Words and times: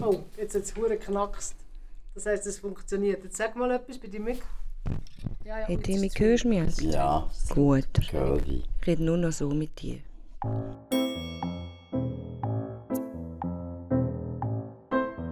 Oh, 0.00 0.20
jetzt 0.36 0.54
hat 0.54 0.62
es 0.62 0.74
hure 0.76 0.96
knackst. 0.96 1.56
Das 2.14 2.26
heisst, 2.26 2.46
es 2.46 2.58
funktioniert. 2.58 3.24
Jetzt 3.24 3.36
sag 3.36 3.56
mal 3.56 3.70
etwas 3.70 3.98
bei 3.98 4.08
deinem 4.08 4.24
Mic. 4.24 4.42
Ja, 5.44 5.60
ja, 5.60 5.66
hey 5.66 5.76
Timmy, 5.78 6.08
hörst 6.08 6.44
du 6.44 6.48
mich 6.48 6.58
jetzt? 6.58 6.80
Ja. 6.80 7.28
Gut. 7.54 7.86
Ich 7.98 8.86
rede 8.86 9.02
nur 9.02 9.16
noch 9.16 9.32
so 9.32 9.48
mit 9.50 9.80
dir. 9.80 9.98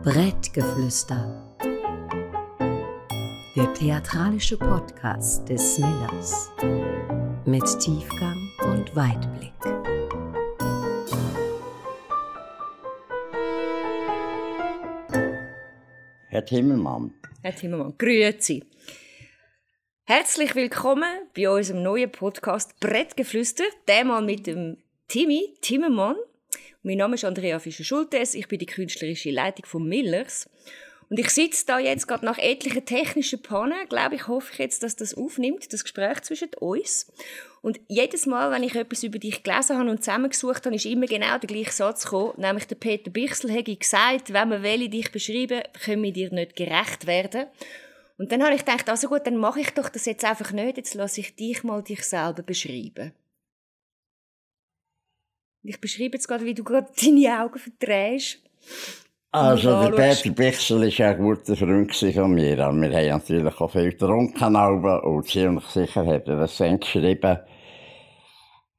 Brettgeflüster. 0.02 1.46
Der 3.56 3.74
theatralische 3.74 4.56
Podcast 4.56 5.48
des 5.48 5.78
Millers. 5.78 6.50
Mit 7.44 7.64
Tiefgang 7.80 8.48
und 8.64 8.94
Weitblick. 8.96 9.79
Herr 16.40 16.46
Timmermann. 16.46 17.12
Herr 17.42 17.54
Timmermann, 17.54 17.98
grüezi. 17.98 18.64
Herzlich 20.04 20.54
willkommen 20.54 21.28
bei 21.36 21.50
unserem 21.50 21.82
neuen 21.82 22.10
Podcast 22.10 22.80
Brettgeflüster. 22.80 23.64
Diesmal 23.86 24.22
mit 24.22 24.46
dem 24.46 24.78
Timmy 25.06 25.54
Timmermann. 25.60 26.16
Mein 26.82 26.96
Name 26.96 27.16
ist 27.16 27.26
Andrea 27.26 27.58
Fischer-Schultes. 27.58 28.34
Ich 28.34 28.48
bin 28.48 28.58
die 28.58 28.64
künstlerische 28.64 29.30
Leitung 29.30 29.66
von 29.66 29.86
Millers. 29.86 30.48
Und 31.10 31.18
ich 31.18 31.30
sitze 31.30 31.66
da 31.66 31.80
jetzt 31.80 32.06
gerade 32.06 32.24
nach 32.24 32.38
etlichen 32.38 32.84
technischen 32.84 33.42
Pannen, 33.42 33.88
glaube 33.88 34.14
ich, 34.14 34.28
hoffe 34.28 34.52
ich 34.52 34.58
jetzt, 34.60 34.84
dass 34.84 34.94
das 34.94 35.12
aufnimmt, 35.12 35.72
das 35.72 35.82
Gespräch 35.82 36.20
zwischen 36.22 36.54
uns. 36.60 37.12
Und 37.62 37.80
jedes 37.88 38.26
Mal, 38.26 38.52
wenn 38.52 38.62
ich 38.62 38.76
etwas 38.76 39.02
über 39.02 39.18
dich 39.18 39.42
gelesen 39.42 39.76
habe 39.76 39.90
und 39.90 40.04
zusammengesucht 40.04 40.64
habe, 40.64 40.76
ist 40.76 40.86
immer 40.86 41.06
genau 41.06 41.36
der 41.36 41.48
gleiche 41.48 41.72
Satz 41.72 42.04
gekommen, 42.04 42.34
nämlich 42.36 42.68
der 42.68 42.76
Peter 42.76 43.10
Bichsel 43.10 43.50
hätte 43.50 43.74
gesagt, 43.74 44.32
wenn 44.32 44.50
wir 44.50 44.62
will, 44.62 44.88
dich 44.88 45.10
beschreiben, 45.10 45.62
können 45.84 46.04
wir 46.04 46.12
dir 46.12 46.32
nicht 46.32 46.54
gerecht 46.54 47.08
werden. 47.08 47.46
Und 48.16 48.30
dann 48.30 48.44
habe 48.44 48.54
ich 48.54 48.64
gedacht, 48.64 48.88
also 48.88 49.08
gut, 49.08 49.26
dann 49.26 49.36
mache 49.36 49.60
ich 49.60 49.70
doch 49.70 49.88
das 49.88 50.06
jetzt 50.06 50.24
einfach 50.24 50.52
nicht, 50.52 50.76
jetzt 50.76 50.94
lasse 50.94 51.20
ich 51.20 51.34
dich 51.34 51.64
mal 51.64 51.82
dich 51.82 52.04
selber 52.04 52.42
beschreiben. 52.42 53.12
Ich 55.64 55.80
beschreibe 55.80 56.16
jetzt 56.16 56.28
gerade, 56.28 56.44
wie 56.44 56.54
du 56.54 56.62
gerade 56.62 56.90
deine 57.02 57.42
Augen 57.42 57.58
verdrehst. 57.58 58.38
Also, 59.32 59.70
der. 59.90 59.90
Peter 59.96 60.30
Bichsel 60.30 60.80
war 60.80 61.06
ein 61.06 61.18
guter 61.18 61.54
Freund 61.54 61.94
von 61.94 62.34
mir. 62.34 62.56
Wir 62.56 62.64
haben 62.64 62.80
natürlich 62.80 63.60
auch 63.60 63.70
viel 63.70 63.90
getrunken 63.90 64.56
und 64.56 65.28
ziemlich 65.28 65.64
sicher 65.66 66.04
hat 66.04 66.26
er 66.26 66.40
das 66.40 66.56
dann 66.56 66.80
geschrieben, 66.80 67.38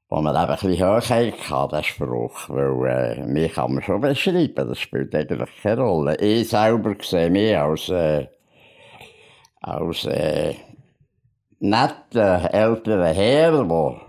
wo 0.10 0.22
wir 0.22 0.32
eben 0.32 0.38
ein 0.42 0.48
bisschen 0.58 0.74
hoch 0.74 1.10
hatten, 1.10 1.76
den 1.76 1.84
Spruch. 1.86 2.50
Weil, 2.50 3.22
äh, 3.22 3.26
mich 3.28 3.54
kann 3.54 3.76
man 3.76 3.82
schon 3.82 4.02
beschreiben, 4.02 4.68
das 4.68 4.80
spielt 4.80 5.16
eigentlich 5.16 5.50
keine 5.64 5.84
Rolle. 5.84 6.18
Ich 6.18 6.50
selber 6.50 6.96
sehe 7.02 7.30
mich 7.30 7.58
als, 7.58 7.88
äh, 7.88 8.28
als, 9.62 10.04
äh, 10.04 10.56
netter, 11.60 12.54
älterer 12.54 13.14
Herr, 13.14 13.64
der 13.64 14.02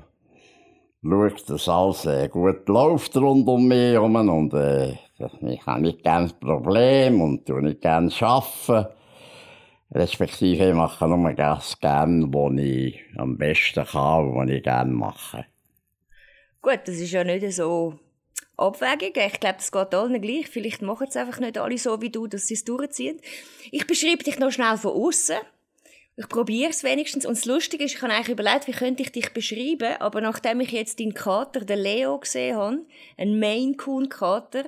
schaut, 1.05 1.51
dass 1.51 1.69
alles 1.69 2.05
äh, 2.07 2.29
gut 2.29 2.69
läuft 2.69 3.17
rund 3.17 3.47
um 3.47 3.69
mich 3.69 3.93
herum 3.93 4.17
und 4.17 4.55
äh, 4.55 4.95
ich 5.42 5.67
habe 5.67 5.81
nicht 5.83 6.03
gerne 6.03 6.31
Problem 6.41 7.20
und 7.20 7.47
tue 7.47 7.62
nicht 7.62 7.81
gerne 7.81 8.12
arbeiten. 8.20 8.92
Respektive 9.95 10.69
ich 10.70 10.75
mache 10.75 11.06
nur 11.06 11.33
das 11.34 11.79
gerne, 11.79 12.27
was 12.33 12.59
ich 12.59 13.01
am 13.19 13.37
besten 13.37 13.84
kann 13.84 14.25
und 14.25 14.37
was 14.37 14.51
ich 14.51 14.62
gerne 14.62 14.91
mache. 14.91 15.47
Gut, 16.62 16.81
das 16.87 16.97
ist 16.97 17.12
ja 17.12 17.25
nicht 17.25 17.53
so 17.53 17.98
abwägig. 18.56 19.17
Ich 19.17 19.41
glaube, 19.41 19.56
das 19.59 19.73
geht 19.73 19.95
allen 19.95 20.20
gleich. 20.20 20.48
Vielleicht 20.48 20.81
machen 20.81 21.09
es 21.09 21.17
einfach 21.17 21.41
nicht 21.41 21.59
alle 21.59 21.77
so 21.77 22.01
wie 22.01 22.11
du, 22.11 22.27
dass 22.27 22.47
sie 22.47 22.55
es 22.55 22.64
durchziehen. 22.64 23.20
Ich 23.70 23.86
beschreibe 23.86 24.25
dich 24.25 24.39
noch 24.39 24.51
schnell 24.51 24.77
von 24.79 24.92
außen. 24.92 25.36
Ich 26.17 26.29
probiere 26.29 26.70
es 26.70 26.84
wenigstens. 26.84 27.27
Und 27.27 27.36
das 27.36 27.47
Lustige 27.47 27.84
ist, 27.84 27.95
ich 27.95 28.03
habe 28.03 28.12
eigentlich 28.12 28.29
überlegt, 28.29 28.68
wie 28.68 28.73
könnte 28.73 29.02
ich 29.02 29.13
dich 29.13 29.33
beschreiben, 29.33 29.97
aber 29.98 30.20
nachdem 30.20 30.61
ich 30.61 30.70
jetzt 30.70 31.01
deinen 31.01 31.14
Kater, 31.14 31.61
den 31.61 31.79
Leo, 31.79 32.18
gesehen 32.18 32.57
habe, 32.57 32.79
einen 33.17 33.39
Maine 33.39 33.77
Coon 33.77 34.08
Kater, 34.08 34.64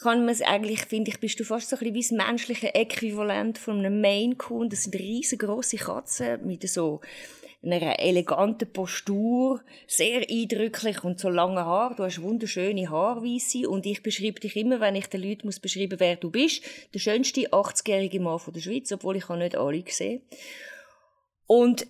kann 0.00 0.24
man 0.24 0.30
es 0.30 0.40
eigentlich, 0.40 0.82
finde 0.86 1.10
ich, 1.10 1.20
bist 1.20 1.38
du 1.38 1.44
fast 1.44 1.68
so 1.68 1.76
ein 1.76 1.92
bisschen 1.92 2.16
wie 2.16 2.18
das 2.18 2.26
menschliche 2.26 2.74
Äquivalent 2.74 3.58
von 3.58 3.78
einem 3.78 4.00
Maine 4.00 4.36
Coon. 4.36 4.70
Das 4.70 4.84
sind 4.84 4.94
riesengroße 4.94 5.76
Katzen 5.76 6.46
mit 6.46 6.66
so 6.68 7.00
einer 7.62 7.98
eleganten 7.98 8.72
Postur, 8.72 9.60
sehr 9.86 10.22
eindrücklich 10.30 11.04
und 11.04 11.20
so 11.20 11.28
lange 11.28 11.66
Haar. 11.66 11.94
Du 11.94 12.04
hast 12.04 12.22
wunderschöne 12.22 12.88
Haarweisse 12.88 13.68
und 13.68 13.84
ich 13.84 14.02
beschreibe 14.02 14.40
dich 14.40 14.56
immer, 14.56 14.80
wenn 14.80 14.96
ich 14.96 15.08
den 15.08 15.22
Leuten 15.22 15.46
muss 15.46 15.60
beschreiben, 15.60 16.00
wer 16.00 16.16
du 16.16 16.30
bist, 16.30 16.62
der 16.94 16.98
schönste 16.98 17.50
80-jährige 17.50 18.20
Mann 18.20 18.38
von 18.38 18.54
der 18.54 18.60
Schweiz, 18.60 18.90
obwohl 18.92 19.16
ich 19.16 19.28
habe 19.28 19.40
nicht 19.40 19.56
alle 19.56 19.82
gesehen. 19.82 20.22
Und 21.46 21.86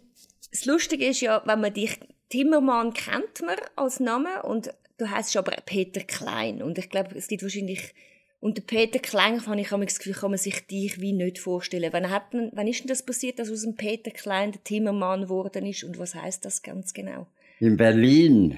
das 0.51 0.65
Lustige 0.65 1.07
ist 1.07 1.21
ja, 1.21 1.43
wenn 1.45 1.61
man 1.61 1.73
dich 1.73 2.01
Timmermann 2.31 2.93
kennt 2.93 3.43
man 3.43 3.57
als 3.77 4.01
Name 4.01 4.43
und 4.43 4.71
du 5.01 5.11
heißt 5.11 5.37
aber 5.37 5.53
Peter 5.65 6.01
Klein 6.01 6.63
und 6.63 6.79
ich 6.79 6.91
glaube, 6.91 7.17
es 7.17 7.29
gibt 7.29 7.43
wahrscheinlich 7.43 7.95
unter 8.41 8.63
Peter 8.63 8.99
Klein 8.99 9.45
habe 9.47 9.61
ich 9.61 9.69
das 9.69 9.99
Gefühl, 9.99 10.15
kann 10.15 10.31
man 10.31 10.39
sich 10.39 10.67
dich 10.67 10.99
wie 10.99 11.13
nicht 11.13 11.39
vorstellen. 11.39 11.93
Wann, 11.93 12.09
hat 12.09 12.23
wann 12.33 12.67
ist 12.67 12.81
denn 12.81 12.89
das 12.89 13.05
passiert, 13.05 13.39
dass 13.39 13.51
aus 13.51 13.63
dem 13.63 13.75
Peter 13.75 14.11
Klein 14.11 14.53
der 14.53 14.65
Timmermann 14.65 15.23
geworden 15.23 15.67
ist 15.67 15.85
und 15.85 15.99
was 15.99 16.15
heißt 16.15 16.45
das 16.45 16.63
ganz 16.63 16.95
genau? 16.95 17.27
In 17.59 17.77
Berlin. 17.77 18.57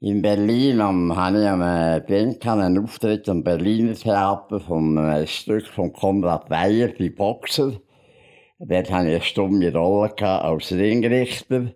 In 0.00 0.22
Berlin 0.22 0.80
am, 0.80 1.14
habe 1.14 1.42
ich 1.42 1.48
am 1.48 1.60
äh, 1.60 2.50
einen 2.50 2.78
Auftritt 2.78 3.28
am 3.28 3.44
Berliner 3.44 3.94
Theater 3.94 4.58
von 4.60 4.96
einem 4.98 5.26
Stück 5.26 5.66
von 5.66 5.92
Konrad 5.92 6.48
Weyer, 6.48 6.88
die 6.88 7.10
Boxer. 7.10 7.80
Dort 8.58 8.90
hatte 8.90 9.08
ich 9.08 9.14
eine 9.16 9.22
stumme 9.22 9.72
Rolle 9.72 10.14
als 10.18 10.72
Ringrichter 10.72 11.74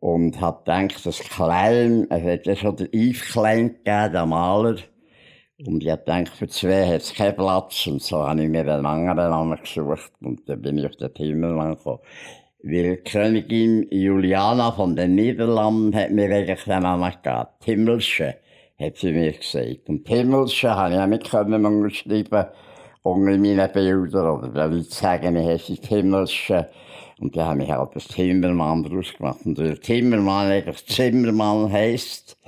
und 0.00 0.40
habe 0.40 0.64
gedacht, 0.64 1.04
das 1.04 1.20
Klein, 1.20 2.06
es 2.10 2.22
hat 2.24 2.46
ja 2.46 2.56
schon 2.56 2.76
den 2.76 2.88
Yves 2.92 3.22
Klein 3.32 3.74
gegeben, 3.74 4.12
den 4.12 4.28
Maler. 4.28 4.76
Und 5.66 5.82
ich 5.82 5.90
habe 5.90 6.02
gedacht, 6.02 6.36
für 6.36 6.48
zwei 6.48 6.86
hat 6.86 7.02
es 7.02 7.14
keinen 7.14 7.36
Platz. 7.36 7.86
Und 7.86 8.02
so 8.02 8.26
habe 8.26 8.42
ich 8.42 8.48
mir 8.48 8.60
einen 8.60 8.86
anderen 8.86 9.30
Namen 9.30 9.58
gesucht. 9.60 10.12
Und 10.22 10.48
dann 10.48 10.62
bin 10.62 10.78
ich 10.78 10.86
auf 10.86 10.96
den 10.96 11.12
Timmermann 11.12 11.76
gekommen. 11.76 12.00
Weil 12.62 12.96
die 12.96 13.10
Königin 13.10 13.86
Juliana 13.90 14.72
von 14.72 14.96
den 14.96 15.14
Niederlanden 15.14 15.94
hat 15.94 16.10
mir 16.12 16.34
eigentlich 16.34 16.64
den 16.64 16.82
Namen 16.82 17.12
gegeben. 17.22 17.46
Timmelsche, 17.60 18.36
hat 18.78 18.96
sie 18.96 19.12
mir 19.12 19.32
gesagt. 19.32 19.88
Und 19.88 20.06
Timmelsche 20.06 20.74
habe 20.74 20.94
ich 20.94 21.00
auch 21.00 21.06
mit 21.06 21.28
können 21.28 21.66
unterschreiben 21.66 22.46
unter 23.02 23.38
meinen 23.38 23.72
Bildern. 23.72 24.38
Oder 24.38 24.54
wenn 24.54 24.72
Leute 24.78 24.94
sagen, 24.94 25.36
ich 25.36 25.46
heiße 25.46 25.76
Timmelsche. 25.76 26.70
Und 27.20 27.36
dann 27.36 27.46
habe 27.46 27.62
ich 27.62 27.70
halt 27.70 27.94
das 27.94 28.08
Timmermann 28.08 28.82
draus 28.82 29.12
gemacht. 29.16 29.40
Und 29.44 29.58
weil 29.58 29.78
Timmermann 29.78 30.50
eigentlich 30.50 30.86
Zimmermann 30.86 31.70
heisst, 31.70 32.38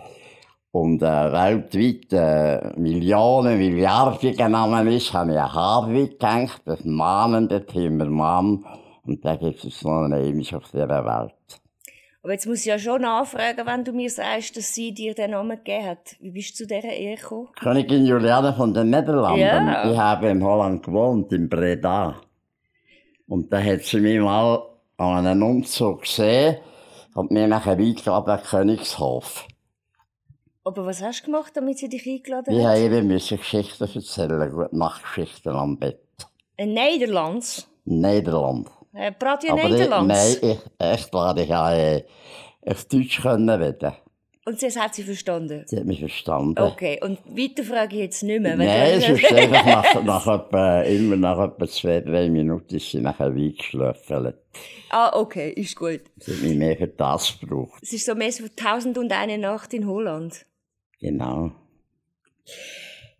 und 0.72 1.03
äh, 1.03 1.06
weltweit 1.06 2.12
äh, 2.12 2.81
Millionen, 2.81 3.59
Milliarden 3.59 4.50
Namen 4.50 4.88
ist, 4.88 5.12
habe 5.12 5.32
ich 5.32 5.38
an 5.38 5.53
Harvey 5.53 6.09
gedacht, 6.09 6.62
das 6.65 6.82
mahnende 6.84 7.65
Timmermann. 7.66 8.65
Und 9.05 9.22
da 9.22 9.37
gibt 9.37 9.62
es 9.65 9.84
noch 9.84 10.05
einen 10.05 10.41
auf 10.41 10.71
dieser 10.71 10.88
Welt. 10.88 11.34
Aber 12.22 12.32
jetzt 12.32 12.47
muss 12.47 12.61
ich 12.61 12.66
ja 12.66 12.78
schon 12.78 13.03
nachfragen, 13.03 13.66
wenn 13.66 13.84
du 13.84 13.93
mir 13.93 14.09
sagst, 14.09 14.56
dass 14.56 14.75
sie 14.75 14.94
dir 14.94 15.12
den 15.12 15.32
Namen 15.32 15.59
gegeben 15.59 15.87
hat. 15.88 16.16
Wie 16.21 16.31
bist 16.31 16.53
du 16.53 16.65
zu 16.65 16.66
dieser 16.66 16.93
Ehe 16.93 17.16
gekommen? 17.16 17.49
Königin 17.61 18.06
Juliane 18.06 18.55
von 18.55 18.72
den 18.72 18.91
Niederlanden. 18.91 19.41
Ja. 19.41 19.91
Ich 19.91 19.99
habe 19.99 20.28
in 20.28 20.43
Holland 20.43 20.84
gewohnt, 20.84 21.32
in 21.32 21.49
Breda. 21.49 22.15
Und 23.27 23.53
da 23.53 23.62
hat 23.62 23.83
sie 23.83 24.00
mich 24.00 24.21
mal 24.21 24.62
an 24.97 25.27
einem 25.27 25.43
Umzug 25.43 26.03
gesehen 26.03 26.59
und 27.15 27.31
mir 27.31 27.47
nachher 27.47 27.72
eingeladen 27.78 28.31
an 28.31 28.43
Königshof. 28.43 29.47
Aber 30.65 30.87
was 30.87 31.03
hast 31.03 31.22
du 31.22 31.25
gemacht, 31.27 31.53
damit 31.56 31.78
sie 31.78 31.88
dich 31.88 32.06
eingeladen 32.06 32.55
hat? 32.55 32.65
habe 32.66 32.78
ihr 32.78 33.03
müssen 33.03 33.38
Geschichten 33.38 33.85
erzählen, 33.85 34.50
gute 34.50 34.76
Nachtgeschichten 34.76 35.52
am 35.52 35.76
Bett. 35.76 36.00
Ein 36.56 36.75
Niederlands? 36.75 37.69
Niederland. 37.85 38.70
Äh, 38.94 39.11
Prat 39.12 39.43
ja 39.43 39.52
Aber 39.55 39.64
ich, 39.64 39.88
nein, 39.88 40.37
ich, 40.41 40.58
echt 40.79 41.12
wahr, 41.12 41.37
ich 41.37 41.50
habe 41.50 41.76
äh, 41.76 42.05
auf 42.70 42.85
Deutsch 42.85 43.20
können 43.23 43.49
reden. 43.49 43.93
Und 44.44 44.59
sie 44.59 44.69
hat 44.71 44.93
sie 44.94 45.05
verstanden? 45.05 45.62
Sie 45.67 45.77
hat 45.77 45.85
mich 45.85 46.00
verstanden. 46.00 46.59
Okay, 46.59 46.99
und 47.00 47.21
weiter 47.27 47.62
frage 47.62 47.94
ich 47.94 48.03
jetzt 48.03 48.23
nicht 48.25 48.41
mehr. 48.43 48.56
Nein, 48.56 48.99
du- 49.00 49.06
sonst 49.06 49.33
einfach 49.33 49.65
nach, 49.94 50.05
nach 50.05 50.27
etwa, 50.47 50.83
immer 50.83 51.17
nach 51.17 51.39
etwa 51.39 51.67
zwei, 51.69 52.00
drei 52.00 52.29
Minuten 52.29 52.75
ist 52.75 52.91
sie 52.91 52.99
nachher 53.00 53.27
eingeschlafen. 53.27 54.35
ah, 54.91 55.17
okay, 55.17 55.50
ist 55.53 55.77
gut. 55.77 56.00
Sie 56.19 56.33
hat 56.35 56.43
mich 56.43 56.56
mehr 56.56 56.77
für 56.77 56.89
das 56.89 57.39
gebraucht. 57.39 57.81
Es 57.83 57.93
ist 57.93 58.05
so 58.05 58.17
mehr 58.17 58.33
so 58.33 58.44
Tausend 58.56 58.99
und 58.99 59.12
eine 59.12 59.39
Nacht 59.39 59.73
in 59.75 59.87
Holland. 59.87 60.44
Genau. 61.00 61.53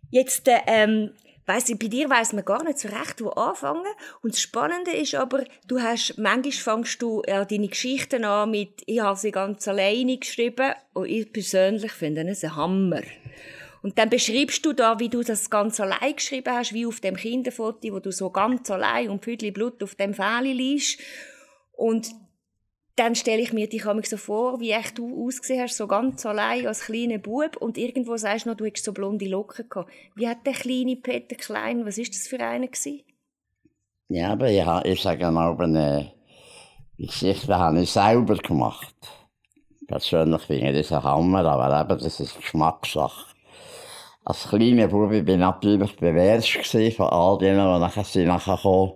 Jetzt, 0.09 0.47
äh, 0.49 0.59
ähm, 0.67 1.11
weiss 1.45 1.69
ich, 1.69 1.79
bei 1.79 1.87
dir 1.87 2.09
weiss 2.09 2.33
man 2.33 2.45
gar 2.45 2.63
nicht 2.63 2.79
so 2.79 2.87
recht, 2.87 3.23
wo 3.23 3.29
anfangen. 3.29 3.85
Und 4.21 4.33
das 4.33 4.41
Spannende 4.41 4.91
ist 4.91 5.15
aber, 5.15 5.43
du 5.67 5.81
hast, 5.81 6.17
manchmal 6.17 6.77
fängst 6.77 7.01
du 7.01 7.21
ja, 7.27 7.45
deine 7.45 7.67
Geschichten 7.67 8.23
an 8.23 8.51
mit, 8.51 8.83
ich 8.85 8.99
habe 8.99 9.17
sie 9.17 9.31
ganz 9.31 9.67
alleine 9.67 10.17
geschrieben 10.17 10.73
und 10.93 11.07
ich 11.07 11.31
persönlich 11.31 11.91
finde 11.91 12.27
es 12.29 12.43
ein 12.43 12.55
Hammer. 12.55 13.01
Und 13.81 13.97
dann 13.99 14.09
beschreibst 14.09 14.65
du 14.65 14.71
da, 14.71 14.99
wie 14.99 15.09
du 15.09 15.23
das 15.23 15.49
ganz 15.49 15.79
allein 15.79 16.15
geschrieben 16.15 16.53
hast, 16.53 16.73
wie 16.73 16.85
auf 16.85 17.01
dem 17.01 17.17
Kinderfoto, 17.17 17.91
wo 17.91 17.99
du 17.99 18.13
so 18.13 18.29
ganz 18.29 18.71
allein 18.71 19.09
und 19.09 19.23
Pfüdli 19.23 19.51
Blut 19.51 19.83
auf 19.83 19.95
dem 19.95 20.13
Fähli 20.13 20.53
liest. 20.53 21.01
Und 21.73 22.07
dann 22.95 23.15
stelle 23.15 23.41
ich 23.41 23.53
mir 23.53 23.67
dich 23.67 23.83
so 24.03 24.17
vor, 24.17 24.59
wie 24.59 24.71
echt 24.71 24.97
du 24.99 25.25
ausgesehen 25.25 25.61
hast, 25.61 25.77
so 25.77 25.87
ganz 25.87 26.25
allein 26.25 26.67
als 26.67 26.81
kleiner 26.85 27.17
Bub 27.17 27.57
und 27.57 27.77
irgendwo 27.77 28.17
sagst 28.17 28.45
du 28.45 28.49
noch, 28.49 28.57
du 28.57 28.65
hättest 28.65 28.85
so 28.85 28.93
blonde 28.93 29.27
Locken 29.27 29.67
gehabt. 29.69 29.91
Wie 30.15 30.27
hat 30.27 30.45
der 30.45 30.53
kleine 30.53 30.95
Peter 30.95 31.35
Klein, 31.35 31.85
was 31.85 31.97
ist 31.97 32.13
das 32.13 32.27
für 32.27 32.39
einer 32.39 32.67
gewesen? 32.67 33.01
Ja, 34.09 34.31
aber 34.33 34.49
ich, 34.49 34.63
ha- 34.65 34.83
ich 34.85 35.01
sage 35.01 35.29
mal, 35.31 35.59
eine 35.59 36.13
Geschichte 36.97 37.57
habe 37.57 37.81
ich 37.81 37.91
selber 37.91 38.35
gemacht. 38.35 38.95
Persönlich 39.87 40.41
finde 40.43 40.71
ich 40.79 40.87
das 40.87 40.97
ein 40.97 41.03
Hammer, 41.03 41.45
aber 41.45 41.81
eben, 41.81 41.99
das 42.03 42.19
ist 42.19 42.37
Geschmackssache. 42.37 43.33
Als 44.25 44.47
kleiner 44.49 44.87
Bub 44.87 45.09
bin 45.09 45.27
ich 45.27 45.37
natürlich 45.37 45.97
gewesen 45.97 46.91
von 46.93 47.07
all 47.07 47.37
denen, 47.39 47.57
die 47.73 47.79
nachher 47.79 48.03
sind 48.03 48.27
nachher 48.27 48.55
gekommen. 48.55 48.93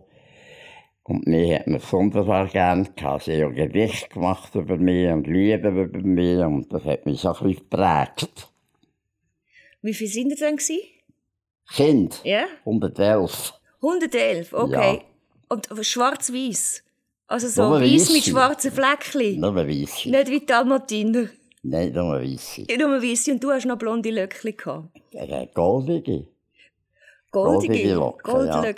Und 1.07 1.25
mir 1.25 1.59
hat 1.59 1.67
man 1.67 1.81
wunderbar 1.91 2.47
gern 2.47 2.89
gehabt. 2.95 3.23
Sie 3.23 3.41
haben 3.41 3.55
Gedicht 3.55 4.09
gemacht 4.09 4.53
über 4.55 4.75
mich 4.77 5.07
und 5.07 5.25
Lieder 5.25 5.69
über 5.69 5.99
mich 5.99 6.37
und 6.39 6.71
das 6.71 6.83
hat 6.83 7.05
mich 7.05 7.21
so 7.21 7.29
ein 7.29 7.33
bisschen 7.47 7.69
geprägt. 7.69 8.49
Wie 9.81 9.93
viele 9.93 10.09
sind 10.09 10.29
ihr 10.31 10.35
denn 10.35 10.57
gewesen? 10.57 10.79
Kind, 11.73 12.21
Ja? 12.23 12.45
111. 12.65 13.53
111, 13.81 14.53
okay. 14.53 14.95
Ja. 14.95 15.01
Und 15.49 15.67
schwarz-weiß? 15.85 16.83
Also 17.27 17.47
so 17.47 17.71
weiß 17.71 18.11
mit 18.11 18.23
schwarzen 18.25 18.71
Fleckchen? 18.71 19.39
Nur 19.39 19.55
weisse. 19.55 20.09
Nicht 20.09 20.29
wie 20.29 20.45
Dalmatiner. 20.45 21.27
Nein, 21.63 21.91
nur 21.93 22.21
weisse. 22.21 22.65
Nur 22.77 23.01
weisse 23.01 23.31
und 23.31 23.43
du 23.43 23.51
hast 23.51 23.65
noch 23.65 23.77
blonde 23.77 24.09
Löckchen 24.11 24.55
gehabt. 24.55 24.89
Äh, 25.11 25.47
Goldige. 25.53 26.27
Goldige, 27.31 27.73
Goldige 27.73 27.93
Locken, 27.93 28.47
ja. 28.47 28.73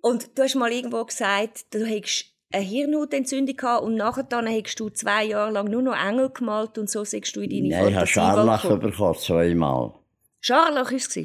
Und 0.00 0.38
du 0.38 0.42
hast 0.42 0.54
mal 0.54 0.72
irgendwo 0.72 1.04
gesagt, 1.04 1.74
du 1.74 1.84
hättest 1.84 2.26
eine 2.52 2.64
Hirnhautentzündung 2.64 3.56
gehabt 3.56 3.82
und 3.84 3.96
nachher 3.96 4.22
dann 4.22 4.46
hättest 4.46 4.80
du 4.80 4.88
zwei 4.88 5.24
Jahre 5.24 5.52
lang 5.52 5.68
nur 5.68 5.82
noch 5.82 5.96
Engel 5.96 6.30
gemalt 6.30 6.78
und 6.78 6.88
so 6.88 7.04
siehst 7.04 7.36
du 7.36 7.40
in 7.40 7.50
deine 7.50 7.68
Nein, 7.68 7.88
ich 7.88 7.96
habe 7.96 8.06
Fantasie 8.06 8.12
Scharlach 8.12 8.62
gekommen. 8.62 8.80
bekommen, 8.80 9.14
zweimal. 9.18 9.92
Scharlach 10.40 10.90
war 10.90 10.96
es. 10.96 11.20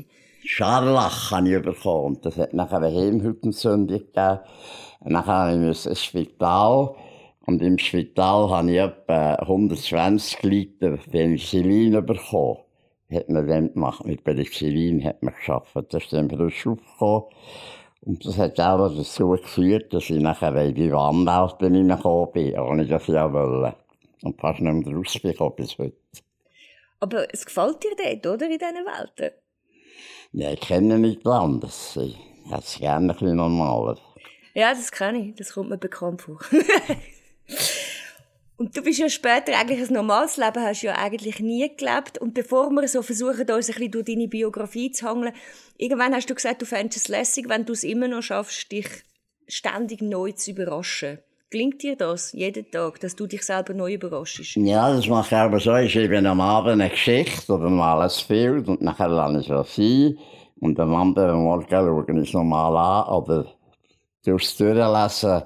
Scharlach 0.45 1.31
habe 1.31 1.49
ich 1.55 1.61
bekommen. 1.61 2.05
Und 2.15 2.25
das 2.25 2.37
hat 2.37 2.53
nachher 2.53 2.77
eine 2.77 2.89
Hirnhautentzündung 2.89 3.99
gegeben. 3.99 4.39
Nachher 5.05 5.55
musste 5.57 5.89
ich 5.89 5.91
ins 5.91 6.03
Spital. 6.03 6.95
Und 7.45 7.61
im 7.61 7.77
Spital 7.77 8.49
habe 8.49 8.71
ich 8.71 8.77
etwa 8.79 9.35
120 9.35 10.43
Liter 10.43 10.97
Penicillin 10.97 12.05
bekommen. 12.05 12.59
Hat 13.11 13.29
man 13.29 13.47
dann 13.47 13.73
gemacht. 13.73 14.05
Mit 14.05 14.23
Penicillin 14.23 15.03
hat 15.05 15.23
man 15.23 15.33
geschafft. 15.33 15.75
Das 15.89 16.03
ist 16.03 16.11
dann 16.11 16.29
frisch 16.29 16.67
aufgekommen. 16.67 17.23
Und 18.05 18.25
das 18.25 18.37
hat 18.37 18.59
auch 18.59 18.89
dazu 18.89 19.29
geführt, 19.29 19.93
dass 19.93 20.09
ich 20.09 20.19
nachher 20.19 20.51
bei 20.51 20.71
der 20.71 20.93
Anwalt 20.93 21.57
bei 21.59 21.69
mir 21.69 21.95
gekommen 21.95 22.31
bin, 22.33 22.59
ohne 22.59 22.85
dass 22.85 23.07
ich 23.07 23.15
auch 23.15 23.31
wollte. 23.31 23.77
Und 24.23 24.39
fast 24.39 24.59
nicht 24.59 24.85
mehr 24.85 24.95
rausgekommen 24.95 25.55
bis 25.55 25.77
heute. 25.77 25.95
Aber 26.99 27.33
es 27.33 27.45
gefällt 27.45 27.83
dir 27.83 27.95
dort, 27.95 28.35
oder, 28.35 28.45
in 28.45 28.57
diesen 28.57 28.85
Welten? 28.85 29.31
Ja, 30.33 30.51
ich 30.51 30.61
kenne 30.61 30.99
nicht 30.99 31.25
anders. 31.25 31.97
Ich 31.97 32.17
hätte 32.49 32.63
es 32.63 32.77
gerne 32.77 33.13
ein 33.13 33.17
bisschen 33.17 33.35
normaler. 33.35 33.97
Ja, 34.53 34.73
das 34.73 34.91
kenne 34.91 35.29
ich. 35.29 35.35
Das 35.35 35.53
kommt 35.53 35.69
mir 35.69 35.77
bekannt 35.77 36.21
vor. 36.21 36.39
Und 38.57 38.77
du 38.77 38.83
bist 38.83 38.99
ja 38.99 39.09
später 39.09 39.57
eigentlich 39.57 39.87
ein 39.87 39.93
normales 39.93 40.37
Leben, 40.37 40.63
hast 40.63 40.83
ja 40.83 40.95
eigentlich 40.95 41.39
nie 41.39 41.75
gelebt. 41.75 42.19
Und 42.19 42.33
bevor 42.33 42.69
wir 42.69 42.87
so 42.87 43.01
versuchen, 43.01 43.41
uns 43.41 43.69
ein 43.69 43.75
bisschen 43.75 43.91
durch 43.91 44.05
deine 44.05 44.27
Biografie 44.27 44.91
zu 44.91 45.07
hangeln, 45.07 45.33
irgendwann 45.77 46.13
hast 46.13 46.29
du 46.29 46.35
gesagt, 46.35 46.61
du 46.61 46.65
fändest 46.65 46.97
es 46.97 47.07
lässig, 47.07 47.49
wenn 47.49 47.65
du 47.65 47.73
es 47.73 47.83
immer 47.83 48.07
noch 48.07 48.21
schaffst, 48.21 48.71
dich 48.71 48.87
ständig 49.47 50.01
neu 50.01 50.31
zu 50.33 50.51
überraschen. 50.51 51.19
Gelingt 51.49 51.83
dir 51.83 51.95
das 51.95 52.31
jeden 52.33 52.69
Tag, 52.71 52.99
dass 52.99 53.15
du 53.15 53.27
dich 53.27 53.43
selber 53.43 53.73
neu 53.73 53.93
überraschst? 53.93 54.55
Ja, 54.55 54.91
das 54.95 55.07
mache 55.07 55.35
ich 55.35 55.39
aber 55.39 55.59
so. 55.59 55.75
Ich 55.75 55.93
schreibe 55.93 56.17
am 56.17 56.41
Abend 56.41 56.71
eine 56.71 56.89
Geschichte 56.89 57.53
oder 57.53 57.69
mal 57.69 58.01
ein 58.01 58.11
Bild 58.27 58.67
und 58.67 58.81
nachher 58.81 59.09
lasse 59.09 59.39
ich 59.39 59.49
es 59.49 59.75
sein. 59.75 60.17
Und 60.59 60.79
am 60.79 60.95
anderen 60.95 61.43
Morgen 61.43 61.67
schaue 61.69 62.05
ich 62.07 62.27
es 62.27 62.33
nochmal 62.33 62.75
an 62.75 63.13
oder 63.13 63.45
durchs 64.25 64.57
Durchlesen. 64.57 65.43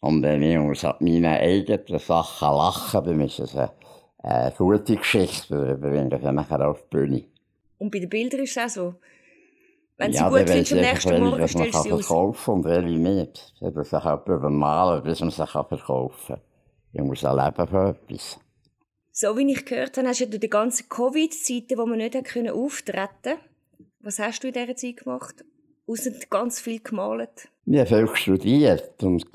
Und 0.00 0.22
wenn 0.22 0.42
ich 0.42 0.58
aus 0.58 1.00
meinen 1.00 1.24
eigenen 1.26 1.98
Sachen 1.98 2.48
lachen, 2.48 3.04
dann 3.04 3.20
ist 3.20 3.38
es 3.40 3.56
eine, 3.56 3.72
eine 4.18 4.54
gute 4.56 4.96
Geschichte. 4.96 5.54
Dann 5.54 5.80
bringe 5.80 6.16
ich 6.16 6.22
sie 6.22 6.32
nachher 6.32 6.68
auf 6.68 6.82
die 6.82 6.96
Bühne. 6.96 7.24
Und 7.78 7.90
bei 7.90 7.98
den 7.98 8.08
Bildern 8.08 8.40
ist 8.40 8.56
es 8.56 8.64
auch 8.64 8.68
so. 8.68 8.94
Wenn 9.96 10.12
sie 10.12 10.18
ja, 10.18 10.28
gut 10.28 10.38
dann 10.40 10.46
findest, 10.46 10.72
am 10.72 10.78
ich 10.78 10.84
nächsten 10.84 11.24
Morgen 11.24 11.48
stellst 11.48 11.74
du 11.74 11.82
sie 11.82 11.88
kann 11.88 11.98
aus. 11.98 12.06
verkaufen 12.06 12.54
und 12.54 12.64
welche 12.64 12.98
nicht. 12.98 13.54
Sie 13.58 13.66
hat 13.66 13.84
sich 13.84 13.92
auch 13.92 14.26
übermalen, 14.26 15.02
bis 15.02 15.20
man 15.20 15.30
sie 15.30 15.44
kann 15.44 15.66
verkaufen 15.66 16.36
kann. 16.36 16.40
Ich 16.92 17.02
muss 17.02 17.24
auch 17.24 17.36
leben 17.36 17.66
von 17.66 17.88
etwas. 17.88 18.38
So 19.10 19.36
wie 19.36 19.52
ich 19.52 19.64
gehört 19.64 19.96
habe, 19.96 20.06
hast 20.06 20.20
du 20.20 20.28
durch 20.28 20.40
die 20.40 20.48
ganzen 20.48 20.88
Covid-Zeiten, 20.88 21.76
wo 21.76 21.86
man 21.86 21.98
nicht 21.98 22.24
können 22.24 22.50
auftreten 22.50 23.38
Was 24.00 24.20
hast 24.20 24.44
du 24.44 24.48
in 24.48 24.54
dieser 24.54 24.76
Zeit 24.76 24.98
gemacht? 24.98 25.44
Außer 25.88 26.12
ganz 26.30 26.60
viel 26.60 26.80
gemalt. 26.80 27.48
Ich 27.66 27.80
habe 27.80 28.06
viel 28.06 28.16
studiert 28.16 29.02
und 29.02 29.26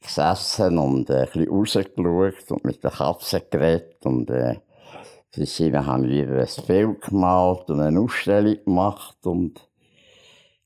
gesessen 0.00 0.78
und 0.78 1.10
äh, 1.10 1.14
ein 1.14 1.26
bisschen 1.26 1.48
rausgeschaut 1.48 2.50
und 2.50 2.64
mit 2.64 2.82
der 2.82 2.90
Katze 2.90 3.40
geredet. 3.50 4.04
Und 4.04 4.30
äh, 4.30 4.56
seitdem 5.30 5.86
habe 5.86 6.06
ich 6.06 6.26
wieder 6.26 6.40
ein 6.40 6.66
Bild 6.66 7.00
gemalt 7.02 7.70
und 7.70 7.80
eine 7.80 8.00
Ausstellung 8.00 8.64
gemacht 8.64 9.26
und 9.26 9.68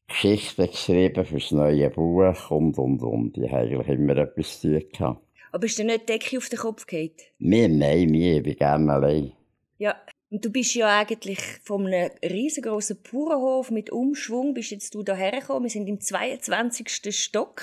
Geschichten 0.06 0.66
geschrieben 0.66 1.24
für 1.24 1.38
das 1.38 1.50
neue 1.50 1.90
Buch 1.90 2.50
und, 2.50 2.78
und, 2.78 3.02
und. 3.02 3.38
Ich 3.38 3.50
habe 3.50 3.62
eigentlich 3.62 3.88
immer 3.88 4.16
etwas 4.16 4.60
zu 4.60 4.78
tun 4.78 4.88
gehabt. 4.92 5.20
Aber 5.52 5.66
ist 5.66 5.78
dir 5.78 5.84
nicht 5.84 6.08
die 6.08 6.12
Decke 6.12 6.36
auf 6.36 6.48
den 6.48 6.58
Kopf 6.58 6.86
gefallen? 6.86 7.12
Mir, 7.38 7.68
nein, 7.68 8.10
mir, 8.10 8.38
ich 8.38 8.42
bin 8.42 8.56
gerne 8.56 8.92
allein. 8.92 9.32
Ja. 9.78 9.94
Und 10.30 10.44
du 10.44 10.50
bist 10.50 10.74
ja 10.74 10.98
eigentlich 10.98 11.38
von 11.62 11.86
einem 11.86 12.10
riesengroßen 12.24 12.98
Bauernhof 13.02 13.70
mit 13.70 13.90
Umschwung, 13.90 14.52
bist 14.52 14.72
jetzt 14.72 14.94
du 14.96 15.04
daher 15.04 15.30
gekommen. 15.30 15.64
Wir 15.64 15.70
sind 15.70 15.86
im 15.86 16.00
22. 16.00 16.88
Stock. 17.16 17.62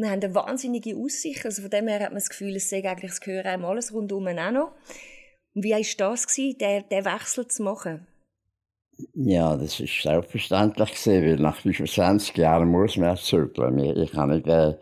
Wir 0.00 0.10
haben 0.10 0.22
eine 0.22 0.34
wahnsinnige 0.34 0.96
Aussicht. 0.96 1.44
Also 1.44 1.62
von 1.62 1.70
dem 1.70 1.88
her 1.88 2.00
hat 2.00 2.10
man 2.10 2.16
das 2.18 2.28
Gefühl, 2.30 2.56
es 2.56 2.70
sei 2.70 2.78
eigentlich, 2.88 3.12
es 3.12 3.20
gehört 3.20 3.46
einem 3.46 3.64
alles 3.64 3.92
rundum 3.92 4.26
auch 4.26 4.50
noch. 4.50 4.72
Und 5.54 5.64
wie 5.64 5.72
war 5.72 5.78
das, 6.12 6.26
den 6.34 7.04
Wechsel 7.04 7.46
zu 7.48 7.62
machen? 7.62 8.06
Ja, 9.14 9.56
das 9.56 9.80
war 9.80 9.86
selbstverständlich, 9.86 11.06
weil 11.06 11.36
nach 11.36 11.56
25 11.56 12.36
Jahren 12.36 12.68
muss 12.70 12.96
man 12.96 13.16
zügeln. 13.16 13.78
Ich- 13.78 14.12
kann 14.12 14.30
nicht 14.30 14.46
äh, 14.46 14.74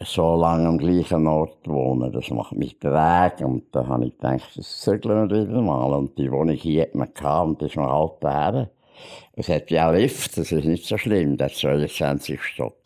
so 0.00 0.34
lange 0.36 0.68
am 0.68 0.78
gleichen 0.78 1.26
Ort 1.26 1.66
wohnen. 1.68 2.12
Das 2.12 2.30
macht 2.30 2.52
mich 2.52 2.78
träge. 2.78 3.46
Und 3.46 3.74
da 3.74 3.86
habe 3.86 4.06
ich 4.06 4.12
gedacht, 4.16 4.50
das 4.56 4.80
zügeln 4.80 5.28
wir 5.30 5.46
wieder 5.48 5.60
mal. 5.60 5.92
Und 5.92 6.18
die 6.18 6.30
Wohnung 6.30 6.56
hier 6.56 6.82
hat 6.82 6.94
man 6.94 7.12
gehabt 7.12 7.46
und 7.48 7.62
das 7.62 7.70
ist 7.70 7.76
noch 7.76 7.90
halb 8.22 8.24
her. 8.24 8.70
Es 9.34 9.48
hat 9.48 9.70
ja 9.70 9.90
Lift, 9.90 10.36
das 10.38 10.52
ist 10.52 10.64
nicht 10.64 10.86
so 10.86 10.96
schlimm, 10.96 11.36
der 11.36 11.48
22 11.48 12.40
Stock. 12.42 12.78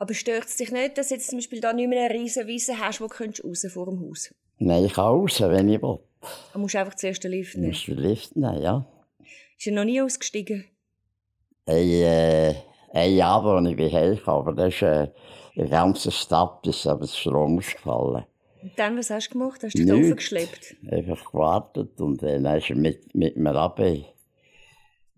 Aber 0.00 0.14
stört 0.14 0.46
es 0.46 0.56
dich 0.56 0.72
nicht, 0.72 0.96
dass 0.96 1.08
du 1.08 1.14
jetzt 1.14 1.28
zum 1.28 1.38
Beispiel 1.38 1.60
da 1.60 1.74
nicht 1.74 1.86
mehr 1.86 2.06
eine 2.06 2.14
riesen 2.14 2.46
Wiese 2.46 2.78
hast, 2.78 3.02
wo 3.02 3.06
du 3.06 3.48
raus 3.48 3.66
vor 3.70 3.84
dem 3.84 4.00
Haus? 4.00 4.34
Nein, 4.58 4.86
ich 4.86 4.94
kann 4.94 5.04
raus, 5.04 5.38
wenn 5.42 5.68
ich 5.68 5.82
will. 5.82 5.98
Du 6.54 6.58
musst 6.58 6.74
einfach 6.74 6.94
zuerst 6.94 7.22
den 7.22 7.32
Lift 7.32 7.54
nehmen. 7.54 7.68
muss 7.68 7.84
den 7.84 7.98
Lift 7.98 8.34
nehmen, 8.34 8.62
ja. 8.62 8.86
Ist 9.58 9.66
ja 9.66 9.72
noch 9.74 9.84
nie 9.84 10.00
ausgestiegen. 10.00 10.64
Ein, 11.66 11.76
äh, 11.76 12.54
ein 12.94 13.14
Jahr, 13.14 13.44
als 13.44 13.68
ich 13.68 13.94
heimgekommen, 13.94 14.48
aber 14.48 14.54
das 14.54 14.74
ist, 14.74 14.82
äh, 14.82 15.02
in 15.54 15.68
der 15.68 15.68
ganzen 15.68 16.12
Stadt 16.12 16.66
ist 16.66 16.86
aber 16.86 17.04
der 17.04 17.12
Strom 17.12 17.58
ausgefallen. 17.58 18.24
Und 18.62 18.78
dann, 18.78 18.96
was 18.96 19.10
hast 19.10 19.28
du 19.28 19.32
gemacht? 19.32 19.62
Hast 19.62 19.78
du 19.78 19.84
dich 19.84 20.08
da 20.08 20.14
geschleppt? 20.14 20.76
Einfach 20.90 21.30
gewartet 21.30 22.00
und 22.00 22.22
äh, 22.22 22.40
dann 22.40 22.56
ist 22.56 22.70
er 22.70 22.76
mit, 22.76 23.14
mit 23.14 23.36
mir 23.36 23.54
runter 23.54 23.94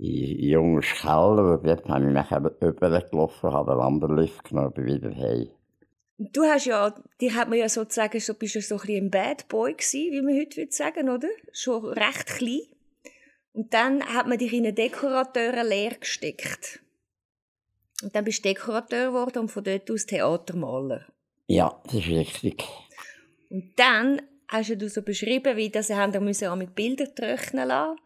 jungen 0.03 0.81
Keller 0.81 1.59
und 1.59 1.67
dort 1.67 1.89
habe 1.89 2.07
ich 2.07 2.13
nachher 2.13 2.43
rübergelaufen, 2.43 3.53
habe 3.53 3.73
einen 3.73 3.81
anderen 3.81 4.17
Lift 4.17 4.45
genommen 4.45 4.69
und 4.69 4.75
bin 4.75 4.87
wieder 4.87 5.15
heim. 5.15 5.49
Du 6.19 6.43
hast 6.43 6.67
ja, 6.67 6.95
dir 7.21 7.35
hat 7.35 7.49
man 7.49 7.59
ja 7.59 7.69
sozusagen, 7.69 8.21
so 8.21 8.35
bist 8.35 8.55
ja 8.55 8.61
so 8.61 8.77
ein 8.77 8.81
bisschen 8.81 9.05
ein 9.07 9.11
Bad 9.11 9.49
Boy 9.49 9.73
gewesen, 9.73 10.13
wie 10.13 10.23
man 10.23 10.39
heute 10.39 10.57
würde 10.57 10.73
sagen, 10.73 11.09
oder? 11.09 11.29
Schon 11.53 11.85
recht 11.85 12.27
klein. 12.27 12.61
Und 13.55 13.75
dann 13.75 14.03
hat 14.05 14.29
man 14.29 14.39
dich 14.39 14.53
in 14.53 14.61
eine 14.61 14.73
Dekorateurenlehre 14.73 15.97
gesteckt. 15.97 16.81
Und 18.03 18.15
dann 18.15 18.25
bist 18.25 18.45
du 18.45 18.49
Dekorateur 18.49 19.09
geworden 19.09 19.39
und 19.41 19.49
von 19.49 19.65
dort 19.65 19.91
aus 19.91 20.07
Theatermaler. 20.07 21.07
Ja, 21.47 21.81
das 21.85 21.95
ist 21.95 22.09
richtig. 22.09 22.65
Und 23.51 23.73
dann 23.77 24.23
hast 24.49 24.71
du 24.71 24.89
so 24.89 25.03
beschrieben, 25.03 25.57
wie 25.57 25.71
das 25.71 25.91
haben 25.91 26.13
wir 26.13 26.21
müssen 26.21 26.49
auch 26.49 26.57
mit 26.57 26.75
Bildern 26.75 27.15
trocknen 27.15 27.69
lassen. 27.69 27.99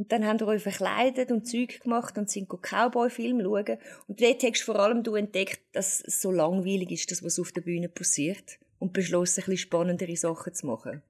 Und 0.00 0.12
dann 0.12 0.24
haben 0.24 0.40
wir 0.40 0.46
euch 0.46 0.62
verkleidet 0.62 1.30
und 1.30 1.46
Zeug 1.46 1.78
gemacht 1.82 2.16
und 2.16 2.30
sind 2.30 2.48
Cowboy-Film 2.48 3.42
schauen. 3.42 3.76
Und 4.06 4.22
dort 4.22 4.42
hast 4.42 4.62
vor 4.62 4.76
allem 4.76 5.02
du 5.02 5.14
entdeckt, 5.14 5.60
dass 5.72 6.00
es 6.00 6.22
so 6.22 6.30
langweilig 6.30 6.90
ist, 6.90 7.10
das, 7.10 7.22
was 7.22 7.38
auf 7.38 7.52
der 7.52 7.60
Bühne 7.60 7.90
passiert. 7.90 8.58
Und 8.78 8.94
beschlossen, 8.94 9.40
ein 9.40 9.44
bisschen 9.44 9.58
spannendere 9.58 10.16
Sachen 10.16 10.54
zu 10.54 10.68
machen. 10.68 11.02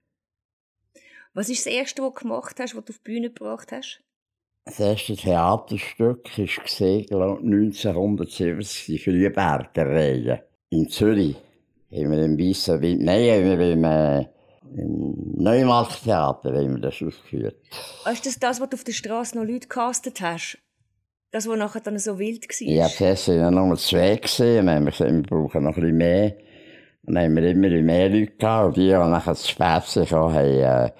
Was 1.35 1.49
ist 1.49 1.66
das 1.66 1.73
Erste, 1.73 2.02
was 2.02 2.14
du 2.14 2.20
gemacht 2.23 2.59
hast, 2.59 2.75
was 2.75 2.85
du 2.85 2.92
auf 2.92 2.99
die 2.99 3.12
Bühne 3.12 3.28
gebracht 3.28 3.70
hast? 3.70 4.02
Das 4.64 4.80
erste 4.80 5.14
Theaterstück 5.14 6.37
war 6.37 6.64
gesehen, 6.64 7.06
glaube 7.06 7.42
1970, 7.42 8.87
die 8.87 8.99
Frühbergerreihe 8.99 10.42
in 10.70 10.88
Zürich. 10.88 11.37
Haben 11.92 12.11
wir 12.11 12.25
im 12.25 12.37
Weissen 12.37 12.82
Wind, 12.82 13.02
nein, 13.02 13.30
haben 13.30 13.56
wir 13.56 13.73
im, 13.73 13.85
äh, 13.85 14.26
im 14.77 15.15
Neumarkttheater 15.37 16.53
haben 16.53 16.75
wir 16.77 16.81
das 16.81 16.95
aufgeführt. 17.03 17.57
Ah, 18.05 18.11
Ist 18.11 18.27
das 18.27 18.39
das, 18.39 18.61
was 18.61 18.69
du 18.71 18.77
auf 18.77 18.85
der 18.85 18.93
Straße 18.93 19.37
noch 19.37 19.45
Leute 19.45 19.69
gecastet 19.69 20.21
hast? 20.21 20.59
Das, 21.33 21.47
was 21.49 21.59
nachher 21.59 21.81
dann 21.81 21.99
so 21.99 22.19
wild 22.19 22.49
war? 22.49 22.67
Ich 22.69 22.81
habe 22.83 22.93
zuerst 22.93 23.29
ja 23.29 23.50
nur 23.50 23.77
zwei 23.77 24.17
gesehen, 24.17 24.67
dann 24.67 24.77
haben 24.77 24.85
wir 24.87 24.91
gesagt, 24.93 25.12
wir 25.12 25.23
brauchen 25.23 25.62
noch 25.65 25.77
ein 25.77 25.81
bisschen 25.81 25.97
mehr. 25.97 26.35
Dann 27.05 27.19
haben 27.19 27.37
wir 27.37 27.45
immer 27.50 27.69
mehr 27.69 28.09
Leute 28.09 28.33
gehabt, 28.33 28.67
und 28.69 28.77
die, 28.77 28.87
die 28.89 28.93
nachher 28.93 29.35
zu 29.35 29.49
spät 29.49 29.83
sind, 29.85 30.11
haben, 30.11 30.35
äh, 30.35 30.91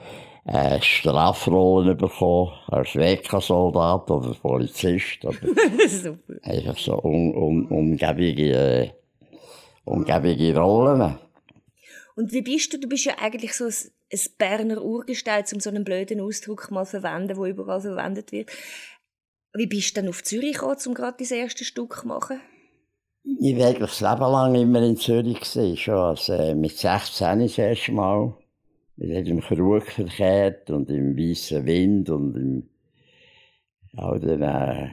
äh, 0.47 0.81
Strafrollen 0.81 1.97
bekommen, 1.97 2.53
als 2.69 2.95
WK-Soldat 2.97 4.11
oder 4.11 4.35
Polizist. 4.35 5.25
Oder 5.25 5.37
Super. 5.89 6.35
einfach 6.43 6.79
so 6.79 6.95
un, 7.03 7.35
un, 7.35 7.67
umgebige, 7.67 8.53
äh, 8.55 8.91
umgebige 9.85 10.57
Rollen. 10.59 11.19
Und 12.21 12.35
wie 12.35 12.43
bist 12.43 12.71
du? 12.71 12.79
Du 12.79 12.87
bist 12.87 13.07
ja 13.07 13.15
eigentlich 13.19 13.55
so 13.55 13.65
ein, 13.65 13.73
ein 14.13 14.21
Berner 14.37 14.83
Urgestein, 14.83 15.45
um 15.55 15.61
so 15.61 15.71
einen 15.71 15.85
blöden 15.85 16.21
Ausdruck 16.21 16.71
mal 16.71 16.85
zu 16.85 17.01
verwenden, 17.01 17.29
der 17.29 17.39
überall 17.39 17.81
verwendet 17.81 18.31
wird. 18.31 18.51
Wie 19.55 19.67
bist 19.67 19.97
du 19.97 20.03
dann 20.03 20.11
auf 20.11 20.23
Zürich 20.23 20.53
gekommen, 20.53 20.77
um 20.85 20.93
gerade 20.93 21.17
das 21.19 21.31
erste 21.31 21.65
Stück 21.65 21.97
zu 21.97 22.07
machen? 22.07 22.39
Ich 23.25 23.57
war 23.57 23.69
eigentlich 23.69 23.79
das 23.79 24.01
Leben 24.03 24.21
lang 24.21 24.55
immer 24.55 24.83
in 24.83 24.99
Zürich. 24.99 25.41
Gewesen. 25.41 25.79
Schon 25.79 25.95
als, 25.95 26.29
äh, 26.29 26.55
mit 26.55 26.77
16 26.77 27.39
das 27.39 27.57
erste 27.57 27.93
Mal. 27.93 28.37
Wir 28.97 29.17
haben 29.17 29.27
im 29.27 29.41
Krug 29.41 29.85
verkehrt 29.85 30.69
und 30.69 30.91
im 30.91 31.17
Weißen 31.17 31.65
Wind 31.65 32.11
und 32.11 32.37
im 32.37 32.69
all 33.97 34.21
den 34.21 34.43
äh, 34.43 34.91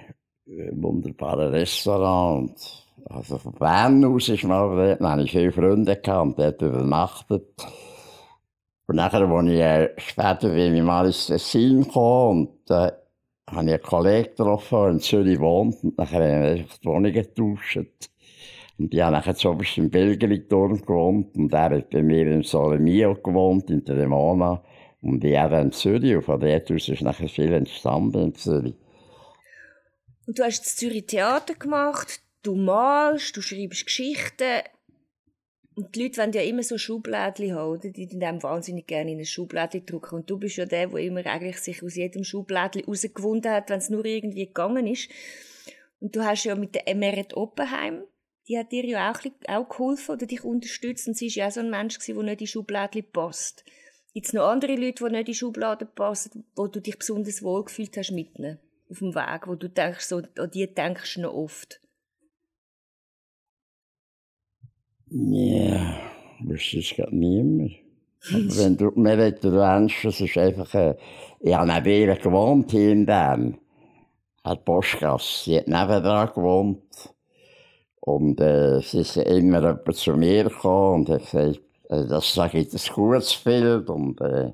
wunderbaren 0.71 1.49
Restaurant. 1.49 2.86
Also 3.09 3.37
von 3.37 3.53
Bern 3.53 4.03
aus 4.03 4.27
ist 4.27 4.43
mal 4.43 4.75
dort, 4.75 4.99
hatte 4.99 5.21
ich 5.23 5.31
viele 5.31 5.51
Freunde 5.51 5.95
gehabt 5.95 6.37
dort 6.37 6.61
übernachtet. 6.61 7.47
Und 8.87 8.95
nachher, 8.95 9.21
als 9.21 9.47
ich 9.47 9.59
äh, 9.59 9.89
später 9.97 10.49
bin 10.49 10.75
ich 10.75 10.83
mal 10.83 11.05
ins 11.05 11.27
Tessin 11.27 11.83
gekommen 11.83 12.47
und 12.47 12.71
äh, 12.71 12.91
habe 13.49 13.65
ich 13.65 13.73
einen 13.73 13.81
Kollegen 13.81 14.29
getroffen, 14.29 14.77
der 14.77 14.89
in 14.89 14.99
Zürich 14.99 15.39
wohnt 15.39 15.83
und 15.83 15.97
nachher 15.97 16.19
haben 16.19 16.43
wir 16.43 16.63
die 16.63 16.85
Wohnung 16.85 17.11
getauscht. 17.13 18.09
Und 18.77 18.93
ich 18.93 19.01
habe 19.01 19.13
nachher 19.13 19.35
zuoberst 19.35 19.77
im 19.77 19.89
Bilgeri-Turm 19.89 20.81
gewohnt 20.81 21.35
und 21.35 21.53
er 21.53 21.77
hat 21.77 21.89
bei 21.89 22.03
mir 22.03 22.27
in 22.27 22.43
Solomio 22.43 23.15
gewohnt, 23.15 23.69
in 23.69 23.83
Tremona. 23.83 24.61
Und 25.01 25.23
ich 25.23 25.37
habe 25.37 25.57
in 25.57 25.71
Zürich 25.71 26.15
und 26.15 26.23
von 26.23 26.39
dort 26.39 26.71
aus 26.71 26.89
ist 26.89 27.01
nachher 27.01 27.29
viel 27.29 27.53
entstanden 27.53 28.25
in 28.25 28.35
Zürich. 28.35 28.75
Und 30.27 30.37
du 30.37 30.43
hast 30.43 30.59
das 30.61 30.75
Zürich 30.75 31.05
Theater 31.05 31.55
gemacht, 31.55 32.21
du 32.47 32.55
malst, 32.55 33.35
du 33.35 33.41
schreibst 33.41 33.85
Geschichten. 33.85 34.61
Und 35.75 35.93
die 35.93 36.03
Leute 36.03 36.17
wollen 36.17 36.31
ja 36.31 36.41
immer 36.41 36.63
so 36.63 36.77
Schublädchen 36.77 37.53
haben, 37.53 37.73
oder? 37.73 37.89
Die 37.89 38.07
tun 38.07 38.23
einem 38.23 38.41
wahnsinnig 38.41 38.87
gerne 38.87 39.11
in 39.11 39.19
ein 39.19 39.25
Schublädchen 39.25 39.85
drücken. 39.85 40.15
Und 40.15 40.29
du 40.29 40.39
bist 40.39 40.57
ja 40.57 40.65
der, 40.65 40.87
der 40.87 40.99
immer 40.99 41.25
eigentlich 41.25 41.57
sich 41.57 41.83
aus 41.83 41.95
jedem 41.95 42.23
Schublädchen 42.23 42.85
rausgewunden 42.85 43.51
hat, 43.51 43.69
wenn 43.69 43.77
es 43.77 43.89
nur 43.89 44.03
irgendwie 44.05 44.47
gegangen 44.47 44.87
ist. 44.87 45.09
Und 45.99 46.15
du 46.15 46.23
hast 46.23 46.45
ja 46.45 46.55
mit 46.55 46.73
der 46.73 46.87
Emeret 46.87 47.35
Oppenheim, 47.35 48.03
die 48.47 48.57
hat 48.57 48.71
dir 48.71 48.85
ja 48.85 49.11
auch, 49.11 49.19
auch 49.47 49.69
geholfen 49.69 50.13
oder 50.13 50.25
dich 50.25 50.43
unterstützt. 50.43 51.07
Und 51.07 51.17
sie 51.17 51.27
ist 51.27 51.35
ja 51.35 51.47
auch 51.47 51.51
so 51.51 51.59
ein 51.59 51.69
Mensch 51.69 51.99
der 51.99 52.15
nicht 52.23 52.41
in 52.41 52.47
Schublädchen 52.47 53.11
passt. 53.11 53.63
Gibt 54.13 54.25
es 54.25 54.33
noch 54.33 54.47
andere 54.47 54.75
Leute, 54.75 55.05
die 55.05 55.11
nicht 55.11 55.27
in 55.27 55.33
Schubladen 55.35 55.89
passen, 55.93 56.45
wo 56.55 56.65
du 56.67 56.79
dich 56.79 56.97
besonders 56.97 57.43
wohl 57.43 57.65
gefühlt 57.65 57.95
hast 57.97 58.11
mit 58.11 58.39
ihnen? 58.39 58.57
Auf 58.89 58.99
dem 58.99 59.13
Weg, 59.13 59.47
wo 59.47 59.53
du 59.53 59.69
denkst, 59.69 60.05
so, 60.05 60.23
an 60.37 60.49
die 60.51 60.73
denkst 60.73 61.15
du 61.15 61.21
noch 61.21 61.33
oft. 61.33 61.81
Ja, 65.09 65.95
wüsste 66.41 66.79
es 66.79 66.93
gerade 66.95 67.15
niemand. 67.15 67.71
Aber 68.33 68.57
wenn 68.57 68.75
du 68.75 68.91
mir 68.95 69.15
nicht 69.15 69.45
erwähnst, 69.45 69.95
das 70.03 70.19
ist 70.19 70.37
einfach, 70.37 70.73
äh, 70.73 70.95
ich 71.39 71.53
habe 71.53 71.71
neben 71.71 72.09
ihr 72.09 72.15
gewohnt 72.15 72.71
hier 72.71 72.91
in 72.91 73.05
Bern. 73.05 73.57
Hat 74.43 74.65
Postgasse. 74.65 75.43
Sie 75.45 75.57
hat 75.57 75.67
nebendran 75.67 76.29
gewohnt. 76.35 77.13
Und 78.01 78.41
äh, 78.41 78.81
sie 78.81 78.99
ist 79.01 79.15
immer 79.17 79.61
jemand 79.61 79.95
zu 79.95 80.17
mir 80.17 80.43
gekommen 80.43 81.01
und 81.01 81.09
hat 81.09 81.31
gesagt, 81.31 81.61
äh, 81.89 82.05
das 82.07 82.33
sage 82.33 82.59
ich 82.59 82.73
ein 82.73 82.93
gutes 82.93 83.35
Bild 83.37 83.89
und 83.89 84.19
äh, 84.19 84.51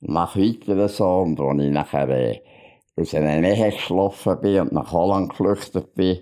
mach 0.00 0.36
weiter 0.36 0.88
so. 0.88 1.04
Und 1.04 1.40
als 1.40 1.62
ich 1.62 1.70
nachher 1.70 2.08
äh, 2.08 2.40
aus 2.96 3.14
einer 3.14 3.40
Nähe 3.40 3.72
geschlafen 3.72 4.40
bin 4.40 4.60
und 4.60 4.72
nach 4.72 4.92
Holland 4.92 5.30
geflüchtet 5.30 5.94
bin, 5.94 6.20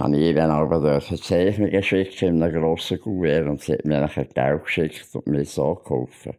habe 0.00 0.16
ich 0.18 0.34
dann 0.34 0.50
aber 0.50 0.80
dürfen 0.80 1.18
Zeichnungen 1.20 1.82
schicken 1.82 2.28
in 2.28 2.42
einem 2.42 2.52
grossen 2.60 3.00
Kuvert 3.00 3.46
und 3.46 3.60
sie 3.62 3.74
hat 3.74 3.84
mir 3.84 4.00
nachher 4.00 4.24
Geld 4.26 4.64
geschickt 4.64 5.08
und 5.14 5.26
mir 5.26 5.44
so 5.44 5.74
geholfen. 5.74 6.36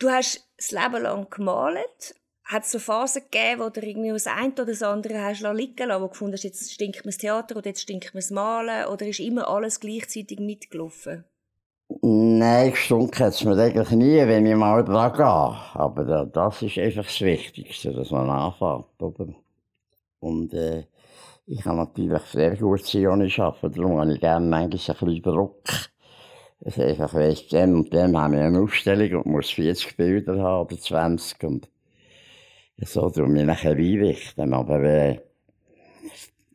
Du 0.00 0.08
hast 0.10 0.48
das 0.56 0.72
Leben 0.72 1.02
lang 1.02 1.28
gemalt. 1.30 2.14
Hat 2.44 2.64
es 2.64 2.72
so 2.72 2.78
Phasen 2.78 3.22
gegeben, 3.30 3.60
wo 3.60 3.68
du 3.68 3.80
irgendwie 3.80 4.08
das 4.10 4.26
eine 4.26 4.52
oder 4.52 4.66
das 4.66 4.82
andere 4.82 5.22
hast 5.22 5.42
liegen 5.42 5.88
lassen, 5.88 6.00
wo 6.02 6.06
du 6.06 6.10
gefunden 6.12 6.32
hast, 6.32 6.44
jetzt 6.44 6.72
stinkt 6.72 7.04
mir 7.04 7.10
das 7.10 7.18
Theater 7.18 7.56
oder 7.56 7.68
jetzt 7.68 7.82
stinkt 7.82 8.14
mir 8.14 8.20
das 8.20 8.30
Malen? 8.30 8.86
Oder 8.86 9.06
ist 9.06 9.20
immer 9.20 9.46
alles 9.48 9.78
gleichzeitig 9.80 10.40
mitgelaufen? 10.40 11.24
Nein, 12.02 12.70
gestunken 12.72 13.18
hat 13.24 13.32
es 13.34 13.44
mir 13.44 13.56
eigentlich 13.58 13.90
nie, 13.90 14.16
wenn 14.26 14.46
ich 14.46 14.56
mal 14.56 14.84
dran 14.84 15.12
gehe. 15.12 15.24
Aber 15.24 16.04
da- 16.04 16.24
das 16.24 16.62
ist 16.62 16.78
einfach 16.78 17.04
das 17.04 17.20
Wichtigste, 17.20 17.92
dass 17.92 18.10
man 18.10 18.28
anfängt, 18.30 18.86
oder? 19.00 19.34
Und 20.20 20.54
äh, 20.54 20.84
ich 21.48 21.62
kann 21.62 21.76
natürlich 21.76 22.20
sehr 22.24 22.56
gut 22.56 22.84
Zioni 22.84 23.32
arbeiten, 23.38 23.72
darum 23.72 23.98
habe 23.98 24.12
ich 24.12 24.20
gerne 24.20 24.46
manchmal 24.46 24.64
ein 24.64 24.70
bisschen 24.70 25.22
Druck. 25.22 25.62
Ist 26.60 26.78
einfach, 26.78 27.14
weiss, 27.14 27.48
dem 27.48 27.74
und 27.74 27.92
dem 27.92 28.18
habe 28.18 28.34
ich 28.36 28.42
eine 28.42 28.60
Ausstellung 28.60 29.22
und 29.22 29.32
muss 29.32 29.50
40 29.50 29.96
Bilder 29.96 30.38
haben 30.42 30.66
oder 30.66 30.78
20 30.78 31.42
und 31.44 31.68
so 32.82 33.08
darum 33.08 33.34
ich 33.36 33.44
nachher 33.44 33.76
einrichten. 33.76 34.52
Aber 34.52 34.82
äh, 34.82 35.20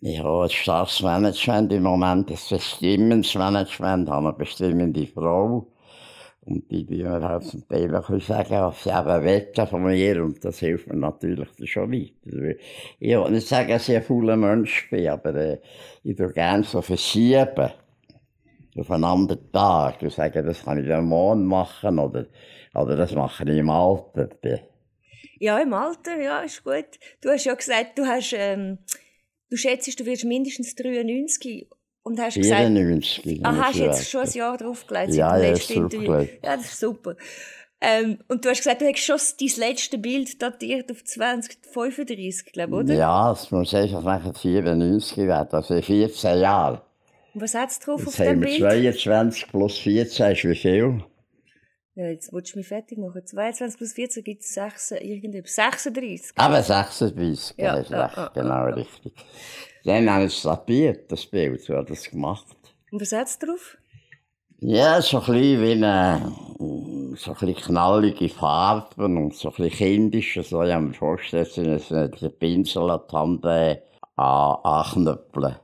ich 0.01 0.19
habe 0.19 0.43
ein 0.43 0.49
starkes 0.49 1.01
Management 1.01 1.73
im 1.73 1.83
Moment, 1.83 2.29
ein 2.29 2.37
bestimmendes 2.49 3.33
Management, 3.33 4.09
habe 4.09 4.27
eine 4.27 4.37
bestimmende 4.37 5.07
Frau. 5.07 5.72
Und 6.45 6.69
die 6.69 6.85
Teil 6.85 7.95
auch 7.95 8.19
sagen, 8.19 8.49
was 8.49 8.83
sie 8.83 8.89
eben 8.89 9.23
wetten 9.23 9.67
von 9.67 9.83
mir. 9.83 10.23
Und 10.23 10.43
das 10.43 10.59
hilft 10.59 10.87
mir 10.87 10.97
natürlich 10.97 11.49
schon 11.63 11.91
weiter. 11.91 12.55
Ich 12.99 13.15
will 13.15 13.31
nicht 13.31 13.47
sagen, 13.47 13.69
dass 13.69 13.87
ich 13.87 13.95
ein 13.95 14.03
fauler 14.03 14.35
Mensch 14.35 14.89
bin, 14.89 15.07
aber 15.07 15.35
äh, 15.35 15.59
ich 16.03 16.17
tue 16.17 16.33
gerne 16.33 16.63
so 16.63 16.81
verschieben. 16.81 17.71
Auf 18.75 18.91
einen 18.91 19.03
anderen 19.05 19.51
Tag. 19.53 20.01
Und 20.01 20.11
sagen, 20.11 20.45
das 20.45 20.65
kann 20.65 20.83
ich 20.83 20.91
am 20.91 21.05
Morgen 21.05 21.45
machen 21.45 21.97
oder, 21.97 22.25
oder 22.73 22.97
das 22.97 23.13
mache 23.13 23.43
ich 23.43 23.57
im 23.57 23.69
Alter. 23.69 24.29
Ja, 25.39 25.59
im 25.59 25.73
Alter, 25.73 26.19
ja, 26.21 26.41
ist 26.41 26.63
gut. 26.63 26.99
Du 27.21 27.29
hast 27.29 27.45
ja 27.45 27.53
gesagt, 27.53 27.97
du 27.97 28.05
hast, 28.05 28.33
ähm, 28.33 28.79
du 29.49 29.55
schätzt, 29.55 29.97
du 29.97 30.05
wirst 30.05 30.25
mindestens 30.25 30.75
93 30.75 31.67
und 32.03 32.19
hast 32.19 32.35
gesagt, 32.35 32.61
94. 32.61 33.39
ah, 33.43 33.55
hast 33.55 33.75
ich 33.75 33.81
jetzt 33.81 34.09
schon 34.09 34.21
ein. 34.21 34.31
Jahr 34.31 34.57
draufgelegt, 34.57 35.13
Ja, 35.13 35.37
dem 35.37 35.45
ja, 35.45 35.53
draufgelegt. 35.53 36.43
Ja, 36.43 36.57
das 36.57 36.65
ist 36.65 36.79
super. 36.79 37.15
Ähm, 37.85 38.19
und 38.29 38.45
du 38.45 38.49
hast 38.49 38.59
gesagt, 38.59 38.81
du 38.81 38.87
hast 38.87 38.99
schon 38.99 39.17
dein 39.39 39.69
letztes 39.69 40.01
Bild 40.01 40.41
datiert 40.41 40.89
auf 40.89 41.03
2035, 41.03 42.53
glaube 42.53 42.71
ich, 42.75 42.79
oder? 42.79 42.93
Ja, 42.93 43.31
es 43.33 43.51
muss 43.51 43.73
einfach 43.73 44.03
nachher 44.03 44.33
94 44.33 45.17
werden, 45.17 45.49
also 45.51 45.73
in 45.73 45.83
14 45.83 46.39
Jahre. 46.39 46.81
Und 47.33 47.41
was 47.41 47.53
hat 47.55 47.71
es 47.71 47.79
drauf 47.79 47.99
auf 47.99 48.05
Jetzt 48.05 48.19
dem 48.19 48.27
haben 48.27 48.41
wir 48.41 48.47
Bild? 48.47 48.99
22 49.01 49.47
plus 49.49 49.77
14 49.79 50.31
ist 50.31 50.43
wie 50.45 50.55
viel? 50.55 51.03
Ja, 51.95 52.07
jetzt 52.07 52.33
willst 52.33 52.53
du 52.55 52.57
mich 52.59 52.67
fertig 52.67 52.97
machen. 52.97 53.23
22 53.23 53.77
plus 53.77 53.93
14 53.93 54.23
gibt 54.23 54.41
es 54.41 54.53
6, 54.53 54.91
irgendetwas. 54.91 55.53
36. 55.55 56.31
Aber 56.37 56.61
36, 56.63 57.57
Ja, 57.57 57.65
ja, 57.75 57.81
ist 57.81 57.89
ja, 57.91 58.05
recht, 58.05 58.17
ja, 58.17 58.27
genau 58.33 58.63
richtig. 58.65 59.13
Dann 59.83 60.09
habe 60.09 60.25
ich 60.25 60.35
es 60.35 60.41
tapiert, 60.41 61.11
das 61.11 61.25
Bild, 61.25 61.61
so 61.61 61.75
hat 61.77 61.89
das 61.89 62.09
gemacht. 62.09 62.45
Und 62.91 63.01
was 63.01 63.11
hat 63.11 63.27
es 63.27 63.37
drauf? 63.37 63.77
Ja, 64.59 65.01
so 65.01 65.19
ein 65.19 65.25
bisschen 65.25 65.61
wie 65.61 65.71
eine, 65.73 66.31
so 67.17 67.35
ein 67.39 67.55
knallige 67.55 68.29
Farben 68.29 69.17
und 69.17 69.35
so 69.35 69.53
ein 69.55 69.69
kindisch, 69.69 70.39
so, 70.41 70.63
ich 70.63 70.71
habe 70.71 70.85
mir 70.85 70.93
vorgestellt, 70.93 71.55
es 71.57 71.87
sind 71.89 72.21
die 72.21 72.29
Pinsel 72.29 72.89
an 72.89 73.01
die 73.11 73.15
Hand 73.15 73.45
äh, 73.45 73.81
an- 74.15 74.57
anknüppeln. 74.63 75.57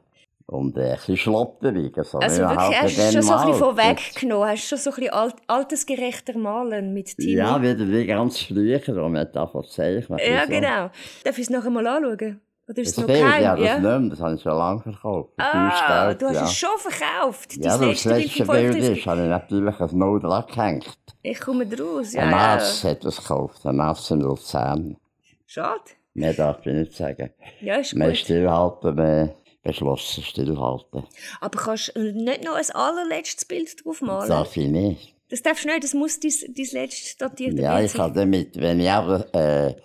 Und 0.49 0.75
äh, 0.77 0.81
ein 0.81 0.95
bisschen 0.95 1.17
schlotterig. 1.17 1.93
So, 2.03 2.17
Also 2.17 2.41
man 2.41 2.57
wirklich, 2.57 2.79
halt 2.79 2.83
hast 2.83 2.97
du 2.97 3.11
schon 3.11 3.21
so 3.21 3.33
ein 3.33 3.45
bisschen 3.45 3.49
malt. 3.49 3.77
vorweggenommen. 3.77 4.47
Hast 4.49 4.63
du 4.63 4.67
schon 4.67 4.77
so 4.79 4.89
ein 4.89 4.95
bisschen 4.95 5.13
alt, 5.13 5.35
altersgerechter 5.45 6.37
Malen 6.39 6.93
mit 6.93 7.15
Timo? 7.17 7.37
Ja, 7.37 7.61
wieder 7.61 7.87
wie 7.87 8.05
ganz 8.07 8.39
früher, 8.39 8.81
wo 8.87 9.09
man 9.09 9.27
da 9.31 9.47
zeichnen 9.69 10.19
Ja, 10.19 10.45
genau. 10.45 10.89
Darf 11.23 11.37
ich 11.37 11.39
es 11.39 11.49
noch 11.51 11.63
einmal 11.63 11.85
anschauen? 11.85 12.41
Oder 12.67 12.81
ist 12.81 12.89
es 12.89 12.95
Das 12.95 12.97
noch 12.97 13.07
Bild, 13.07 13.19
geheim? 13.19 13.43
ja, 13.43 13.55
das 13.55 13.65
ja? 13.65 13.73
nicht 13.79 13.99
mehr, 14.01 14.09
das 14.09 14.19
habe 14.21 14.35
ich 14.35 14.41
schon 14.41 14.57
lange 14.57 14.81
verkauft. 14.81 15.33
Ah, 15.37 16.07
Geld, 16.07 16.21
du 16.21 16.25
hast 16.27 16.35
ja. 16.35 16.43
es 16.43 16.53
schon 16.53 16.77
verkauft. 16.77 17.55
Ja, 17.57 17.79
weil 17.79 17.89
das 17.89 18.05
letzte 18.05 18.09
Bild 18.09 18.25
letzte 18.25 18.45
von 18.45 18.55
Bild 18.55 18.73
35. 18.73 18.97
ist, 18.99 19.05
habe 19.07 19.21
ich 19.23 19.29
natürlich 19.29 19.79
ein 19.79 19.97
Null 19.99 20.19
dran 20.19 20.43
gehängt. 20.47 20.97
Ich 21.21 21.39
komme 21.39 21.65
draus, 21.67 22.13
ja. 22.13 22.21
Ein 22.23 22.29
ja. 22.31 22.35
Mass 22.35 22.83
hat 22.83 23.03
das 23.05 23.17
gekauft, 23.17 23.65
ein 23.65 23.75
Mass 23.75 24.09
in 24.11 24.21
Luzern. 24.21 24.97
Schade. 25.45 25.81
Mehr 26.13 26.33
darf 26.33 26.65
ich 26.65 26.73
nicht 26.73 26.93
sagen. 26.93 27.31
Ja, 27.61 27.75
ist 27.77 27.95
gut. 27.95 28.17
stillhalten, 28.17 28.95
mehr 28.95 29.35
beschlossen 29.61 30.23
stillhalten. 30.23 31.03
Aber 31.41 31.59
kannst 31.59 31.91
du 31.95 32.11
nicht 32.13 32.43
noch 32.43 32.55
ein 32.55 32.69
allerletztes 32.73 33.45
Bild 33.45 33.83
drauf 33.83 34.01
malen? 34.01 34.29
Darf 34.29 34.55
ich 34.57 34.67
nicht. 34.67 35.15
Das 35.29 35.41
darfst 35.43 35.63
du 35.65 35.69
nicht, 35.69 35.83
das 35.83 35.93
muss 35.93 36.19
dein, 36.19 36.31
dein 36.55 36.65
letztes 36.71 37.17
datierte 37.17 37.61
Ja, 37.61 37.75
Bild 37.75 37.85
ich 37.85 37.91
sein. 37.91 38.01
kann 38.01 38.13
damit, 38.13 38.55
wenn 38.59 38.79
ich 38.79 38.89
aber 38.89 39.33
äh, 39.35 39.75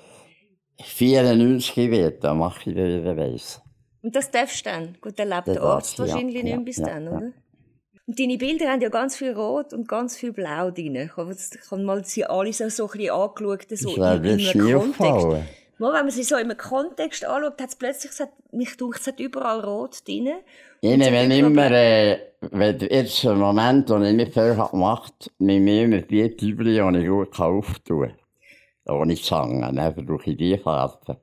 94 0.83 1.91
werde, 1.91 2.19
dann 2.19 2.39
mache 2.39 2.61
ich 2.71 2.77
wieder 2.77 3.17
weiss. 3.17 3.61
Und 4.03 4.15
das 4.15 4.31
darfst 4.31 4.65
du 4.67 4.71
dann? 4.71 4.97
Gut, 5.01 5.19
dann 5.19 5.29
lebt 5.29 5.49
Das 5.49 5.55
der 5.55 5.63
Arzt 5.63 5.93
ich, 5.93 5.99
ja. 5.99 6.05
wahrscheinlich 6.07 6.35
nicht 6.43 6.51
Ja, 6.51 6.57
mehr 6.57 6.65
bis 6.65 6.77
ja, 6.79 6.87
dann, 6.87 7.05
ja. 7.05 7.11
oder? 7.11 7.33
Und 8.07 8.21
deine 8.21 8.37
Bilder 8.37 8.71
haben 8.71 8.83
ja 8.83 8.91
ganz 8.91 9.17
viel 9.17 9.33
Rot 9.33 9.73
und 9.73 9.89
ganz 9.89 10.15
viel 10.17 10.33
Blau 10.33 10.71
drin. 10.71 10.95
Ich 10.97 11.17
habe 11.17 11.33
ich 11.33 11.71
mal 11.71 12.05
sie 12.05 12.25
alle 12.27 12.53
so, 12.53 12.69
so 12.69 12.85
ein 12.85 12.99
bisschen 12.99 13.11
angeschaut, 13.11 13.63
so 13.63 13.69
Das 13.71 13.83
in, 13.83 14.03
einem 14.03 14.23
Kontext. 14.43 14.75
aufgefallen. 14.77 15.49
Mal, 15.79 15.93
wenn 15.93 16.03
man 16.03 16.11
sie 16.11 16.23
so 16.23 16.37
im 16.37 16.57
Kontext 16.57 17.25
anschaut, 17.25 17.61
hat 17.61 17.69
es 17.69 17.77
plötzlich, 17.77 18.13
es 18.13 18.21
hat, 18.21 18.31
mich 18.53 18.77
denkt, 18.77 19.01
es 19.01 19.07
hat 19.07 19.19
überall 19.19 19.61
Rot 19.61 20.07
drin. 20.07 20.29
Wenn 20.81 21.01
sie 21.01 21.39
immer, 21.39 21.71
äh, 21.71 22.19
wenn 22.41 22.79
jetzt 22.79 23.25
ein 23.25 23.39
Moment, 23.39 23.91
wo 23.91 23.97
ich 23.99 24.15
nicht 24.15 24.33
viel 24.33 24.57
habe 24.57 24.71
gemacht 24.71 25.15
habe, 25.21 25.31
mit 25.39 25.63
mir 25.63 25.85
immer 25.85 26.01
die 26.03 26.37
Tübel, 26.37 26.67
die 26.67 26.99
ich 27.01 27.09
gut 27.09 27.41
auftun 27.41 28.13
kann. 28.87 28.97
Ohne 28.97 29.17
Zangen, 29.17 29.75
dann 29.75 30.07
brauche 30.07 30.31
ich 30.31 30.37
die 30.37 30.59
Farbe. 30.59 31.19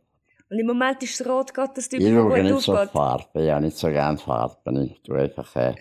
Und 0.49 0.59
im 0.59 0.67
Moment 0.67 1.01
ist 1.01 1.17
das 1.17 1.27
Rot 1.27 1.53
gerade 1.53 1.71
das 1.75 1.87
Typ, 1.87 2.01
Ich 2.01 2.07
das 2.07 2.13
schaue 2.13 2.29
gut 2.29 2.43
nicht 2.43 2.59
so. 2.59 2.75
Farben, 2.75 3.41
ich 3.41 3.51
habe 3.51 3.63
nicht 3.63 3.77
so 3.77 3.87
gerne 3.87 4.17
Farben. 4.17 4.83
Ich 4.83 5.01
tue 5.01 5.19
einfach, 5.19 5.55
äh, 5.55 5.75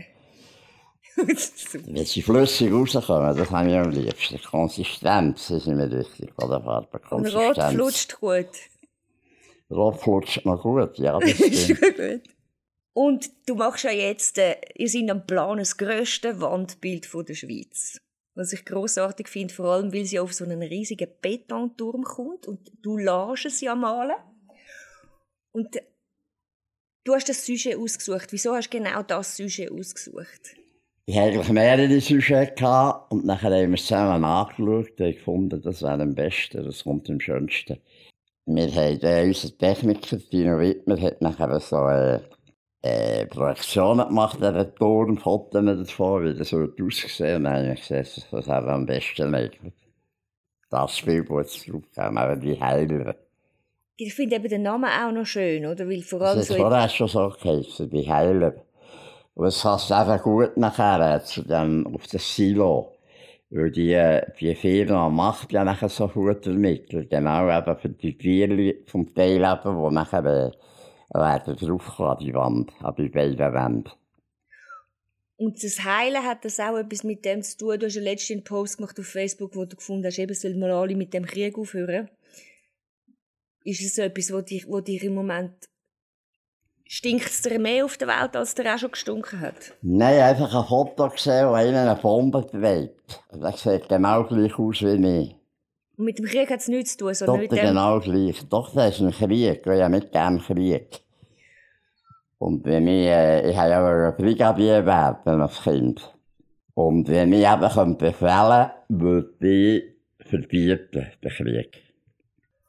Wenn 1.87 2.05
sie 2.05 2.23
flüssig 2.23 2.73
rauskommen, 2.73 3.37
das 3.37 3.50
habe 3.50 3.69
ich 3.71 3.77
am 3.77 3.91
liebsten. 3.91 4.37
Die 4.37 4.43
Konsistenz 4.43 5.50
ist 5.50 5.67
mir 5.67 5.91
wichtig 5.91 6.33
von 6.35 6.50
der 6.50 6.61
Farbe. 6.61 7.00
Und 7.11 7.35
Rot 7.35 7.62
flutscht 7.73 8.21
gut. 8.21 8.49
Rot 9.71 10.00
flutscht 10.00 10.45
noch 10.45 10.62
gut, 10.62 10.99
ja, 10.99 11.19
das 11.19 11.31
ist 11.41 11.65
stimmt. 11.65 11.81
gut. 11.81 12.23
Und 12.93 13.31
du 13.47 13.55
machst 13.55 13.85
ja 13.85 13.93
jetzt, 13.93 14.39
äh, 14.39 14.57
ihr 14.75 14.89
seid 14.89 15.11
am 15.11 15.27
Plan, 15.27 15.59
das 15.59 15.77
grösste 15.77 16.41
Wandbild 16.41 17.07
von 17.07 17.25
der 17.25 17.35
Schweiz. 17.35 18.00
Was 18.35 18.53
ich 18.53 18.65
grossartig 18.65 19.29
finde, 19.29 19.55
vor 19.55 19.67
allem, 19.67 19.93
weil 19.93 20.05
sie 20.05 20.19
auf 20.19 20.33
so 20.33 20.45
einen 20.45 20.62
riesigen 20.62 21.09
Betonturm 21.21 22.03
kommt 22.03 22.47
und 22.47 22.71
du 22.83 22.97
lässt 22.97 23.47
es 23.47 23.61
ja 23.61 23.75
malen. 23.75 24.17
Und 25.53 25.81
du 27.05 27.15
hast 27.15 27.29
das 27.29 27.45
Sujet 27.45 27.77
ausgesucht. 27.77 28.29
Wieso 28.31 28.55
hast 28.55 28.71
du 28.71 28.79
genau 28.79 29.03
das 29.03 29.37
Sujet 29.37 29.71
ausgesucht? 29.71 30.57
Ich 31.11 31.17
hatte 31.17 31.31
eigentlich 31.31 31.49
mehrere 31.49 32.00
Sujets 32.00 32.55
gehabt 32.55 33.11
und 33.11 33.25
nachher 33.25 33.50
haben 33.50 33.71
wir 33.71 33.75
es 33.75 33.85
zusammen 33.85 34.25
angeschaut 34.25 34.90
und 34.90 34.97
gefunden, 34.97 35.61
das 35.61 35.83
wäre 35.83 36.00
am 36.00 36.14
besten, 36.14 36.64
das 36.64 36.85
kommt 36.85 37.11
am 37.11 37.19
schönsten. 37.19 37.81
Wir 38.47 38.73
haben 38.73 39.00
äh, 39.02 39.26
unser 39.26 39.59
Techniker, 39.59 40.19
Dino 40.19 40.61
Wittmer, 40.61 41.00
hat 41.00 41.21
nachher 41.21 41.59
so 41.59 41.85
äh, 41.88 42.21
äh, 42.83 43.26
Projektionen 43.26 44.07
gemacht, 44.07 44.40
einen 44.40 44.73
Turm, 44.76 45.19
Fotos 45.19 45.88
davon, 45.88 46.26
wie 46.26 46.38
das 46.38 46.52
wird 46.52 46.81
aussehen. 46.81 47.38
Und 47.38 47.45
dann 47.45 47.55
habe 47.55 47.73
ich 47.73 47.81
gesehen, 47.81 48.05
das 48.05 48.31
das 48.31 48.47
wäre 48.47 48.71
am 48.73 48.87
besten 48.87 49.35
eigentlich. 49.35 49.73
Das 50.71 50.97
Spiel, 50.97 51.25
das 51.25 51.57
jetzt 51.57 51.69
drauf 51.69 51.83
kam, 51.93 52.19
aber 52.19 52.37
die 52.37 52.61
Heiler. 52.61 53.17
Ich 53.97 54.14
finde 54.14 54.37
eben 54.37 54.49
den 54.49 54.62
Namen 54.62 54.88
auch 54.88 55.11
noch 55.11 55.26
schön, 55.26 55.67
oder? 55.67 55.88
Weil 55.88 56.02
vor 56.02 56.21
Das 56.21 56.29
allem 56.29 56.38
hat 56.38 56.47
so 56.47 56.55
vorher 56.55 56.88
schon 56.88 57.09
so 57.09 57.31
geheißen, 57.31 57.90
die 57.90 58.09
Heiler. 58.09 58.55
Und 59.41 59.47
es 59.47 59.63
passt 59.63 59.91
einfach 59.91 60.23
gut 60.23 60.59
nachher 60.59 61.17
äh, 61.17 61.25
zu 61.25 61.41
dem, 61.41 61.87
auf 61.95 62.07
das 62.09 62.37
Silo. 62.37 62.99
Weil 63.49 63.71
die, 63.71 63.95
äh, 63.95 64.21
die 64.39 64.55
Firma 64.55 65.09
macht 65.09 65.51
ja 65.53 65.65
nachher 65.65 65.89
so 65.89 66.09
Futtermittel. 66.09 67.07
Genau 67.07 67.49
eben 67.49 67.79
für 67.79 67.89
die 67.89 68.19
Tiere 68.19 68.75
vom 68.85 69.15
Teil 69.15 69.43
eben, 69.43 69.83
die 69.83 69.95
nachher 69.95 70.27
äh, 70.27 71.19
werden 71.19 71.57
draufkommen 71.57 72.11
an 72.11 72.19
die 72.19 72.35
Wand, 72.35 72.73
an 72.83 72.95
die 72.99 73.09
beiden 73.09 73.55
Wände. 73.55 73.91
Und 75.39 75.65
das 75.65 75.85
Heilen 75.85 76.23
hat 76.23 76.45
das 76.45 76.61
auch 76.61 76.76
etwas 76.76 77.03
mit 77.03 77.25
dem 77.25 77.43
zu 77.43 77.57
tun. 77.57 77.79
Du 77.79 77.87
hast 77.87 77.95
ja 77.95 78.03
letztens 78.03 78.31
einen 78.37 78.45
Post 78.45 78.76
gemacht 78.76 79.00
auf 79.00 79.07
Facebook, 79.07 79.57
wo 79.57 79.65
du 79.65 79.75
gefunden 79.75 80.05
hast, 80.05 80.19
eben 80.19 80.35
sollen 80.35 80.59
mal 80.59 80.71
alle 80.71 80.97
mit 80.97 81.15
dem 81.15 81.25
Krieg 81.25 81.57
aufhören. 81.57 82.11
Ist 83.65 83.81
es 83.81 83.95
so 83.95 84.03
etwas, 84.03 84.35
wo 84.35 84.43
dir, 84.43 84.65
wo 84.69 84.83
dir 84.83 85.03
im 85.03 85.15
Moment 85.15 85.71
stinkt 86.91 87.26
es 87.26 87.43
dir 87.43 87.59
mehr 87.61 87.85
auf 87.85 87.97
der 87.97 88.09
Welt, 88.09 88.35
als 88.37 88.55
dir 88.55 88.75
auch 88.75 88.79
schon 88.79 88.91
gestunken 88.91 89.41
hat? 89.41 89.75
Nein, 89.81 90.21
einfach 90.21 90.53
ein 90.53 90.67
Foto 90.67 91.09
gesehen, 91.09 91.49
wo 91.49 91.53
einer 91.53 91.83
eine 91.83 91.95
Bombe 91.95 92.45
trägt. 92.45 93.23
Das 93.31 93.63
sieht 93.63 93.89
genau 93.89 94.25
gleich 94.25 94.59
aus 94.59 94.83
wie 94.83 95.23
ich. 95.23 95.37
Und 95.97 96.05
mit 96.05 96.19
dem 96.19 96.26
Krieg 96.26 96.50
hat 96.50 96.59
es 96.59 96.69
nichts 96.69 96.97
zu 96.97 97.05
tun, 97.05 97.15
Dort 97.26 97.39
mit 97.39 97.53
dem... 97.53 97.59
genau 97.59 98.00
gleich. 98.00 98.43
Doch, 98.49 98.75
das 98.75 98.97
ist 98.97 99.00
ein 99.03 99.13
Krieg. 99.13 99.65
Ich 99.65 99.67
ja 99.67 99.89
nicht 99.89 100.11
gerne 100.11 100.41
Krieg. 100.41 101.00
Und 102.39 102.65
wenn 102.65 102.89
ich, 102.89 103.07
äh, 103.07 103.50
ich 103.50 103.57
habe 103.57 103.71
ja 103.71 103.83
auch 103.83 104.13
ein 104.13 104.17
Brigadier 104.17 104.85
werden 104.85 105.43
als 105.43 105.63
Kind. 105.63 106.13
Und 106.75 107.09
wenn 107.09 107.33
ich 107.33 107.47
eben 107.47 107.69
könnte 107.69 108.05
befehlen 108.07 108.71
würde 108.89 109.49
ich 109.49 109.85
verbieten, 110.26 111.07
den 111.23 111.31
Krieg. 111.31 111.83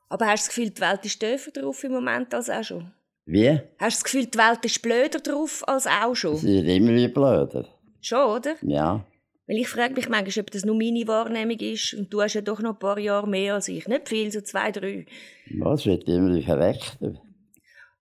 Aber 0.10 0.28
hast 0.28 0.44
du 0.44 0.48
das 0.48 0.56
Gefühl, 0.56 0.70
die 0.70 0.82
Welt 0.82 1.06
ist 1.06 1.20
tiefer 1.20 1.52
drauf 1.52 1.84
im 1.84 1.94
Moment 1.94 2.34
als 2.36 2.50
auch 2.50 2.64
schon? 2.64 2.92
Wie? 3.26 3.50
Hast 3.50 3.98
du 3.98 4.02
das 4.02 4.04
Gefühl, 4.04 4.26
die 4.26 4.38
Welt 4.38 4.66
ist 4.66 4.82
blöder 4.82 5.20
drauf 5.20 5.64
als 5.68 5.88
auch 5.88 6.16
schon? 6.16 6.38
Sie 6.38 6.58
sind 6.58 6.68
immer 6.68 6.94
wie 6.94 7.08
blöder. 7.08 7.68
Schon, 8.02 8.30
oder? 8.38 8.56
Ja. 8.62 9.06
Weil 9.48 9.58
ich 9.58 9.68
frage 9.68 9.94
mich 9.94 10.10
manchmal, 10.10 10.44
ob 10.44 10.52
das 10.52 10.66
nur 10.66 10.76
meine 10.76 11.08
Wahrnehmung 11.08 11.60
ist. 11.60 11.94
Und 11.94 12.14
du 12.14 12.22
hast 12.22 12.34
ja 12.34 12.42
doch 12.42 12.62
noch 12.62 12.72
ein 12.72 12.80
paar 12.80 12.98
Jahre 12.98 13.28
mehr 13.28 13.56
als 13.56 13.68
ich. 13.68 13.88
Nicht 13.88 14.10
viel, 14.10 14.32
so 14.32 14.42
zwei, 14.42 14.72
drei. 14.72 15.06
ja 15.48 15.74
es 15.74 15.86
wird 15.86 16.08
immer 16.08 16.42
verrechter. 16.42 17.22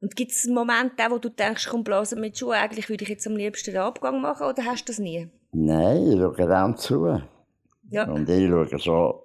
Und 0.00 0.16
gibt 0.16 0.32
es 0.32 0.46
einen 0.46 0.54
Moment, 0.54 0.92
auch, 0.98 1.10
wo 1.10 1.18
du 1.18 1.28
denkst, 1.28 1.68
komm, 1.68 1.84
blasen 1.84 2.20
mit 2.20 2.38
Schuhe, 2.38 2.54
eigentlich 2.54 2.88
würde 2.88 3.04
ich 3.04 3.10
jetzt 3.10 3.26
am 3.26 3.36
liebsten 3.36 3.72
den 3.72 3.82
Abgang 3.82 4.20
machen, 4.20 4.46
oder 4.46 4.64
hast 4.64 4.84
du 4.84 4.92
das 4.92 4.98
nie? 4.98 5.28
Nein, 5.52 6.12
ich 6.12 6.18
schaue 6.18 6.36
dem 6.36 6.76
zu. 6.76 7.20
Ja. 7.90 8.04
Und 8.10 8.28
ich 8.28 8.48
schaue 8.48 8.78
so, 8.78 9.22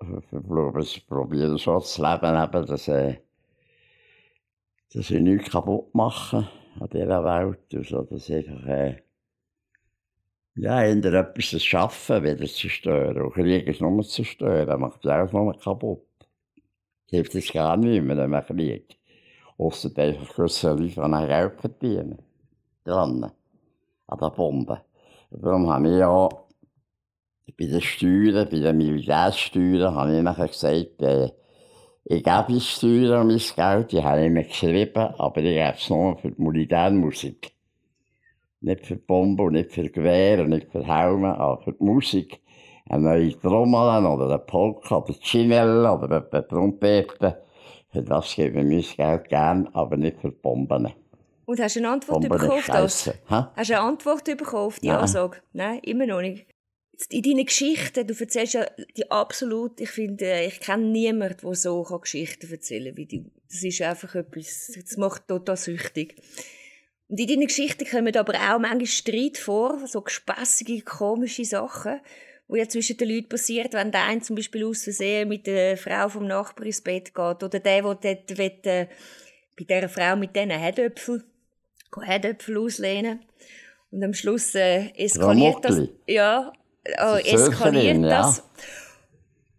ich 0.79 1.07
probiere 1.07 1.57
so 1.57 1.79
zu 1.79 2.01
leben, 2.01 2.43
eben, 2.43 2.65
dass, 2.65 2.87
äh, 2.89 3.17
dass 4.95 5.11
ich 5.11 5.19
nichts 5.19 5.51
kaputt 5.51 5.93
mache 5.93 6.47
an 6.79 6.89
dieser 6.91 7.23
Welt. 7.23 7.59
Also, 7.75 8.03
dass 8.03 8.29
einfach, 8.31 8.65
äh, 8.65 9.03
ja, 10.55 10.79
hinter 10.79 11.13
etwas 11.13 11.49
zu 11.49 11.59
schaffen, 11.59 12.23
wieder 12.23 12.45
zu 12.45 12.69
stören. 12.69 13.21
Und 13.21 13.33
Krieg 13.33 13.67
ist 13.67 13.81
nur 13.81 14.03
zu 14.03 14.23
stören, 14.23 14.79
macht 14.79 15.05
alles 15.05 15.33
nur 15.33 15.53
kaputt. 15.59 16.07
Hilft 17.09 17.35
es 17.35 17.51
gar 17.51 17.75
nicht 17.75 18.03
mehr, 18.03 18.17
wenn 18.17 18.29
man 18.29 18.45
Krieg. 18.45 18.97
Ausser 19.57 19.91
einfach 19.97 20.33
gewisse 20.33 20.71
Leute, 20.73 20.95
dann 20.95 21.27
Geld 21.27 21.59
verdienen. 21.59 22.19
Dran. 22.85 23.31
An 24.07 24.19
der 24.19 24.29
Bombe. 24.29 24.81
Darum 25.29 25.69
habe 25.69 25.89
ich 25.89 25.97
ja 25.97 26.29
bei 27.57 27.65
den 27.65 27.81
Steuern, 27.81 28.47
bei 28.49 28.59
den 28.59 28.77
Militärsteuern, 28.77 29.93
habe 29.93 30.15
ich 30.15 30.23
nachher 30.23 30.47
gesagt, 30.47 31.01
äh, 31.01 31.31
ich 32.07 32.23
gebe 32.23 32.45
die 32.49 32.59
Steuern 32.61 33.21
und 33.21 33.27
mein 33.27 33.39
Geld, 33.55 33.91
die 33.91 34.03
habe 34.03 34.25
ich 34.25 34.31
mir 34.31 34.43
geschrieben, 34.43 35.15
aber 35.17 35.37
ich 35.37 35.55
gebe 35.55 35.73
es 35.75 35.89
nur 35.89 36.17
für 36.17 36.31
die 36.31 36.41
Militärmusik. 36.41 37.51
Nicht 38.61 38.85
für 38.85 38.95
Bomben, 38.95 39.53
nicht 39.53 39.71
für 39.71 39.89
Gewehre, 39.89 40.47
nicht 40.47 40.71
für 40.71 40.85
Helme, 40.85 41.35
aber 41.35 41.61
für 41.63 41.73
die 41.73 41.83
Musik. 41.83 42.41
Eine 42.87 43.09
neue 43.09 43.39
Trommel 43.39 44.05
oder 44.05 44.25
eine 44.25 44.37
Polka 44.37 44.97
oder 44.97 45.15
Chinelle 45.19 45.91
oder 45.91 46.27
eine 46.31 46.47
Trompete. 46.47 47.43
Für 47.91 48.03
das 48.03 48.35
gebe 48.35 48.59
ich 48.59 48.97
mein 48.97 49.07
Geld 49.07 49.29
gern, 49.29 49.67
aber 49.73 49.97
nicht 49.97 50.19
für 50.19 50.31
Bomben. 50.31 50.93
Und 51.45 51.59
hast 51.59 51.75
du 51.75 51.79
eine 51.79 51.89
Antwort 51.89 52.21
bekommen 52.21 52.51
auf 52.51 52.67
das? 52.67 53.13
Hast 53.27 53.69
du 53.69 53.73
eine 53.75 53.81
Antwort 53.81 54.25
bekommen 54.25 54.67
auf 54.67 54.79
die 54.79 54.89
Nein. 54.89 54.97
Ansage? 54.97 55.37
Nein, 55.53 55.79
immer 55.83 56.05
noch 56.05 56.21
nicht. 56.21 56.45
In 57.09 57.21
deinen 57.23 57.45
Geschichten, 57.45 58.07
du 58.07 58.13
erzählst 58.13 58.53
ja 58.53 58.65
die 58.95 59.09
absolut, 59.11 59.81
ich 59.81 59.89
finde, 59.89 60.25
äh, 60.25 60.47
ich 60.47 60.59
kenne 60.59 60.85
niemanden, 60.85 61.37
der 61.41 61.55
so 61.55 61.83
kann 61.83 62.01
Geschichten 62.01 62.49
erzählen 62.49 62.95
kann 62.95 62.97
wie 62.97 63.05
du. 63.05 63.31
Das 63.49 63.63
ist 63.63 63.81
einfach 63.81 64.15
etwas, 64.15 64.71
das 64.81 64.97
macht 64.97 65.27
total 65.27 65.57
süchtig. 65.57 66.15
Und 67.07 67.19
in 67.19 67.27
deinen 67.27 67.47
Geschichten 67.47 67.85
kommen 67.85 68.15
aber 68.15 68.33
auch 68.33 68.59
manchmal 68.59 68.85
Streit 68.85 69.37
vor, 69.37 69.85
so 69.87 70.01
gespässige, 70.01 70.81
komische 70.81 71.45
Sachen, 71.45 71.99
wo 72.47 72.55
ja 72.55 72.67
zwischen 72.67 72.97
den 72.97 73.09
Leuten 73.09 73.29
passiert, 73.29 73.73
wenn 73.73 73.91
der 73.91 74.05
eine 74.05 74.21
zum 74.21 74.35
Beispiel 74.35 74.65
aus 74.65 74.83
Versehen 74.83 75.27
mit 75.29 75.47
der 75.47 75.77
Frau 75.77 76.09
vom 76.09 76.27
Nachbar 76.27 76.65
ins 76.65 76.81
Bett 76.81 77.13
geht 77.13 77.43
oder 77.43 77.49
der, 77.49 77.59
der 77.59 77.81
dort 77.81 78.37
will, 78.37 78.51
äh, 78.63 78.87
bei 79.57 79.63
dieser 79.63 79.89
Frau 79.89 80.15
mit 80.15 80.35
diesen 80.35 80.51
Herdöpfeln, 80.51 81.23
Herdöpfel 82.01 82.57
auslehnen. 82.57 83.19
Und 83.91 84.03
am 84.03 84.13
Schluss 84.13 84.55
äh, 84.55 84.89
eskaliert 84.95 85.63
das. 85.63 85.81
Ja, 86.07 86.51
Das 86.97 87.21
ist 87.21 87.33
eskaliert 87.33 88.01
ja. 88.01 88.09
das. 88.09 88.43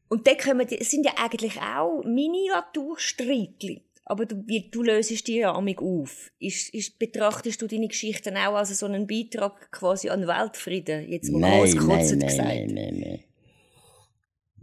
Und 0.09 0.27
dann 0.27 0.37
kommen 0.39 0.67
die, 0.67 0.83
sind 0.85 1.05
ja 1.05 1.13
eigentlich 1.17 1.59
auch 1.61 2.03
Miniaturstreitli. 2.05 3.83
Aber 4.09 4.25
du, 4.25 4.45
wie, 4.47 4.71
du 4.71 4.83
löst 4.85 5.27
die 5.27 5.39
ja 5.39 5.53
amig 5.53 5.83
auf. 5.83 6.31
Ist, 6.39 6.73
ist, 6.73 6.97
betrachtest 6.99 7.61
du 7.61 7.67
deine 7.67 7.89
Geschichten 7.89 8.37
auch 8.37 8.55
als 8.55 8.79
so 8.79 8.87
einen 8.87 9.09
Beitrag 9.09 9.73
quasi 9.73 10.09
an 10.11 10.29
Weltfrieden? 10.29 11.11
Jetzt 11.11 11.33
mal 11.33 11.41
Nein, 11.41 11.75
nein, 11.75 11.99
gesagt. 11.99 12.39
nein, 12.39 12.67
nein, 12.73 12.97
nein. 13.01 13.21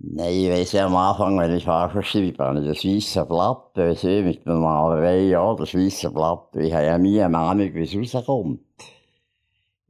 Nein, 0.06 0.34
ich 0.34 0.49
weiss 0.49 0.71
ja 0.71 0.86
am 0.86 0.95
Anfang, 0.95 1.38
wenn 1.39 1.56
ich 1.56 1.65
Fahrer 1.65 2.02
schreibe, 2.04 2.43
habe 2.43 2.60
ich 2.60 2.67
das 2.67 2.84
weisse 2.84 3.26
Blatt, 3.26 3.71
weiss 3.76 4.04
ich, 4.04 4.23
mit 4.23 4.45
der 4.45 4.56
Malerei, 4.56 5.23
ja, 5.28 5.54
das 5.56 5.73
weisse 5.73 6.10
Blatt. 6.10 6.56
Ich 6.56 6.73
habe 6.73 6.86
ja 6.86 6.97
nie 6.97 7.21
eine 7.21 7.38
Ahnung, 7.38 7.73
wie 7.73 7.84
es 7.84 8.13
rauskommt. 8.15 8.62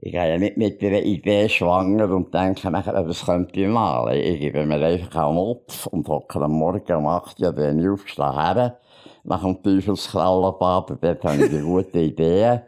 Ich 0.06 0.12
gehe 0.12 0.30
ja 0.30 0.38
nicht 0.38 0.58
mit 0.58 0.84
einer 0.84 1.02
Idee 1.02 1.48
schwanger 1.48 2.14
und 2.14 2.34
denke 2.34 2.70
nachher, 2.70 3.08
was 3.08 3.26
könnte 3.26 3.62
ich 3.62 3.70
malen. 3.70 4.20
Ich 4.20 4.38
gebe 4.42 4.66
mir 4.66 4.86
einfach 4.86 5.28
einen 5.28 5.36
Mopf 5.36 5.88
und 5.88 6.06
hocke 6.10 6.42
am 6.42 6.52
Morgen 6.52 6.94
um 6.94 7.08
8 7.08 7.40
Uhr, 7.40 7.54
bin 7.54 7.80
ich 7.80 7.88
aufgestanden 7.88 8.38
her, 8.38 8.80
nach 9.24 9.44
dem 9.44 9.64
Teufelskrallenbad, 9.64 10.98
dort 11.02 11.24
habe 11.24 11.46
ich 11.46 11.50
die 11.50 11.62
gute 11.62 12.00
Ideen. 12.00 12.64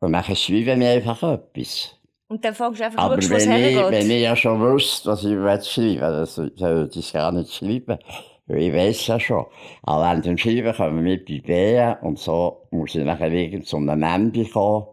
Und 0.00 0.14
dann 0.14 0.24
schreibe 0.24 0.72
ich 0.72 0.86
einfach 0.86 1.22
etwas. 1.22 1.94
Und 2.28 2.42
dann 2.42 2.54
fängst 2.54 2.80
du 2.80 2.84
einfach 2.86 3.02
Aber 3.04 3.20
schaust, 3.20 3.46
wenn 3.46 3.64
ich, 3.64 3.76
wenn 3.76 4.10
ich 4.10 4.22
ja 4.22 4.34
schon 4.34 4.58
wüsste, 4.58 5.10
was 5.10 5.24
ich 5.24 5.32
schreiben 5.70 6.00
will, 6.00 6.52
dann 6.56 6.76
würde 6.76 6.98
ich 6.98 7.04
es 7.04 7.12
gar 7.12 7.30
nicht 7.30 7.52
schreiben. 7.52 7.98
Weil 8.46 8.62
ich 8.62 8.72
weiß 8.72 9.06
ja 9.08 9.20
schon. 9.20 9.44
Aber 9.82 10.02
während 10.02 10.24
dem 10.24 10.38
Schreiben 10.38 10.74
kommen 10.74 11.04
wir 11.04 11.12
mit 11.12 11.28
Ideen 11.28 11.96
und 12.00 12.18
so 12.18 12.62
muss 12.70 12.94
ich 12.94 13.04
nachher 13.04 13.30
irgend 13.30 13.66
zu 13.66 13.76
einem 13.76 14.02
Ende 14.02 14.46
kommen. 14.46 14.86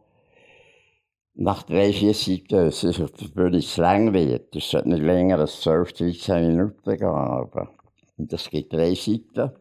Nach 1.38 1.63
drei, 1.63 1.91
vier 1.91 2.13
Seiten, 2.13 2.67
es 2.67 2.84
ist 2.84 3.00
der 3.00 3.28
Bühne 3.28 3.60
zu 3.60 3.82
lang 3.82 4.13
wird. 4.13 4.56
Es 4.56 4.69
sollte 4.69 4.88
nicht 4.88 5.04
länger 5.04 5.38
als 5.38 5.60
12, 5.62 5.91
13 5.91 6.48
Minuten 6.48 6.98
gehen. 6.98 7.04
Aber. 7.04 7.69
Und 8.17 8.32
es 8.32 8.50
gibt 8.50 8.71
drei 8.71 8.95
Seiten. 8.95 9.52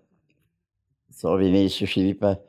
So 1.11 1.39
wie 1.39 1.65
ich 1.65 1.83
es 1.83 1.91
schreibe. 1.91 2.45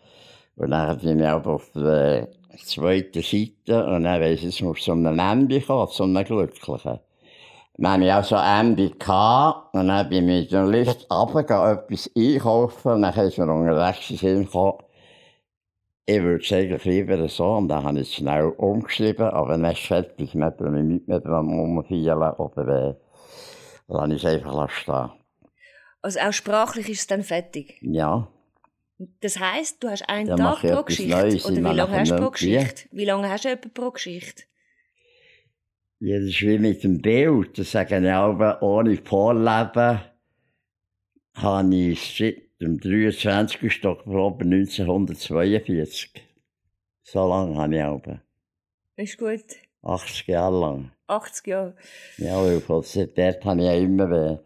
Und 0.55 0.71
dann 0.71 0.99
bin 0.99 1.19
ich 1.19 1.25
auch 1.27 1.45
auf 1.45 1.71
der 1.73 2.29
zweiten 2.63 3.21
Seite 3.21 3.85
und 3.85 4.03
dann 4.03 4.21
weiss 4.21 4.39
ich, 4.41 4.45
es 4.45 4.61
muss 4.61 4.81
zu 4.81 4.91
einem 4.91 5.19
Ende 5.19 5.59
kommen, 5.59 5.89
zu 5.89 6.03
einem 6.03 6.23
glücklichen. 6.23 6.99
Dann 7.77 7.91
hatte 7.91 8.05
ich 8.05 8.13
auch 8.13 8.23
so 8.23 8.35
Ende 8.35 8.91
gehabt, 8.91 9.75
und 9.75 9.87
dann 9.87 10.07
bin 10.07 10.29
ich 10.29 10.43
mit 10.43 10.51
dem 10.51 10.71
Lift 10.71 11.11
runtergegangen, 11.11 11.79
etwas 11.79 12.09
einkaufen 12.15 12.91
und 12.91 13.01
dann 13.01 13.27
ist 13.27 13.37
mir 13.37 13.51
unterwegs 13.51 14.07
gekommen, 14.07 14.77
ich 16.05 16.21
würde 16.21 16.43
es 16.43 16.51
eigentlich 16.51 16.85
lieber 16.85 17.27
so, 17.27 17.53
und 17.53 17.67
dann 17.67 17.83
habe 17.83 17.99
ich 17.99 18.09
es 18.09 18.15
schnell 18.15 18.45
umgeschrieben, 18.45 19.25
aber 19.27 19.57
dann 19.57 19.65
ist 19.65 19.79
es 19.79 19.85
fertig, 19.87 20.35
nicht 20.35 20.35
mehr 20.35 20.71
mit 20.71 21.07
mir 21.07 21.19
dran 21.19 21.47
rumfeilen 21.47 22.33
oder 22.33 22.89
äh, 22.89 22.95
dann 23.87 24.11
ich 24.11 24.23
es 24.23 24.31
einfach 24.31 24.69
stehen. 24.69 25.11
Also 26.01 26.19
auch 26.19 26.33
sprachlich 26.33 26.89
ist 26.89 26.99
es 26.99 27.07
dann 27.07 27.23
fertig. 27.23 27.79
Ja. 27.81 28.27
Das 29.21 29.39
heisst, 29.39 29.83
du 29.83 29.89
hast 29.89 30.07
einen 30.07 30.27
Dann 30.27 30.37
Tag 30.37 30.63
ich 30.63 30.71
pro 30.71 30.83
Geschichte. 30.83 31.17
Neues, 31.17 31.33
ich 31.33 31.45
Oder 31.45 31.57
wie 31.57 31.75
lange 31.75 31.99
hast 31.99 32.11
du 32.11 32.15
pro 32.15 32.23
nicht. 32.25 32.33
Geschichte? 32.33 32.89
Wie 32.91 33.05
lange 33.05 33.29
hast 33.29 33.45
du 33.45 33.49
etwa 33.49 33.69
pro 33.73 33.91
Geschichte? 33.91 34.43
Ja, 35.99 36.19
das 36.19 36.27
ist 36.29 36.41
wie 36.41 36.59
mit 36.59 36.83
dem 36.83 37.01
Bild. 37.01 37.57
Das 37.57 37.71
sage 37.71 37.97
ich 37.97 38.09
aber, 38.11 38.61
ohne 38.61 38.95
Vorleben 38.97 40.01
habe 41.33 41.75
ich 41.75 42.44
dem 42.61 42.79
23. 42.79 43.85
Oktober 43.85 44.45
1942. 44.45 46.11
So 47.03 47.27
lange 47.27 47.57
habe 47.57 47.75
ich 47.75 47.83
aber. 47.83 48.21
Ist 48.95 49.17
gut. 49.17 49.43
80 49.83 50.27
Jahre 50.27 50.59
lang. 50.59 50.91
80 51.07 51.47
Jahre. 51.47 51.75
Ja, 52.17 52.41
weil 52.41 52.61
von 52.61 52.83
dort 53.15 53.45
habe 53.45 53.59
ich 53.59 53.65
ja 53.65 53.73
immer, 53.73 54.11
äh, 54.11 54.37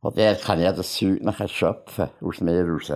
von 0.00 0.14
dort 0.14 0.42
kann 0.42 0.58
ich 0.58 0.64
ja 0.64 0.72
das 0.72 0.94
Zeug 0.94 1.22
nachher 1.22 1.48
schöpfen, 1.48 2.10
aus 2.20 2.40
mir 2.40 2.64
raus. 2.64 2.92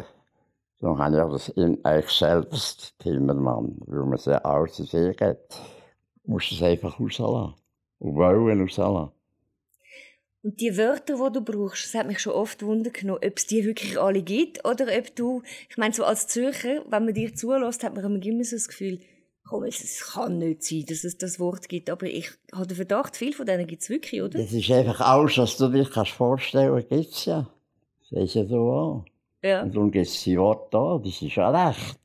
So 0.81 0.99
habe 0.99 1.17
ich 1.17 1.23
auch 1.23 1.33
das 1.33 1.49
in 1.51 1.79
euch 1.85 2.11
selbst, 2.11 2.99
Timmermann, 2.99 3.77
weil 3.87 4.01
man 4.01 4.15
es 4.15 4.25
ja 4.25 4.39
alles 4.39 4.79
in 4.81 4.87
sich 4.87 5.21
hat. 5.21 5.61
Du 6.25 6.33
musst 6.33 6.53
es 6.53 6.63
einfach 6.63 6.99
rauslassen. 6.99 7.55
Und 7.99 8.17
wollen 8.17 8.61
rauslassen. 8.63 9.13
Und 10.43 10.61
die 10.61 10.77
Wörter, 10.79 11.15
die 11.17 11.33
du 11.33 11.41
brauchst, 11.43 11.85
das 11.87 11.95
hat 12.01 12.07
mich 12.07 12.19
schon 12.21 12.33
oft 12.33 12.63
wundern 12.63 12.93
genommen, 12.95 13.21
ob 13.25 13.37
es 13.37 13.47
die 13.47 13.65
wirklich 13.65 14.01
alle 14.01 14.23
gibt 14.23 14.65
oder 14.67 14.87
ob 14.99 15.15
du, 15.15 15.43
ich 15.69 15.77
meine, 15.77 15.93
so 15.93 16.05
als 16.05 16.27
Zürcher, 16.29 16.83
wenn 16.89 17.05
man 17.05 17.13
dir 17.15 17.35
zulässt, 17.35 17.85
hat 17.85 17.95
man 17.95 18.23
immer 18.23 18.45
so 18.45 18.57
das 18.57 18.69
Gefühl, 18.69 19.01
komm, 19.47 19.65
es- 19.65 20.13
kann 20.15 20.39
nicht 20.39 20.63
sein, 20.63 20.85
dass 20.89 21.05
es 21.05 21.19
das 21.19 21.39
Wort 21.41 21.69
gibt. 21.69 21.91
Aber 21.91 22.07
ich 22.07 22.31
habe 22.55 22.67
den 22.67 22.77
Verdacht, 22.77 23.17
viele 23.17 23.33
von 23.35 23.45
denen 23.45 23.67
gibt 23.67 23.83
es 23.83 23.91
wirklich, 23.91 24.23
oder? 24.23 24.39
Das 24.39 24.53
ist 24.53 24.71
einfach 24.71 25.01
alles, 25.01 25.37
was 25.37 25.57
du 25.59 25.69
dir 25.69 25.85
kannst 25.85 26.13
vorstellen 26.13 26.75
gibt 26.89 26.93
es 27.13 27.25
ja. 27.27 27.47
Das 28.11 28.25
ist 28.25 28.35
ja 28.35 28.45
so 28.47 28.71
an. 28.73 29.05
Ja. 29.43 29.63
Und 29.63 29.75
darum 29.75 29.91
gibt 29.91 30.07
es 30.07 30.23
die 30.23 30.39
Worte 30.39 30.69
da, 30.71 31.01
das 31.05 31.21
ist 31.21 31.33
schon 31.33 31.55
recht. 31.55 31.99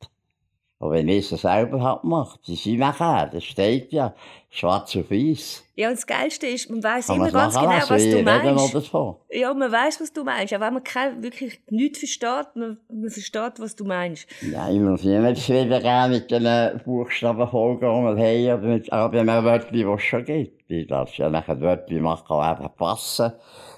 Aber 0.79 0.91
wenn 0.91 1.07
ich 1.07 1.31
es 1.31 1.41
selber 1.41 1.81
habe 1.81 2.01
gemacht, 2.01 2.41
die 2.47 2.55
sind 2.55 2.79
nachher, 2.79 3.29
das 3.31 3.45
steht 3.45 3.93
ja, 3.93 4.13
schwarz 4.49 4.95
auf 4.97 5.09
weiß. 5.09 5.63
Ja, 5.75 5.87
und 5.87 5.95
das 5.95 6.05
Geilste 6.05 6.47
ist, 6.47 6.69
man 6.69 6.83
weiß 6.83 7.09
immer 7.09 7.19
man 7.19 7.31
ganz 7.31 7.55
genau, 7.55 7.69
was 7.69 8.03
du 8.03 8.21
meinst. 8.21 8.91
Ja, 9.31 9.53
man 9.53 9.71
weiß, 9.71 10.01
was 10.01 10.11
du 10.11 10.23
meinst. 10.25 10.53
Auch 10.53 10.59
wenn 10.59 10.73
man 10.73 10.83
kein, 10.83 11.23
wirklich 11.23 11.61
nichts 11.69 11.99
versteht, 11.99 12.55
man, 12.55 12.77
man 12.89 13.09
versteht, 13.09 13.53
was 13.57 13.75
du 13.75 13.85
meinst. 13.85 14.27
Ja, 14.51 14.69
ich 14.69 14.79
muss 14.79 15.03
ja 15.03 15.21
nicht 15.21 15.45
schreiben 15.45 15.81
gehen 15.81 16.11
mit 16.11 16.29
den 16.29 16.81
Buchstabenfolgen, 16.83 17.79
die 17.79 18.21
wir 18.21 18.51
haben, 18.51 18.59
oder 18.59 18.67
mit 18.67 18.91
all 18.91 19.11
den 19.11 19.27
Wörtern, 19.27 19.73
die 19.73 19.83
es 19.83 20.01
schon 20.03 20.25
gibt. 20.25 20.69
Ich 20.69 20.87
darf 20.87 21.13
ja 21.15 21.29
nachher 21.29 21.59
Wörter 21.61 21.93
machen, 21.95 22.25
die 22.29 22.33
einfach 22.33 22.75
passen 22.75 23.31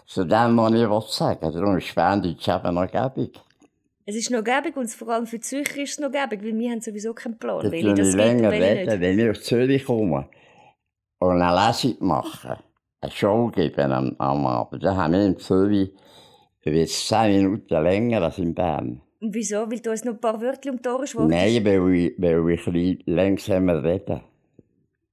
zu 0.08 0.24
dem, 0.24 0.58
was 0.58 0.74
ich 0.74 1.16
sagen 1.16 1.42
will. 1.42 1.52
Darum 1.52 1.78
ist 1.78 1.94
Berndeutsch 1.94 2.48
eben 2.48 2.74
noch 2.74 2.90
gäbig. 2.90 3.40
Es 4.10 4.15
ist 4.15 4.32
noch 4.32 4.41
gäbig 4.41 4.78
und 4.78 4.89
vor 4.89 5.10
allem 5.10 5.28
für 5.28 5.36
die 5.36 5.41
Zürcher 5.41 5.82
ist 5.82 5.91
es 5.91 6.00
noch 6.00 6.10
gäbig, 6.10 6.41
weil 6.41 6.58
wir 6.58 6.72
haben 6.72 6.80
sowieso 6.80 7.13
keinen 7.13 7.38
Plan, 7.38 7.70
welche 7.70 7.93
das 7.93 8.08
ich 8.08 8.13
und 8.13 8.17
länger 8.17 8.52
welche 8.52 8.65
reden, 8.65 8.89
nicht. 8.89 9.02
wenn 9.02 9.20
ich 9.20 9.30
auf 9.30 9.41
Zürich 9.41 9.84
komme 9.84 10.30
und 11.20 11.41
eine 11.41 11.67
Lesung 11.67 11.98
mache, 12.00 12.58
eine 13.02 13.12
Show 13.12 13.48
geben 13.48 13.91
am, 13.91 14.15
am 14.17 14.46
Abend, 14.46 14.82
dann 14.82 14.96
haben 14.96 15.12
wir 15.12 15.26
in 15.26 15.38
Zürich 15.38 15.91
jetzt 16.63 17.06
10 17.10 17.36
Minuten 17.36 17.84
länger 17.84 18.22
als 18.22 18.38
in 18.38 18.56
Bern. 18.56 19.02
Und 19.20 19.34
wieso? 19.34 19.70
Weil 19.70 19.82
du 19.82 19.91
uns 19.91 20.06
noch 20.06 20.13
ein 20.13 20.22
paar 20.22 20.39
Wörter 20.39 20.72
um 20.72 20.82
die 20.82 20.88
Ohren 20.88 21.08
schwatzt? 21.08 21.30
Nein, 21.30 21.65
weil 21.65 21.93
ich, 21.93 22.13
weil 22.17 22.50
ich 22.50 22.65
ein 22.65 22.74
bisschen 22.74 23.04
langsamer 23.08 23.84
rede. 23.84 24.22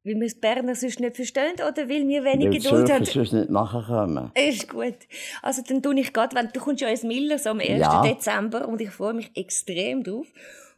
Weil 0.05 0.17
wir 0.17 0.25
das 0.29 0.35
Berner 0.35 0.75
sonst 0.75 1.01
nicht 1.01 1.17
verstehen 1.17 1.55
oder 1.55 1.89
weil 1.89 2.07
wir 2.07 2.25
wenig 2.25 2.47
Weil 2.47 2.59
Geduld 2.59 2.91
haben? 2.91 3.05
sonst 3.07 3.33
nicht 3.33 3.49
nachkommen. 3.51 4.31
Ist 4.35 4.69
gut. 4.69 4.97
Also 5.41 5.63
dann 5.67 5.83
tue 5.83 5.99
ich 5.99 6.13
gerade, 6.13 6.37
wenn 6.37 6.51
du 6.53 6.61
kommst 6.61 6.83
ja 6.83 6.89
ins 6.89 7.05
Millers 7.05 7.47
am 7.47 7.59
1. 7.59 7.81
Ja. 7.81 8.03
Dezember 8.03 8.69
und 8.69 8.81
ich 8.83 8.91
freue 8.91 9.15
mich 9.15 9.31
extrem 9.35 10.05
drauf. 10.05 10.27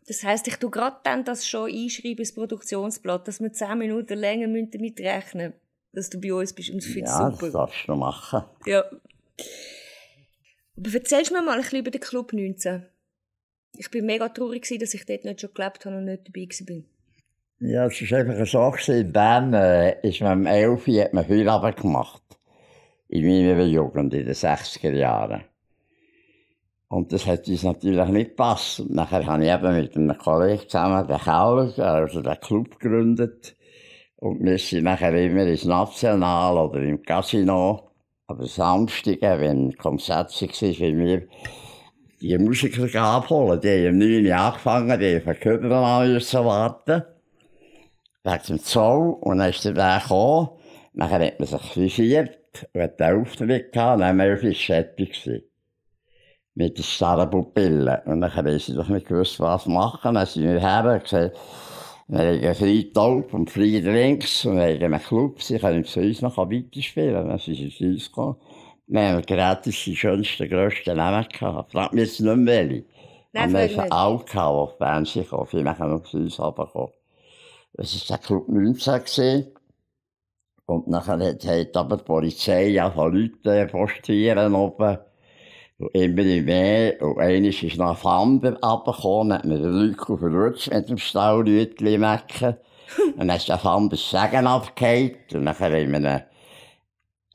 Das 0.06 0.22
heisst, 0.22 0.46
ich 0.46 0.56
tue 0.56 0.70
gerade 0.70 0.98
dann 1.02 1.24
das 1.24 1.44
schon 1.46 1.68
einschreiben 1.68 2.18
ins 2.18 2.32
Produktionsblatt, 2.34 3.26
dass 3.26 3.40
wir 3.40 3.52
10 3.52 3.76
Minuten 3.78 4.16
länger 4.16 4.46
müssen 4.46 4.70
damit 4.70 5.00
rechnen 5.00 5.52
dass 5.96 6.10
du 6.10 6.20
bei 6.20 6.32
uns 6.32 6.52
bist. 6.52 6.70
Und 6.70 6.84
finde 6.84 7.00
ich 7.00 7.06
Ja, 7.06 7.30
das 7.30 7.38
super. 7.40 7.52
darfst 7.52 7.88
du 7.88 7.94
machen. 7.96 8.44
Ja. 8.66 8.84
Aber 10.76 10.92
erzählst 10.94 11.32
mir 11.32 11.40
mal 11.42 11.54
ein 11.56 11.62
bisschen 11.62 11.78
über 11.80 11.90
den 11.90 12.00
Club 12.02 12.32
19. 12.34 12.84
Ich 13.78 13.90
bin 13.90 14.04
mega 14.06 14.28
traurig, 14.28 14.68
dass 14.78 14.94
ich 14.94 15.06
dort 15.06 15.24
nicht 15.24 15.40
schon 15.40 15.54
gelebt 15.54 15.84
habe 15.86 15.96
und 15.96 16.04
nicht 16.04 16.28
dabei 16.28 16.48
war. 16.74 16.82
Ja, 17.58 17.86
es 17.86 18.10
war 18.10 18.18
einfach 18.18 18.46
so. 18.46 18.92
In 18.92 19.12
Bern 19.12 19.54
äh, 19.54 20.06
ist 20.06 20.20
man 20.20 20.40
um 20.40 20.46
11 20.46 20.88
Uhr 20.88 21.02
hat 21.02 21.14
man 21.14 21.24
Feierabend 21.24 21.78
gemacht. 21.78 22.22
In 23.08 23.24
meiner 23.24 23.64
Jugend, 23.64 24.12
in 24.12 24.26
den 24.26 24.34
60er 24.34 24.92
Jahren. 24.92 25.44
Und 26.88 27.12
das 27.12 27.24
hat 27.26 27.48
uns 27.48 27.62
natürlich 27.62 28.06
nicht 28.08 28.30
gepasst. 28.30 28.80
Und 28.80 28.94
nachher 28.94 29.24
habe 29.24 29.42
ich 29.42 29.50
eben 29.50 29.74
mit 29.74 29.96
einem 29.96 30.18
Kollegen 30.18 30.68
zusammen 30.68 31.06
den 31.06 31.18
Keller, 31.18 31.72
also 31.78 32.20
den 32.20 32.40
Club 32.40 32.78
gegründet. 32.78 33.56
Und 34.16 34.44
wir 34.44 34.58
sind 34.58 34.84
nachher 34.84 35.14
immer 35.14 35.46
ins 35.46 35.64
National 35.64 36.58
oder 36.58 36.82
im 36.82 37.00
Casino. 37.02 37.90
Aber 38.26 38.44
Samstag, 38.44 39.22
wenn 39.22 39.74
Konzerte 39.76 40.34
waren, 40.42 40.52
sind 40.52 40.98
wir 40.98 41.26
die 42.20 42.36
Musiker 42.36 43.00
abholen. 43.00 43.60
Die 43.62 43.86
haben 43.86 43.94
um 43.94 43.98
9 43.98 44.26
Uhr 44.26 44.36
angefangen, 44.36 45.00
die 45.00 45.22
haben 45.24 45.72
an 45.72 46.12
müssen 46.12 46.44
warten. 46.44 47.15
Wegen 48.26 48.42
dem 48.48 48.58
Zoll. 48.60 49.16
Und 49.20 49.38
dann 49.38 49.50
ist 49.50 49.64
der 49.64 49.76
Weg 49.76 50.02
gekommen. 50.02 50.48
Nachher 50.94 51.26
hat 51.26 51.38
man 51.38 51.46
sich 51.46 51.60
frisiert 51.60 52.68
und 52.72 52.82
hat 52.82 52.98
den 52.98 53.20
Auftritt 53.20 53.72
gehabt. 53.72 54.00
Dann 54.00 54.18
war 54.18 54.42
wir 54.42 54.54
fertig. 54.54 55.42
Mit 56.54 56.78
den 56.78 56.84
starren 56.84 57.30
Pupillen. 57.30 58.00
Und 58.06 58.20
dann 58.22 58.34
haben 58.34 58.58
sie 58.58 58.74
doch 58.74 58.88
nicht 58.88 59.06
gewusst, 59.06 59.38
was 59.38 59.66
machen. 59.66 60.14
Dann 60.14 60.26
sind 60.26 60.44
wir 60.44 60.58
her 60.58 60.92
und 60.92 61.04
gesagt, 61.04 61.36
wir 62.08 62.18
haben 62.18 62.54
freien 62.54 62.92
Taub 62.92 63.34
und 63.34 63.50
freie 63.50 63.82
Drinks 63.82 64.44
und 64.44 64.56
wir 64.56 64.74
haben 64.74 64.94
einen 64.94 65.02
Club. 65.02 65.42
Sie 65.42 65.58
können 65.58 65.84
zu 65.84 66.00
uns 66.00 66.22
noch 66.22 66.36
weiterspielen. 66.36 67.28
Dann 67.28 67.38
sind 67.38 67.56
sie 67.56 67.70
zu 67.70 67.84
uns 67.84 68.06
gekommen. 68.06 68.36
Wir 68.86 69.08
haben 69.08 69.22
gratis 69.22 69.84
die 69.84 69.96
schönsten, 69.96 70.48
grössten 70.48 70.96
Namen 70.96 71.26
gehabt. 71.28 71.72
Frag 71.72 71.92
mich 71.92 72.04
jetzt 72.04 72.20
nicht 72.20 72.36
mehr 72.36 72.68
welche. 72.68 72.84
Nein, 73.32 73.52
wir 73.52 73.82
haben 73.82 73.92
alle 73.92 74.18
gehabt, 74.18 74.34
die 74.34 74.38
auf 74.38 74.76
Fernsehen 74.78 75.28
kamen. 75.28 75.46
Viele 75.46 75.78
haben 75.78 75.90
noch 75.90 76.04
zu 76.04 76.16
uns 76.16 76.38
runtergekommen. 76.38 76.92
Das 77.76 77.94
war 78.08 78.16
der 78.16 78.26
Club 78.26 78.48
19. 78.48 78.94
Gewesen. 78.94 79.52
Und 80.64 80.88
nachher 80.88 81.18
hat, 81.18 81.44
hat 81.44 81.76
aber 81.76 81.98
die 81.98 82.04
Polizei 82.04 82.68
ja 82.68 82.90
von 82.90 83.14
Leuten 83.14 83.70
postieren 83.70 84.54
oben. 84.54 84.98
Und 85.78 85.94
immer 85.94 86.22
mehr. 86.22 87.02
Und 87.02 87.18
eines 87.18 87.62
ist 87.62 87.76
nach 87.76 87.98
Flammen 87.98 88.40
runtergekommen, 88.42 89.34
hat 89.34 89.44
mir 89.44 89.58
den 89.58 89.72
Leute 89.72 90.18
verrutscht 90.18 90.72
mit 90.72 90.88
dem 90.88 90.96
Stahlrütchen 90.96 92.00
mecken. 92.00 92.56
und 93.06 93.18
dann 93.18 93.36
ist 93.36 93.48
der 93.48 93.58
das 93.58 94.10
Segen 94.10 94.46
abgefallen. 94.46 95.16
Und 95.34 95.44
dann 95.44 95.58
haben 95.58 95.92
wir 95.92 96.26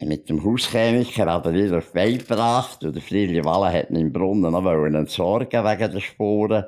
mit 0.04 0.30
dem 0.30 0.44
Hauschemiker 0.44 1.32
hat 1.32 1.46
er 1.46 1.54
wieder 1.54 1.78
auf 1.78 1.92
die 1.92 1.94
Beine 1.94 2.18
gebracht. 2.18 2.84
Und 2.84 2.96
der 2.96 3.04
Friedrich 3.04 3.46
Walle 3.46 3.72
hat 3.72 3.92
ihn 3.92 3.98
im 3.98 4.12
Brunnen 4.12 4.52
noch 4.52 4.66
entsorgen 4.66 5.64
wegen 5.64 5.92
der 5.92 6.00
Spuren. 6.00 6.66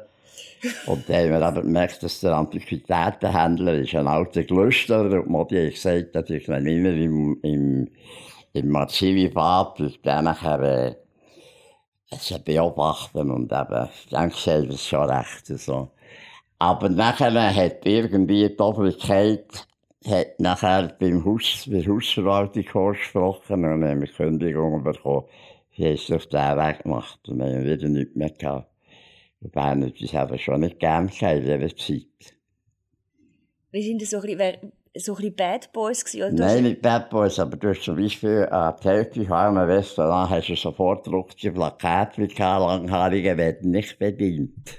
Und 0.86 1.10
dann 1.10 1.16
haben 1.18 1.30
wir 1.32 1.48
eben 1.48 1.62
gemerkt, 1.68 2.04
dass 2.04 2.22
der 2.22 2.38
Antiquitätenhändler 2.38 3.74
ist 3.80 3.96
ein 3.96 4.08
alter 4.08 4.44
Gelüsterer 4.44 5.22
und 5.22 5.30
Modi 5.30 5.66
hat 5.66 5.74
gesagt, 5.74 6.16
dass 6.16 6.30
ich 6.30 6.48
wenn 6.48 6.66
immer 6.66 6.94
im, 6.94 7.38
im, 7.42 7.90
im 8.54 8.76
Archivibad, 8.76 9.80
ich 9.82 10.02
dann 10.02 10.26
nachher, 10.26 10.62
äh, 10.62 10.96
beobachten 12.46 13.32
und 13.32 13.52
eben, 13.52 13.90
gesagt, 14.10 14.70
das 14.70 14.76
ist 14.76 14.88
schon 14.88 15.10
recht 15.10 15.48
so. 15.48 15.90
Aber 16.60 16.88
nachher 16.88 17.54
hat 17.54 17.86
irgendwie 17.86 18.48
die 18.48 18.60
Obrigkeit, 18.60 19.68
hat 20.06 20.40
nachher 20.40 20.96
beim 21.00 21.26
Haus, 21.26 21.68
bei 21.70 21.82
der 21.82 21.94
Hausverwaltung 21.94 22.94
gesprochen 22.94 23.66
und 23.66 23.84
haben 23.84 24.02
wir 24.02 24.08
Kündigung 24.08 24.84
bekommen. 24.84 25.26
Sie 25.76 25.86
haben 25.86 25.94
es 25.94 26.12
auf 26.12 26.28
den 26.28 26.58
Weg 26.58 26.84
gemacht 26.84 27.20
und 27.28 27.42
haben 27.42 27.64
wieder 27.64 27.90
nichts 27.90 28.16
mehr 28.16 28.30
gehabt. 28.30 28.73
Wir 29.52 29.94
das 30.00 30.16
aber 30.16 30.38
schon 30.38 30.62
nicht 30.62 30.80
gern 30.80 31.10
in 31.10 31.44
dieser 31.44 31.76
Zeit. 31.76 32.36
Wie 33.72 33.82
sind 33.82 34.02
das 34.02 34.12
so 34.12 34.18
ein 34.18 34.24
bisschen, 34.24 34.72
so 34.96 35.14
ein 35.14 35.16
bisschen 35.18 35.36
Bad 35.36 35.74
Boys 35.74 36.06
gewesen? 36.06 36.34
Oder 36.34 36.46
Nein, 36.46 36.64
nicht 36.64 36.82
Bad 36.82 37.10
Boys, 37.10 37.40
aber 37.40 37.58
du 37.58 37.70
hast 37.70 37.82
zum 37.82 37.98
Beispiel 37.98 38.48
an 38.52 38.76
die 38.82 38.88
Hälfte 38.88 39.26
von 39.26 39.34
einem 39.34 39.70
Restaurant 39.70 40.30
hast 40.30 40.48
du 40.48 40.56
sofort 40.56 41.04
gedruckte 41.04 41.52
Plakate 41.52 42.22
wie 42.22 42.34
Langhaarige 42.42 43.36
werden 43.38 43.72
nicht 43.72 44.00
bedient. 44.00 44.78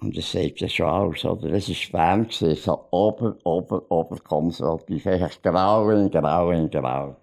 Und 0.00 0.16
das 0.16 0.32
sagt 0.32 0.60
ja 0.60 0.68
schon 0.68 0.88
aus, 0.88 1.24
oder? 1.24 1.52
Es 1.52 1.68
war 1.68 1.76
Fern, 2.00 2.24
gewesen, 2.24 2.56
so 2.56 2.86
ober, 2.90 3.36
ober, 3.44 3.82
ober 3.90 4.16
konservativ. 4.16 5.06
Einfach 5.06 5.42
grau 5.42 5.90
in 5.90 6.10
grau 6.10 6.50
in 6.50 6.70
grau. 6.70 7.16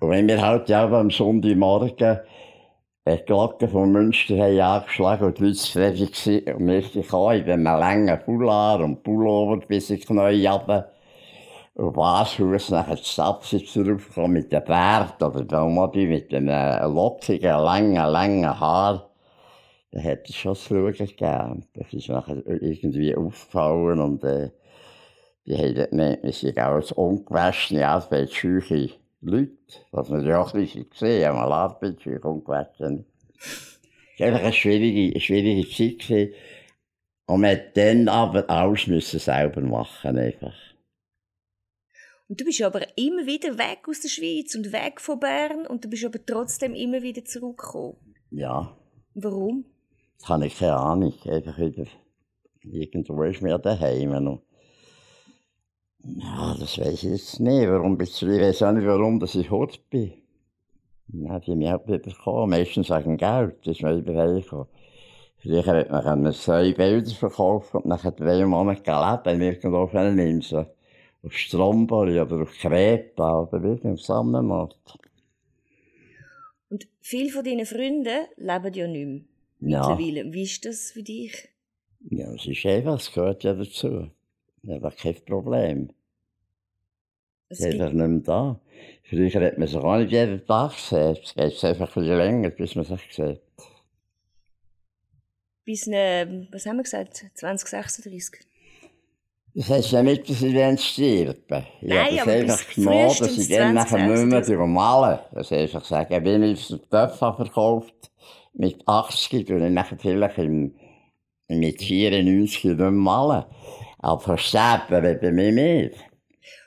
Und 0.00 0.10
wenn 0.10 0.26
wir 0.26 0.42
halt 0.42 0.68
ja 0.68 0.86
am 0.90 1.10
Sonntagmorgen 1.10 2.18
die 3.06 3.22
Glocken 3.26 3.68
von 3.68 3.92
Münster 3.92 4.38
haben 4.38 4.60
angeschlagen 4.60 5.26
und 5.26 5.38
die 5.38 5.44
Leute 5.44 5.56
zufrieden 5.56 6.08
waren. 6.08 6.56
Und 6.56 6.66
wir 6.68 7.02
gekommen 7.02 7.36
in 7.36 7.50
einem 7.50 7.64
langen 7.64 8.20
Foulard 8.20 8.80
und 8.80 9.02
Pullover 9.02 9.58
bis 9.66 9.90
in 9.90 9.98
die 9.98 10.06
Knie 10.06 10.46
runter. 10.46 10.90
Und 11.74 11.96
Washaus 11.96 12.70
nachher 12.70 12.96
die 12.96 13.04
Stadtsitz 13.04 13.74
draufgekommen 13.74 14.32
mit 14.32 14.52
dem 14.52 14.64
Bart 14.64 15.22
oder 15.22 15.44
der 15.44 15.64
Modi 15.64 16.06
mit 16.06 16.32
dem 16.32 16.46
lockigen, 16.46 17.58
langen, 17.58 17.94
langen 17.94 18.60
Haar. 18.60 19.10
Da 19.90 20.00
hat 20.00 20.28
es 20.28 20.36
schon 20.36 20.52
das 20.52 20.62
Schauen 20.62 20.92
gegeben. 20.92 21.66
Das 21.74 21.92
ist 21.92 22.08
nachher 22.08 22.42
irgendwie 22.46 23.14
aufgefallen 23.14 24.00
und 24.00 24.24
äh, 24.24 24.50
die 25.46 25.56
haben 25.58 25.90
gemeint, 25.90 26.22
wir 26.22 26.32
sind 26.32 26.58
als 26.58 26.92
ungewaschene, 26.92 27.86
altbeitscheuche 27.86 28.90
Leute, 29.24 29.56
was 29.90 30.10
wir 30.10 30.22
ja 30.22 30.40
auch 30.40 30.52
ein 30.54 30.60
bisschen 30.60 30.88
gesehen 30.90 31.26
haben, 31.26 31.36
mal 31.36 31.52
Arbeitsscheuche, 31.52 32.20
ungewaschen. 32.28 33.06
Es 33.36 34.20
war 34.20 34.26
einfach 34.28 34.42
eine 34.42 34.52
schwierige, 34.52 35.12
eine 35.12 35.20
schwierige 35.20 35.68
Zeit. 35.68 36.06
Gewesen. 36.06 36.34
Und 37.26 37.40
man 37.40 37.52
hat 37.52 37.76
dann 37.76 38.08
aber 38.08 38.48
alles 38.50 38.86
müssen 38.86 39.18
selber 39.18 39.60
machen 39.62 40.18
einfach. 40.18 40.54
Und 42.28 42.40
du 42.40 42.44
bist 42.44 42.62
aber 42.62 42.86
immer 42.96 43.26
wieder 43.26 43.58
weg 43.58 43.88
aus 43.88 44.00
der 44.00 44.08
Schweiz 44.08 44.54
und 44.54 44.72
weg 44.72 45.00
von 45.00 45.20
Bern 45.20 45.66
und 45.66 45.84
du 45.84 45.88
bist 45.88 46.04
aber 46.04 46.24
trotzdem 46.24 46.74
immer 46.74 47.02
wieder 47.02 47.24
zurückgekommen. 47.24 47.96
Ja. 48.30 48.76
Warum? 49.14 49.64
Das 50.18 50.28
habe 50.28 50.46
ich 50.46 50.58
keine 50.58 50.76
Ahnung. 50.76 51.14
Einfach 51.24 51.58
wieder, 51.58 51.84
irgendwo 52.62 53.22
ist 53.22 53.42
mir 53.42 53.58
daheim 53.58 54.22
noch. 54.22 54.42
Ja, 56.04 56.54
das 56.58 56.78
weiß 56.78 57.02
ich 57.04 57.10
jetzt 57.10 57.40
nicht. 57.40 57.68
Warum 57.68 57.96
bist 57.96 58.20
du, 58.20 58.26
ich 58.28 58.40
weiß 58.40 58.62
auch 58.62 58.72
nicht, 58.72 58.86
warum 58.86 59.18
dass 59.18 59.34
ich 59.34 59.50
hart 59.50 59.88
bin. 59.90 60.12
Ja, 61.08 61.38
die 61.40 61.52
haben 61.52 61.58
mich 61.58 61.68
auch 61.68 61.86
wieder 61.86 61.98
bekommen. 61.98 62.50
Meistens 62.50 62.90
wegen 62.90 63.16
Geld. 63.16 63.56
Das 63.60 63.76
ist 63.76 63.82
mir 63.82 63.94
übergekommen. 63.94 64.66
Früher 65.38 65.64
hat 65.64 66.04
man 66.20 66.32
zwei 66.32 66.72
Bilder 66.72 67.10
verkaufen 67.10 67.78
und 67.78 67.86
nachher 67.86 68.12
drei 68.12 68.44
Monate 68.46 68.82
gelebt, 68.82 69.26
wenn 69.26 69.40
irgendwo 69.42 69.78
auf 69.78 69.94
einer 69.94 70.22
Insel. 70.24 70.66
Auf 71.22 71.32
Stromboli 71.32 72.20
oder 72.20 72.42
auf 72.42 72.52
Kreta 72.52 73.42
oder 73.42 73.62
wirklich 73.62 73.92
auf 73.92 74.00
Sonnenmarkt. 74.00 74.98
Und 76.68 76.86
viele 77.00 77.30
von 77.30 77.44
deinen 77.44 77.66
Freunden 77.66 78.26
leben 78.36 78.74
ja 78.74 78.86
nicht 78.86 79.06
mehr. 79.06 79.20
Ja. 79.60 79.88
Mittlerweile. 79.88 80.32
Wie 80.32 80.42
ist 80.42 80.64
das 80.64 80.90
für 80.90 81.02
dich? 81.02 81.48
Ja, 82.10 82.32
es 82.34 82.46
ist 82.46 82.66
einfach, 82.66 82.96
es 82.96 83.12
gehört 83.12 83.44
ja 83.44 83.54
dazu. 83.54 84.10
Kein 84.66 85.14
Problem. 85.26 85.90
Es 87.48 87.58
Sie 87.58 87.64
ist 87.68 87.70
gibt- 87.72 87.82
einfach 87.82 87.94
nicht 87.94 88.08
mehr 88.08 88.20
da. 88.20 88.60
Früher 89.08 89.46
hat 89.46 89.58
man 89.58 89.68
sich 89.68 89.76
auch 89.76 89.96
nicht 89.98 90.10
jeden 90.12 90.44
Tag 90.46 90.72
gesehen. 90.74 91.16
Es 91.22 91.34
geht 91.34 91.64
einfach 91.64 91.88
ein 91.96 92.02
bisschen 92.02 92.16
länger, 92.18 92.50
bis 92.50 92.74
man 92.74 92.84
sich 92.84 93.00
sieht. 93.10 93.40
bis, 95.64 95.86
äh, 95.86 96.46
was 96.52 96.66
haben 96.66 96.76
wir 96.76 96.82
gesagt, 96.82 97.24
2036? 97.34 98.40
Das 99.56 99.68
heisst 99.70 99.92
ja 99.92 100.02
nicht, 100.02 100.28
dass 100.28 100.42
ich 100.42 100.52
dann 100.54 100.76
sterben. 100.76 101.64
Ich 101.80 101.88
Nein, 101.88 102.20
habe 102.20 102.44
das 102.46 102.58
einfach 102.60 102.74
genommen, 102.74 103.08
dass 103.18 103.38
ich 103.38 103.48
dann 103.48 103.74
nachher 103.74 103.98
nicht 103.98 104.26
mehr 104.26 104.42
2036. 104.42 104.56
durchmalen. 104.56 105.18
Das 105.32 105.50
heisst, 105.52 105.74
ich 105.74 105.84
sage, 105.84 106.24
wenn 106.24 106.42
ich 106.42 106.68
den 106.68 106.80
Töpfer 106.90 107.34
verkauft, 107.34 107.94
mit 108.54 108.82
80, 108.86 109.50
und 109.50 109.64
ich 109.64 109.72
nachher 109.72 109.96
vielleicht 109.98 110.38
im, 110.38 110.74
mit 111.48 111.80
94 111.82 112.64
nicht 112.64 112.78
malen. 112.80 113.44
Aber 114.04 114.20
versterben 114.20 115.02
wird 115.02 115.22
bei 115.22 115.32
mir 115.32 115.50
mehr. 115.50 115.90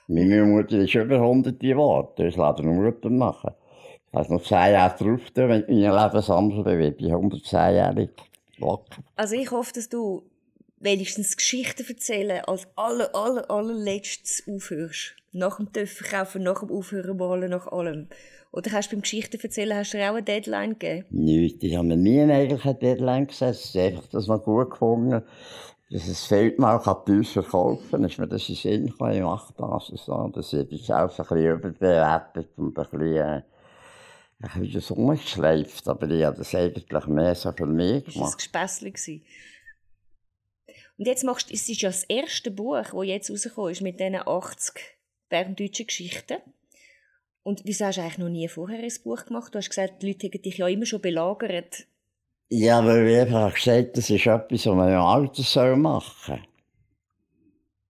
Meine 0.08 0.44
Mutter 0.44 0.80
ist 0.80 0.96
über 0.96 1.18
100 1.18 1.60
geworden, 1.60 2.08
das 2.16 2.36
lässt 2.36 2.64
meine 2.64 2.82
Mutter 2.82 3.12
machen. 3.12 3.52
Ich 4.12 4.18
habe 4.18 4.34
noch 4.34 4.42
10 4.42 4.58
Jahre 4.72 4.98
drauf, 4.98 5.22
wenn 5.36 5.62
ich 5.62 5.68
mein 5.68 6.04
Lebensandel 6.04 6.64
bin, 6.64 6.96
ich 6.98 7.14
110-jährig. 7.14 8.10
Locker. 8.58 9.04
Also 9.16 9.36
ich 9.36 9.52
hoffe, 9.52 9.72
dass 9.74 9.88
du 9.88 10.24
wenigstens 10.80 11.38
Geschichten 11.38 11.86
erzählen 11.88 12.44
als 12.46 12.68
aller, 12.76 13.14
aller, 13.14 13.52
allerletztes 13.52 14.44
aufhörst. 14.52 15.16
Nach 15.32 15.58
dem 15.58 15.72
Töpferkaufen, 15.72 16.42
nach 16.42 16.62
dem 16.62 16.72
Aufhören 16.72 17.18
malen, 17.18 17.52
nach 17.52 17.68
allem. 17.68 18.08
Oder 18.52 18.72
hast 18.72 18.92
du 18.92 18.96
beim 18.96 19.02
Geschichten 19.04 19.40
erzählen, 19.40 19.78
hast 19.78 19.94
du 19.94 19.98
dir 19.98 20.10
auch 20.10 20.16
eine 20.16 20.24
Deadline 20.24 20.80
gegeben? 20.80 21.06
Nichts. 21.12 21.64
Ich 21.64 21.76
habe 21.76 21.86
mir 21.86 21.98
nie 21.98 22.20
eigentlich 22.22 22.66
eine 22.66 22.74
Deadline 22.74 23.28
gesetzt. 23.28 23.78
Einfach 23.78 24.08
das 24.08 24.26
mal 24.26 24.40
gut 24.40 24.72
gefunden. 24.72 25.22
Dass 25.90 26.08
es 26.08 26.26
fehlt 26.26 26.60
mir 26.60 26.74
auch 26.74 26.86
an 26.86 27.06
Teuer 27.06 27.24
verkaufen. 27.24 28.04
Ist 28.04 28.18
mir 28.18 28.28
das 28.28 28.50
in 28.50 28.56
den 28.56 28.62
Sinn 28.62 28.88
gekommen, 28.88 29.14
ich 29.14 29.22
mache 29.22 29.54
das. 29.58 29.90
und 29.90 30.00
So. 30.00 30.28
Das 30.34 30.52
ist 30.52 30.72
jetzt 30.72 30.92
auch 30.92 31.04
ein 31.04 31.08
bisschen 31.08 31.46
überbewertet 31.46 32.50
und 32.58 32.78
ein 32.78 32.84
bisschen, 32.84 33.16
äh, 33.16 33.42
ein 34.42 34.62
bisschen 34.62 34.98
umgeschleift. 34.98 35.88
Aber 35.88 36.10
ich 36.10 36.26
habe 36.26 36.38
das 36.38 36.54
eigentlich 36.54 37.06
mehr 37.08 37.36
so 37.36 37.52
für 37.54 37.66
mich 37.66 38.04
Das 38.04 38.16
war 38.16 38.28
ein 38.28 38.38
gemacht. 38.38 38.94
Gewesen. 38.94 39.26
Und 40.98 41.06
jetzt 41.06 41.24
machst 41.24 41.50
du, 41.50 41.54
es 41.54 41.70
ist 41.70 41.82
ja 41.82 41.90
das 41.90 42.04
erste 42.04 42.52
Buch, 42.52 42.82
das 42.82 43.06
jetzt 43.06 43.30
rausgekommen 43.32 43.72
ist, 43.72 43.82
mit 43.82 44.00
diesen 44.00 44.16
80 44.16 44.74
berndeutschen 45.30 45.88
Geschichten. 45.88 46.38
Und 47.44 47.62
wieso 47.64 47.86
hast 47.86 47.98
du 47.98 48.02
eigentlich 48.02 48.18
noch 48.18 48.30
nie 48.30 48.48
vorher 48.50 48.80
ein 48.80 48.94
Buch 49.04 49.26
gemacht? 49.26 49.54
Du 49.54 49.60
hast 49.60 49.70
gesagt, 49.70 50.02
die 50.02 50.08
Leute 50.08 50.28
hätten 50.28 50.42
dich 50.42 50.58
ja 50.58 50.68
immer 50.68 50.86
schon 50.86 51.00
belagert. 51.00 51.86
Ja, 52.50 52.86
weil 52.86 53.08
ich 53.08 53.18
einfach 53.20 53.54
gesagt 53.54 53.98
das 53.98 54.10
ist 54.10 54.26
etwas, 54.26 54.66
was 54.66 54.76
man 54.76 54.90
im 54.90 55.00
Alter 55.02 55.44
soll 55.44 55.76
machen 55.78 56.40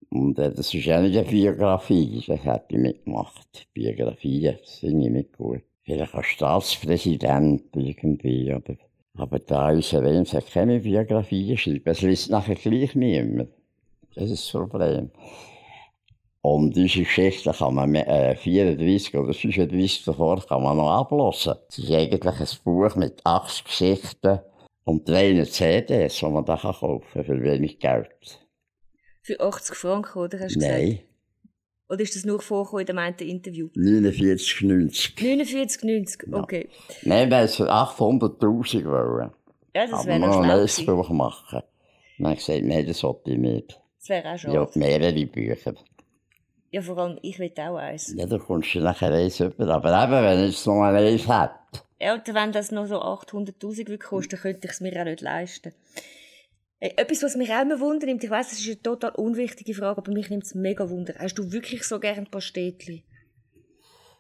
Und 0.10 0.40
äh, 0.40 0.52
das 0.52 0.74
ist 0.74 0.86
ja 0.86 1.02
nicht 1.02 1.18
eine 1.18 1.28
Biografie, 1.28 2.24
das 2.28 2.44
hätte 2.44 2.66
ich 2.70 2.78
mitgemacht. 2.78 3.68
Biografien, 3.74 4.58
das 4.62 4.76
finde 4.80 5.06
ich 5.08 5.12
nicht 5.12 5.38
gut. 5.38 5.62
Vielleicht 5.84 6.14
als 6.16 6.28
Staatspräsident 6.28 7.64
irgendwie, 7.76 8.54
oder? 8.54 8.76
Aber 9.16 9.40
da 9.40 9.70
unser 9.70 10.04
Reims 10.04 10.34
hat 10.34 10.52
keine 10.52 10.80
Biografie 10.80 11.58
schreiben. 11.58 11.82
Es 11.86 12.02
liest 12.02 12.30
nachher 12.30 12.56
gleich 12.56 12.96
niemand. 12.96 13.50
Das 14.16 14.30
ist 14.32 14.46
das 14.46 14.52
Problem. 14.70 15.12
Und 16.50 16.78
unsere 16.78 17.04
Geschichte 17.04 17.52
kann 17.52 17.74
man 17.74 17.90
mit, 17.90 18.08
äh, 18.08 18.34
34 18.34 19.16
oder 19.18 19.34
35 19.34 20.06
davor 20.06 20.42
kann 20.48 20.64
man 20.64 20.78
noch 20.78 20.90
ablassen. 20.90 21.56
Es 21.68 21.78
ist 21.80 21.92
eigentlich 21.92 22.40
ein 22.40 22.48
Buch 22.64 22.96
mit 22.96 23.20
80 23.26 23.66
Geschichten 23.66 24.40
und 24.86 25.10
drei 25.10 25.44
CDs, 25.44 26.20
die 26.20 26.26
man 26.26 26.46
da 26.46 26.56
kann 26.56 26.72
kaufen 26.74 27.04
kann 27.12 27.26
für 27.26 27.44
wenig 27.44 27.80
Geld. 27.80 28.40
Für 29.24 29.42
80 29.42 29.76
Franken, 29.76 30.20
oder? 30.20 30.40
Hast 30.40 30.56
du 30.56 30.60
gesagt? 30.60 30.78
Nein, 30.80 31.00
Oder 31.90 32.00
ist 32.00 32.16
das 32.16 32.24
nur 32.24 32.40
vorgekommen 32.40 32.80
in 32.82 32.86
dem 32.88 32.98
einen 32.98 33.18
Interview? 33.18 33.68
49, 33.76 34.62
90. 34.62 35.22
49, 35.22 35.84
90, 35.84 36.34
okay. 36.34 36.70
Nein, 37.04 37.30
wir 37.30 37.38
haben 37.40 37.44
es 37.46 37.56
für 37.58 37.70
800'000 37.70 38.86
wollen. 38.86 39.32
Ja, 39.76 39.86
das 39.86 39.92
Aber 40.00 40.06
wäre 40.06 40.20
wir 40.22 40.28
noch 40.28 40.38
ein 40.38 40.44
schlau 40.46 40.56
neues 40.56 40.76
gewesen. 40.78 40.96
Buch 40.96 41.10
machen. 41.10 41.62
Dann 42.20 42.26
habe 42.28 42.40
ich 42.40 42.46
gesagt, 42.46 42.64
nein, 42.66 42.88
das 42.88 43.04
wollte 43.04 43.32
ich 43.32 43.38
nicht. 43.38 43.82
Das 44.00 44.10
wäre 44.10 44.30
auch 44.30 44.36
Ich 44.36 44.42
schade. 44.44 44.60
habe 44.60 44.80
mehrere 44.80 45.26
Bücher. 45.26 45.74
Ja, 46.72 46.82
vor 46.82 46.98
allem, 46.98 47.18
ich 47.22 47.40
will 47.40 47.52
auch 47.58 47.76
eins. 47.76 48.14
Ja, 48.16 48.26
da 48.26 48.38
kommst 48.38 48.76
du 48.76 48.80
nachher 48.80 49.12
eins 49.14 49.40
über. 49.40 49.68
Aber 49.70 50.04
eben, 50.04 50.12
wenn 50.12 50.50
ich 50.50 50.66
noch 50.66 50.82
eins 50.82 51.28
hätte, 51.28 51.52
Ja, 52.00 52.14
und 52.16 52.34
wenn 52.34 52.52
das 52.52 52.72
noch 52.72 52.86
so 52.86 53.02
800'000 53.02 53.88
würde 53.88 53.98
kosten, 53.98 54.32
dann 54.32 54.40
könnte 54.42 54.68
ich 54.68 54.72
es 54.72 54.82
mir 54.82 55.00
auch 55.00 55.06
nicht 55.06 55.22
leisten. 55.22 55.74
Äh, 56.80 56.92
Etwas, 56.98 57.24
was 57.24 57.36
mich 57.36 57.52
auch 57.52 57.62
immer 57.62 57.80
wundert, 57.80 58.24
ich 58.24 58.30
weiss, 58.30 58.50
das 58.50 58.60
ist 58.60 58.68
eine 58.68 58.82
total 58.82 59.12
unwichtige 59.12 59.74
Frage, 59.74 59.98
aber 60.00 60.12
mich 60.12 60.30
nimmt 60.30 60.44
es 60.44 60.56
mega 60.56 60.90
wunder. 60.90 61.14
Hast 61.18 61.36
du 61.36 61.52
wirklich 61.52 61.84
so 61.84 62.00
gerne 62.00 62.28
Pastetli? 62.30 63.04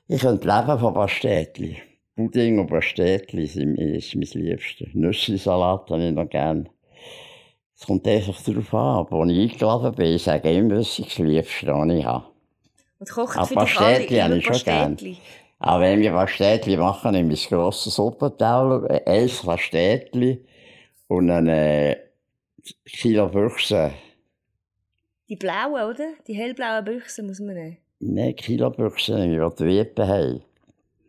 Ich 0.07 0.21
könnte 0.21 0.47
leben 0.47 0.79
von 0.79 0.93
Pastetli. 0.93 1.77
Pudding 2.15 2.59
und 2.59 2.67
Pastetli 2.67 3.45
sind 3.45 3.75
ist 3.77 4.15
mein 4.15 4.41
Liebstes. 4.41 4.87
Nüsselsalat 4.93 5.89
habe 5.91 6.07
ich 6.07 6.13
noch 6.13 6.29
gerne. 6.29 6.65
Es 7.79 7.85
kommt 7.85 8.07
einfach 8.07 8.41
darauf 8.41 8.73
an, 8.73 9.05
wo 9.11 9.23
ich 9.25 9.51
eingeladen 9.51 9.93
bin. 9.93 10.15
Ich 10.15 10.23
sage 10.23 10.51
immer, 10.51 10.79
was 10.79 10.97
ich 10.97 11.05
das 11.05 11.17
Liebste 11.19 11.65
ich 11.67 12.05
habe. 12.05 12.25
Und 12.99 13.09
kocht 13.09 13.37
Ah, 13.37 13.45
für 13.45 13.55
dich 13.55 13.79
alle 13.79 14.05
immer 14.05 14.35
ich. 14.35 14.47
Pastetli? 14.47 15.17
Aber 15.59 15.81
wenn 15.83 15.99
wir 15.99 16.11
Pastetli 16.11 16.77
machen, 16.77 17.11
nehme 17.11 17.33
ich 17.33 17.51
ein 17.51 17.57
grosses 17.57 17.95
Suppenteller, 17.95 18.89
äh, 18.89 19.03
ein 19.05 19.29
Pastetli 19.29 20.45
und 21.07 21.29
ein 21.29 21.47
äh, 21.47 21.97
Kilo 22.85 23.27
Büchse. 23.29 23.91
Die 25.29 25.35
blauen, 25.35 25.89
oder? 25.93 26.09
Die 26.27 26.33
hellblauen 26.35 26.85
Büchsen 26.85 27.27
muss 27.27 27.39
man 27.39 27.55
nehmen. 27.55 27.77
Nein, 27.99 28.35
Kilo 28.35 28.69
Büchse 28.69 29.15
nehme 29.15 29.45
ich, 29.47 29.53
die 29.55 29.63
die 29.63 29.69
Wippen 29.69 30.07
haben. 30.07 30.41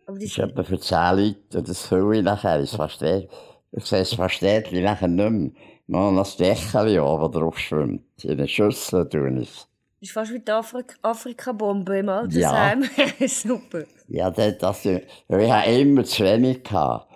Aber 0.07 0.17
Das 0.19 0.25
ist 0.25 0.39
etwa 0.39 0.63
für 0.63 0.81
10 0.81 0.99
Leute 1.17 1.59
und 1.59 1.69
das 1.69 1.87
fülle 1.87 2.19
ich 2.19 2.25
nachher 2.25 2.59
ins 2.61 2.77
Pastetli. 2.77 3.29
Ich 3.73 3.85
sehe 3.85 3.99
das 3.99 4.17
Pastetli 4.17 4.81
nachher 4.81 5.09
nicht 5.09 5.31
mehr. 5.31 5.51
Nur 5.87 6.13
noch 6.13 6.23
das 6.23 6.37
Deckel 6.37 6.99
oben 7.01 7.33
drauf 7.33 7.59
schwimmt. 7.59 8.03
In 8.23 8.33
eine 8.33 8.49
Schüssel 8.49 9.09
tue 9.09 9.41
ich 9.41 9.51
es. 10.01 10.09
ist 10.09 10.13
fast 10.13 10.33
wie 10.33 10.41
die 10.41 10.51
Afrik 10.51 10.97
Afrika-Bombe 11.03 11.99
im 11.99 12.09
Altersheim. 12.09 12.85
Super. 13.27 13.85
Ja, 14.09 14.31
das, 14.31 14.59
das, 14.59 14.85
ich 14.87 15.03
habe 15.29 15.71
immer 15.71 16.05
zu 16.05 16.25
wenig 16.25 16.63
gehabt. 16.63 17.09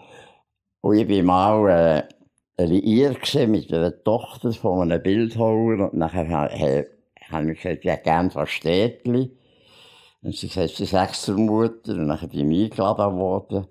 Und 0.80 0.96
ich 0.96 1.08
war 1.08 1.22
mal 1.22 2.06
äh, 2.58 2.64
liiert 2.64 3.34
mit 3.48 3.72
einer 3.72 4.02
Tochter 4.02 4.52
von 4.52 4.82
einem 4.82 5.02
Bildhauer 5.02 5.90
und 5.90 5.94
nachher 5.94 6.28
habe 6.28 6.54
he, 6.54 6.84
habe 7.30 7.52
ich 7.52 7.62
gesagt, 7.62 7.84
ich 7.84 7.90
hätte 7.90 8.02
gerne 8.02 8.28
Pastetli. 8.28 9.36
Und 10.22 10.34
sie 10.34 10.48
gesagt, 10.48 10.76
sie 10.76 10.84
sagt 10.84 11.16
zur 11.16 11.38
Mutter 11.38 11.94
und 11.94 12.08
dann 12.08 12.28
bin 12.28 12.50
ich 12.50 12.64
eingeladen 12.70 13.16
worden. 13.16 13.66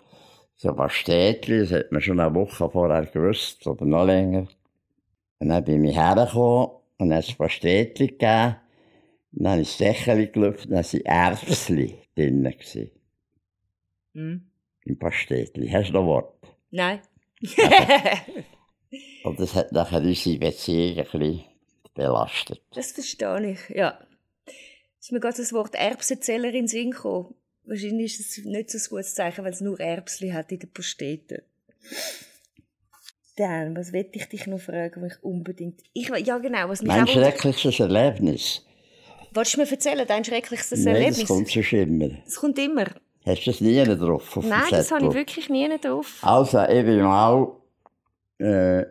So 0.55 0.73
Pastetli, 0.73 1.59
das 1.59 1.71
hat 1.71 1.91
man 1.91 2.01
schon 2.01 2.19
eine 2.19 2.33
Woche 2.35 2.69
vorher 2.69 3.05
gewusst 3.05 3.65
oder 3.67 3.85
noch 3.85 4.05
länger. 4.05 4.47
Und 5.39 5.49
dann 5.49 5.63
bin 5.63 5.83
ich 5.85 5.97
hergekommen 5.97 6.69
und 6.97 7.11
es 7.11 7.33
Pastetli 7.33 8.07
gegeben. 8.07 8.57
Dann 9.31 9.51
habe 9.51 9.61
ich 9.61 10.31
gelüftet 10.31 10.65
und 10.65 10.71
dann 10.71 10.83
waren 10.83 11.05
Erbsli 11.05 11.97
drin. 12.15 12.43
Gewesen. 12.43 12.91
Hm. 14.13 14.41
Im 14.85 14.99
Pastetli. 14.99 15.69
Hast 15.69 15.89
du 15.89 15.93
noch 15.93 16.05
Wort? 16.05 16.33
Nein. 16.71 16.99
Und 19.23 19.39
das 19.39 19.55
hat 19.55 19.71
nachher 19.71 20.01
unsere 20.01 20.37
Beziehung 20.37 20.97
ein 20.97 21.05
bisschen 21.05 21.43
belastet. 21.93 22.61
das 22.73 22.91
verstehe 22.91 23.51
ich, 23.51 23.69
ja. 23.75 23.99
Ist 24.99 25.11
mir 25.11 25.19
gerade 25.19 25.37
das 25.37 25.53
Wort 25.53 25.75
Erbsenzeller 25.75 26.49
in 26.49 26.53
den 26.53 26.67
Sinn 26.67 26.91
gekommen. 26.91 27.33
Wahrscheinlich 27.65 28.19
ist 28.19 28.37
es 28.37 28.45
nicht 28.45 28.69
so 28.69 28.77
ein 28.77 28.89
gutes 28.89 29.15
Zeichen, 29.15 29.43
weil 29.43 29.53
es 29.53 29.61
nur 29.61 29.79
Erbsli 29.79 30.29
hat 30.31 30.51
in 30.51 30.59
der 30.59 30.67
Pastete. 30.67 31.43
Dann, 33.37 33.75
was 33.75 33.93
will 33.93 34.09
ich 34.11 34.25
dich 34.25 34.45
noch 34.47 34.59
fragen, 34.59 35.01
was 35.01 35.13
ich 35.13 35.23
unbedingt... 35.23 35.81
Ich, 35.93 36.09
ja 36.09 36.37
genau, 36.37 36.69
was 36.69 36.81
mich 36.81 36.89
Mein 36.89 37.03
auch... 37.03 37.07
schrecklichstes 37.07 37.79
Erlebnis. 37.79 38.65
Wolltest 39.33 39.55
du 39.55 39.61
mir 39.61 39.71
erzählen, 39.71 40.05
dein 40.07 40.23
schrecklichstes 40.25 40.83
Nein, 40.83 40.93
das 40.93 41.03
Erlebnis? 41.03 41.27
kommt 41.27 41.51
schon 41.51 41.79
immer. 41.79 42.09
Das 42.25 42.35
kommt 42.35 42.59
immer. 42.59 42.85
Hast 43.25 43.45
du 43.45 43.51
das 43.51 43.61
nie 43.61 43.83
drauf 43.83 44.39
Nein, 44.41 44.63
das 44.71 44.91
habe 44.91 45.07
ich 45.07 45.13
wirklich 45.13 45.49
nie 45.49 45.69
drauf. 45.79 46.17
Also, 46.21 46.63
ich 46.63 46.85
bin 46.85 47.01
mal 47.01 47.51
äh, 48.39 48.81
in 48.81 48.85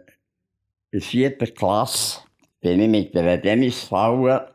der 0.93 1.01
vierten 1.03 1.55
Klasse 1.55 2.21
bin 2.61 2.81
ich 2.81 2.89
mit 2.89 3.17
einer 3.17 3.39
Demisfalle 3.39 4.55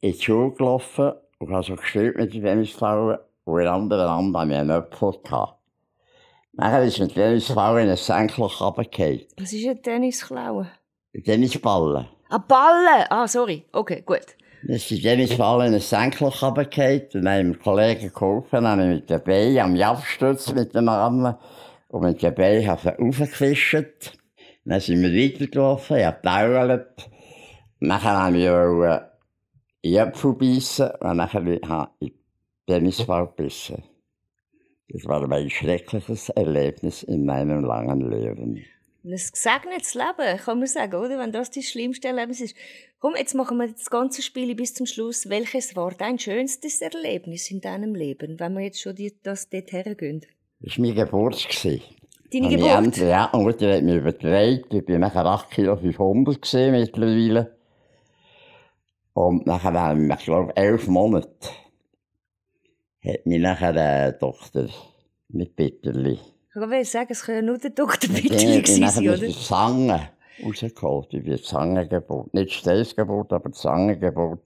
in 0.00 0.12
die 0.12 0.20
Schule 0.20 0.52
gelaufen 0.52 1.12
und 1.38 1.52
habe 1.52 1.62
so 1.64 1.76
gespielt 1.76 2.16
mit 2.16 2.34
der 2.34 2.40
Demisfalle 2.40 3.24
und 3.44 3.60
in 3.60 3.66
anderen 3.66 4.08
Hand 4.10 4.36
habe 4.36 4.50
ich 4.52 4.58
einen 4.58 4.70
Apfel 4.70 5.12
gehabt. 5.22 5.58
Nachher 6.52 6.84
ist 6.84 6.98
mit 6.98 7.16
der 7.16 7.28
Demisfalle 7.28 7.82
in 7.82 7.90
ein 7.90 7.96
Senkloch 7.96 8.60
runtergefallen. 8.60 9.22
Was 9.38 9.52
ist 9.52 9.66
ein 9.66 9.82
Tennisklauen? 9.82 10.68
Tennisballen. 11.24 12.06
Ah, 12.28 12.38
Ballen! 12.38 13.06
Ah, 13.10 13.26
sorry. 13.26 13.64
Okay, 13.72 14.02
gut. 14.04 14.36
Dann 14.62 14.76
ist 14.76 14.90
die 14.90 15.00
Tennisball 15.00 15.66
in 15.66 15.74
ein 15.74 15.80
Senkloch 15.80 16.42
runtergefallen 16.42 17.08
und 17.14 17.24
dann 17.24 17.38
haben 17.38 17.48
mir 17.50 17.58
Kollegen 17.58 18.12
geholfen, 18.12 18.64
dann 18.64 18.66
habe 18.66 18.82
ich 18.82 19.00
mit 19.00 19.10
den 19.10 19.22
Beinen 19.22 19.58
am 19.58 19.80
abgestützt 19.80 20.54
mit 20.54 20.74
den 20.74 20.88
Armen 20.88 21.34
und 21.88 22.02
mit 22.02 22.22
den 22.22 22.34
Beinen 22.34 22.66
habe 22.66 22.80
ich 22.80 22.82
sie 22.82 23.22
raufgefischt. 23.22 24.18
Dann 24.64 24.80
sind 24.80 25.02
wir 25.02 25.10
weitergelaufen, 25.10 25.98
ich 25.98 26.04
habe 26.04 26.18
gedault. 26.22 27.10
Nachher 27.80 28.24
habe 28.24 28.36
ich 28.36 28.50
wollte 28.50 29.10
in 29.82 29.92
den 29.92 30.00
Apfel 30.00 30.34
beißen 30.34 30.90
und 31.00 31.16
nachher 31.16 31.40
habe 31.40 31.90
ich 32.00 32.08
in 32.08 32.08
den 32.08 32.18
Tennisball 32.66 33.26
gebissen. 33.26 33.82
Das 34.88 35.04
war 35.04 35.26
mein 35.26 35.48
schreckliches 35.50 36.30
Erlebnis 36.30 37.02
in 37.02 37.24
meinem 37.24 37.64
langen 37.64 38.10
Leben. 38.10 38.64
Ein 39.04 39.10
gesegnetes 39.12 39.94
Leben, 39.94 40.38
kann 40.38 40.58
man 40.58 40.66
sagen, 40.66 40.94
oder? 40.96 41.18
Wenn 41.18 41.32
das 41.32 41.50
dein 41.50 41.62
schlimmste 41.62 42.08
Erlebnis 42.08 42.40
ist. 42.40 42.54
Komm, 43.00 43.14
jetzt 43.16 43.34
machen 43.34 43.56
wir 43.58 43.68
das 43.68 43.88
ganze 43.90 44.22
Spiel 44.22 44.54
bis 44.56 44.74
zum 44.74 44.86
Schluss. 44.86 45.28
Welches 45.28 45.76
war 45.76 45.92
dein 45.92 46.18
schönstes 46.18 46.80
Erlebnis 46.80 47.50
in 47.50 47.60
deinem 47.60 47.94
Leben, 47.94 48.40
wenn 48.40 48.54
wir 48.54 48.64
jetzt 48.64 48.80
schon 48.80 48.96
die, 48.96 49.14
das 49.22 49.48
dort 49.48 49.70
hergehen? 49.72 50.26
Das 50.60 50.76
war 50.76 50.84
mein 50.84 50.94
Geburt. 50.96 51.64
Deine 51.64 51.84
ich 52.30 52.50
Geburt? 52.56 52.70
endlich- 52.70 53.08
Ja, 53.08 53.26
und 53.26 53.44
Mutter 53.44 53.76
hat 53.76 53.82
mich 53.84 53.94
übertragen. 53.94 54.64
Ich 54.70 54.88
war 54.88 54.98
nachher 54.98 55.24
8 55.24 55.50
Kilo 55.52 55.76
500 55.76 56.42
gewesen 56.42 56.72
mittlerweile. 56.72 57.56
Und 59.14 59.46
nachher 59.46 59.72
haben 59.72 60.08
wir, 60.08 60.16
ich 60.18 60.24
glaube, 60.24 60.56
elf 60.56 60.86
Monate, 60.88 61.28
hat 63.04 63.26
mich 63.26 63.40
nachher 63.40 63.68
eine 63.74 64.18
Tochter 64.18 64.68
mit 65.28 65.54
Bitterli. 65.56 66.18
Ich 66.62 66.70
wollte 66.70 66.84
sagen, 66.84 67.08
es 67.10 67.22
kann 67.22 67.34
ja 67.36 67.42
nur 67.42 67.58
der 67.58 67.70
Dr. 67.70 68.10
Mit 68.10 68.22
Bitterli 68.22 68.38
denen 68.38 68.50
bin 68.50 68.58
ich 68.60 68.64
gewesen 68.64 68.80
nachher 68.80 68.92
sein, 68.92 69.04
mit 69.04 69.18
oder? 69.18 69.26
der 69.26 69.36
Zange 69.36 70.10
rausgeholt. 70.44 71.14
Ich 71.14 71.24
bin 71.24 71.42
Zangengeburt. 71.42 72.34
Nicht 72.34 72.52
Steißgeburt, 72.52 73.32
aber 73.32 73.52
Zangengeburt. 73.52 74.40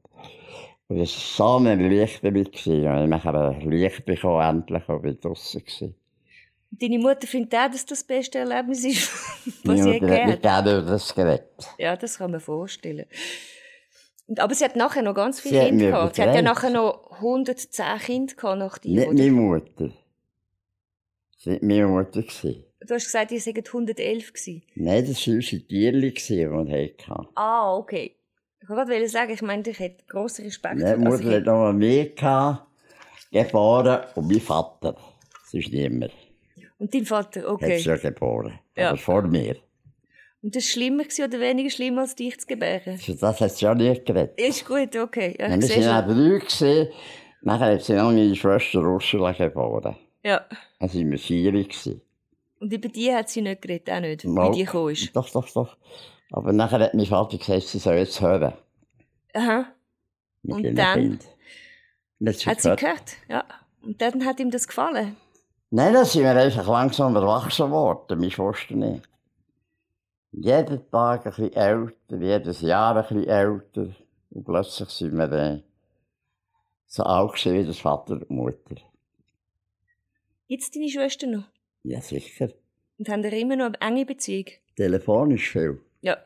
Und 0.88 0.98
das 0.98 1.38
war 1.38 1.58
so 1.60 1.68
ein 1.68 1.88
Licht 1.88 2.24
damit. 2.24 2.66
Ich 2.66 2.86
habe 2.86 3.40
ein 3.40 3.70
Licht 3.70 4.04
bekommen, 4.04 4.40
endlich, 4.42 4.88
und 4.88 5.02
bin 5.02 5.18
draussen 5.20 5.60
gewesen. 5.60 5.94
Deine 6.70 6.98
Mutter 6.98 7.26
findet 7.26 7.54
auch, 7.54 7.66
dass 7.66 7.84
das 7.84 7.98
das 7.98 8.04
beste 8.04 8.38
Erlebnis 8.38 8.84
ist, 8.84 9.10
was 9.64 9.82
sie 9.82 9.94
hat 9.94 10.00
gegeben 10.00 10.32
hat. 10.32 10.42
gerne 10.42 10.78
über 10.78 10.90
das 10.90 11.14
geredet. 11.14 11.44
Ja, 11.78 11.96
das 11.96 12.16
kann 12.18 12.30
man 12.30 12.40
vorstellen. 12.40 13.04
Aber 14.38 14.54
sie 14.54 14.64
hat 14.64 14.76
nachher 14.76 15.02
noch 15.02 15.14
ganz 15.14 15.42
Sie 15.42 15.50
viele 15.50 15.60
hat 15.60 15.68
Kinder 15.68 15.86
gehabt. 15.86 16.16
Sie 16.16 16.22
hat 16.22 16.34
ja 16.34 16.42
nachher 16.42 16.70
noch 16.70 17.10
110 17.10 17.84
Kinder 17.98 18.34
gehabt 18.34 18.58
nach 18.58 18.78
dir, 18.78 19.00
Nicht 19.00 19.12
meine 19.12 19.30
Mutter. 19.30 19.90
War 21.44 21.58
meine 21.60 21.86
Mutter. 21.86 22.22
gewesen. 22.22 22.64
Du 22.86 22.94
hast 22.94 23.04
gesagt, 23.04 23.30
ihr 23.32 23.40
seid 23.40 23.56
111 23.66 24.32
gewesen. 24.32 24.62
Nein, 24.74 25.06
das 25.06 25.26
waren 25.26 25.36
unsere 25.36 25.62
Tierchen, 25.62 26.14
die 26.36 26.50
wir 26.50 26.88
hatten. 27.08 27.28
Ah, 27.36 27.76
okay. 27.76 28.16
Ich 28.60 28.68
wollte 28.68 28.90
gerade 28.92 29.08
sagen, 29.08 29.32
ich 29.32 29.42
meine, 29.42 29.62
ich 29.68 29.78
hätte 29.78 30.04
grossen 30.06 30.44
Respekt 30.44 30.76
Meine 30.80 30.96
für- 30.98 31.06
also 31.10 31.24
Mutter 31.24 31.36
hat 31.36 31.44
noch 31.46 31.72
mich 31.72 32.14
gehabt, 32.14 32.66
geboren 33.32 34.00
und 34.14 34.28
mein 34.28 34.40
Vater. 34.40 34.96
Sonst 35.46 35.72
niemand. 35.72 36.12
Und 36.78 36.92
dein 36.94 37.06
Vater, 37.06 37.40
Hat 37.42 37.48
okay. 37.48 37.78
sie 37.78 37.88
ja 37.88 37.96
geboren. 37.96 38.58
Ja. 38.76 38.88
Aber 38.90 38.98
vor 38.98 39.22
mir. 39.22 39.56
Und 40.42 40.56
das 40.56 40.64
war 40.64 40.70
schlimmer 40.72 41.04
oder 41.24 41.40
weniger 41.40 41.70
schlimm, 41.70 41.98
als 41.98 42.16
dich 42.16 42.38
zu 42.40 42.46
gebären? 42.48 42.98
Für 42.98 43.14
das 43.14 43.40
hat 43.40 43.50
sie 43.52 43.64
ja 43.64 43.74
nicht 43.74 44.06
geredet. 44.06 44.40
Ist 44.40 44.64
gut, 44.66 44.96
okay. 44.96 45.36
Ja, 45.38 45.48
wir 45.48 45.68
waren 45.86 46.04
auch 46.04 46.14
drei. 46.14 46.38
Gewesen. 46.38 46.88
Nachher 47.42 47.74
hat 47.74 47.82
sie 47.82 47.94
noch 47.94 48.10
meine 48.12 48.34
Schwester 48.34 48.80
Ursula 48.80 49.32
geboren. 49.32 49.96
Ja. 50.22 50.46
Dann 50.78 50.92
waren 50.94 51.10
wir 51.10 51.18
vier. 51.18 51.52
gewesen. 51.52 52.00
Und 52.60 52.72
über 52.72 52.88
die 52.88 53.12
hat 53.12 53.28
sie 53.28 53.42
nicht 53.42 53.62
geredet, 53.62 53.90
auch 53.90 54.00
nicht, 54.00 54.24
Mal- 54.24 54.50
wie 54.52 54.58
die 54.58 54.64
gekommen 54.64 54.92
ist. 54.92 55.14
Doch, 55.16 55.28
doch, 55.30 55.48
doch. 55.50 55.76
Aber 56.30 56.52
nachher 56.52 56.78
hat 56.80 56.94
mein 56.94 57.06
Vater 57.06 57.36
gesagt, 57.38 57.62
sie 57.62 57.78
soll 57.78 57.96
jetzt 57.96 58.20
hören. 58.20 58.52
Aha. 59.34 59.66
Mit 60.42 60.56
Und 60.66 60.74
dann? 60.76 61.18
Hat 62.24 62.34
sie 62.36 62.46
Hat 62.48 62.60
sie 62.60 62.68
gehört. 62.76 62.80
gehört? 62.80 63.12
Ja. 63.28 63.44
Und 63.82 64.00
dann 64.00 64.24
hat 64.24 64.38
ihm 64.38 64.50
das 64.50 64.68
gefallen. 64.68 65.16
Nein, 65.70 65.92
dann 65.92 66.04
sind 66.04 66.22
wir 66.22 66.36
einfach 66.36 66.68
langsam 66.68 67.16
erwachsen 67.16 67.70
worden, 67.70 68.18
meine 68.18 68.30
Schwester 68.30 68.74
nicht. 68.74 69.08
Jeden 70.32 70.90
Tag 70.90 71.26
ein 71.26 71.30
bisschen 71.32 71.52
älter, 71.52 72.16
jedes 72.16 72.60
Jahr 72.60 72.96
ein 72.96 73.02
bisschen 73.02 73.26
älter. 73.28 73.88
Und 74.30 74.44
plötzlich 74.44 74.88
sind 74.90 75.16
wir 75.16 75.30
äh, 75.32 75.62
so 76.86 77.02
alt 77.02 77.44
wie 77.44 77.64
das 77.66 77.78
Vater 77.80 78.14
und 78.14 78.30
Mutter. 78.30 78.76
Jetzt 80.52 80.76
deine 80.76 80.90
Schwester 80.90 81.26
noch. 81.26 81.44
Ja, 81.82 82.02
sicher. 82.02 82.50
Und 82.98 83.08
haben 83.08 83.24
ihr 83.24 83.32
immer 83.32 83.56
noch 83.56 83.72
eine 83.72 83.80
enge 83.80 84.04
Beziehung. 84.04 84.48
Telefonisch 84.76 85.50
viel. 85.50 85.80
Ja. 86.02 86.18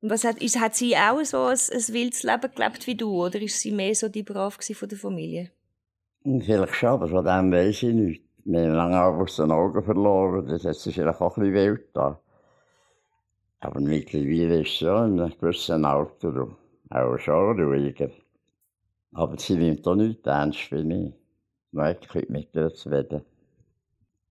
Und 0.00 0.08
was 0.08 0.24
hat, 0.24 0.40
ist, 0.40 0.58
hat 0.58 0.74
sie 0.74 0.96
auch 0.96 1.22
so 1.22 1.42
ein, 1.42 1.58
ein 1.58 1.94
wildes 1.94 2.22
Leben 2.22 2.50
gelebt 2.54 2.86
wie 2.86 2.94
du, 2.94 3.26
oder 3.26 3.38
ist 3.42 3.60
sie 3.60 3.72
mehr 3.72 3.94
so 3.94 4.08
die 4.08 4.22
Brav 4.22 4.56
von 4.72 4.88
der 4.88 4.96
Familie? 4.96 5.50
Vielleicht 6.22 6.76
schon, 6.76 6.88
aber 6.88 7.08
von 7.08 7.22
dem 7.22 7.52
weiss 7.52 7.82
ich 7.82 7.92
nichts. 7.92 8.24
Wir 8.46 8.62
haben 8.62 8.72
lange 8.72 9.02
aus 9.02 9.36
den 9.36 9.52
Augen 9.52 9.84
verloren, 9.84 10.46
das 10.46 10.64
ist 10.64 10.94
vielleicht 10.94 11.20
auch 11.20 11.36
ein 11.36 11.42
bisschen 11.42 11.54
wild 11.54 11.84
da. 11.92 12.18
Aber 13.60 13.80
mittlerweile 13.80 14.62
ist 14.62 14.68
es 14.68 14.78
schon 14.78 15.12
in 15.12 15.20
einem 15.20 15.38
gewissen 15.38 15.84
Alter 15.84 16.56
auch 16.88 17.18
schon 17.18 17.60
ruhiger. 17.60 18.08
Aber 19.12 19.38
sie 19.38 19.56
nimmt 19.56 19.86
auch 19.86 19.94
nicht 19.94 20.26
ernst 20.26 20.72
wie 20.72 21.08
ich. 21.08 21.12
Wirklich 21.72 22.30
mit 22.30 22.54
ihr 22.54 22.72
zu 22.72 22.88
reden. 22.88 23.26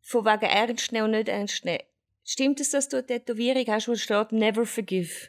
Von 0.10 0.24
wegen 0.24 0.46
ernst 0.50 0.94
nehmen 0.94 1.04
und 1.06 1.12
nicht 1.12 1.28
ernst 1.28 1.66
nehmen. 1.66 1.84
Stimmt 2.24 2.62
es, 2.62 2.70
dass 2.70 2.88
du 2.88 2.96
eine 2.96 3.06
Tätowierung 3.06 3.66
hast, 3.68 3.90
wo 3.90 3.96
steht 3.96 4.32
Never 4.32 4.66
Forgive? 4.66 5.28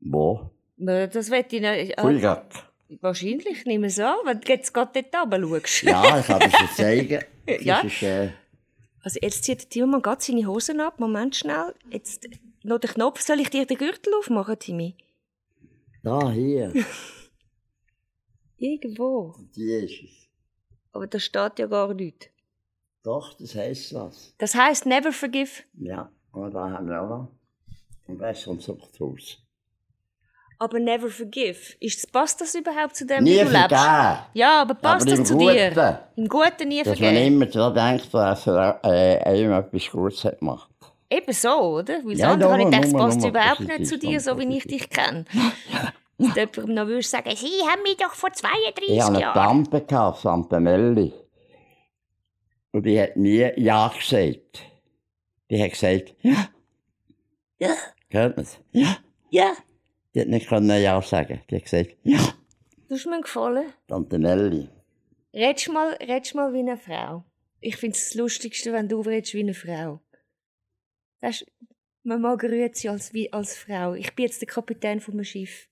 Wo? 0.00 0.50
Das 0.76 1.30
wird 1.30 1.50
ich 1.54 1.62
nicht. 1.62 1.98
Äh, 1.98 2.20
Gott. 2.20 2.44
wahrscheinlich, 3.00 3.64
nehme 3.64 3.86
ich 3.86 3.94
es 3.94 3.98
an, 3.98 4.16
wenn 4.26 4.38
du 4.42 4.48
jetzt 4.52 4.74
gerade 4.74 5.02
dort 5.10 5.32
runter 5.32 5.66
schaust. 5.66 5.82
Ja, 5.84 6.18
ich 6.20 6.26
kann 6.26 6.42
es 6.42 6.52
dir 6.52 6.74
zeigen. 6.76 7.24
Ja. 7.62 7.80
ist, 7.80 8.02
äh, 8.02 8.28
Also 9.02 9.18
jetzt 9.22 9.44
zieht 9.44 9.62
der 9.62 9.68
Timmermann 9.70 10.02
gerade 10.02 10.22
seine 10.22 10.46
Hosen 10.46 10.80
ab. 10.80 11.00
Moment 11.00 11.34
schnell. 11.34 11.74
Jetzt 11.90 12.28
noch 12.62 12.78
den 12.78 12.90
Knopf. 12.90 13.22
Soll 13.22 13.40
ich 13.40 13.48
dir 13.48 13.64
den 13.64 13.78
Gürtel 13.78 14.12
aufmachen, 14.18 14.58
Timmy? 14.58 14.96
da, 16.02 16.30
hier. 16.30 16.72
Irgendwo. 18.58 19.34
Die 19.56 19.72
ist 19.72 20.02
es. 20.04 20.28
Aber 20.92 21.06
da 21.06 21.18
steht 21.18 21.58
ja 21.58 21.66
gar 21.66 21.94
nichts. 21.94 22.26
Doch, 23.02 23.32
das 23.34 23.54
heisst 23.54 23.94
was. 23.94 24.34
Das 24.38 24.54
heisst 24.54 24.86
Never 24.86 25.12
Forgive. 25.12 25.62
Ja, 25.78 26.10
und 26.32 26.52
da 26.52 26.70
haben 26.70 26.88
wir 26.88 27.00
auch. 27.00 27.28
Und 28.06 28.18
das 28.18 28.44
kommt 28.44 28.62
Zuchthaus. 28.62 29.38
Aber 30.58 30.78
Never 30.78 31.08
Forgive. 31.08 31.56
Ist, 31.80 32.12
passt 32.12 32.40
das 32.42 32.54
überhaupt 32.54 32.94
zu 32.94 33.06
dem, 33.06 33.24
Nie 33.24 33.36
wie 33.40 33.44
du 33.44 33.50
lebst? 33.50 33.68
vergeben. 33.70 34.18
Ja, 34.34 34.60
aber 34.60 34.74
passt 34.74 35.06
Aber 35.08 35.16
das 35.16 35.26
zu 35.28 35.38
dir? 35.38 35.68
Guten. 35.70 35.98
Im 36.16 36.28
Guten 36.28 36.68
nie 36.68 36.82
Dass 36.82 36.88
man 36.88 36.96
vergeben. 36.98 37.26
immer 37.34 37.46
daran 37.46 37.74
denkt, 37.98 38.12
dass 38.12 38.46
er 38.46 38.78
äh, 38.84 39.18
einem 39.24 39.52
etwas 39.52 39.90
Gutes 39.90 40.24
hat 40.24 40.38
gemacht. 40.38 40.68
Eben 41.08 41.32
so, 41.32 41.48
oder? 41.78 42.04
Weil 42.04 42.18
Ja, 42.18 42.32
andere 42.32 42.50
habe 42.52 42.60
ich 42.62 42.66
gedacht, 42.66 42.84
es 42.84 42.92
passt 42.92 43.24
überhaupt 43.24 43.60
nicht 43.60 43.86
zu 43.86 43.98
dir, 43.98 44.20
so 44.20 44.38
wie 44.38 44.56
ich 44.58 44.64
dich 44.64 44.88
kenne. 44.90 45.24
Dass 46.18 46.34
du 46.34 46.40
jemandem 46.40 46.74
noch 46.74 46.86
würdest 46.86 47.10
sagen, 47.10 47.30
sie 47.34 47.46
haben 47.66 47.82
mich 47.82 47.96
doch 47.96 48.12
vor 48.12 48.30
32 48.30 48.88
Ich 48.90 49.00
hatte 49.00 49.12
eine 49.14 49.20
Jahren. 49.20 49.64
Tante, 49.64 49.86
Tante 49.86 50.60
Melli. 50.60 51.12
Und 52.72 52.86
die 52.86 53.00
hat 53.00 53.16
nie 53.16 53.50
Ja 53.56 53.88
gesagt. 53.88 54.62
Die 55.50 55.62
hat 55.62 55.70
gesagt, 55.72 56.14
ja. 56.22 56.48
Ja. 57.58 57.74
Hört 58.10 58.36
man 58.36 58.44
es? 58.44 58.58
Ja. 58.72 58.98
Ja. 59.30 59.56
Die 60.14 60.20
hat 60.20 60.28
nicht 60.28 60.48
können 60.48 60.82
Ja 60.82 61.00
sagen. 61.02 61.40
Die 61.50 61.56
hat 61.56 61.64
gesagt, 61.64 61.96
ja. 62.04 62.18
Du 62.88 62.94
hast 62.94 63.06
mir 63.06 63.20
gefallen. 63.20 63.72
Tante 63.86 64.18
Melli. 64.18 64.68
Redst 65.32 65.68
mal, 65.68 65.92
redst 65.94 66.34
mal 66.34 66.52
wie 66.52 66.58
eine 66.60 66.76
Frau. 66.76 67.24
Ich 67.60 67.76
finde 67.76 67.96
es 67.96 68.08
das 68.08 68.14
Lustigste, 68.14 68.72
wenn 68.72 68.88
du 68.88 69.00
redest 69.00 69.34
wie 69.34 69.40
eine 69.40 69.54
Frau. 69.54 70.00
Ist, 71.20 71.46
man 72.02 72.20
mag 72.20 72.40
grüezi 72.40 72.88
als, 72.88 73.12
wie 73.12 73.32
als 73.32 73.56
Frau. 73.56 73.94
Ich 73.94 74.14
bin 74.14 74.26
jetzt 74.26 74.40
der 74.40 74.48
Kapitän 74.48 75.00
vom 75.00 75.22
Schiff. 75.22 75.68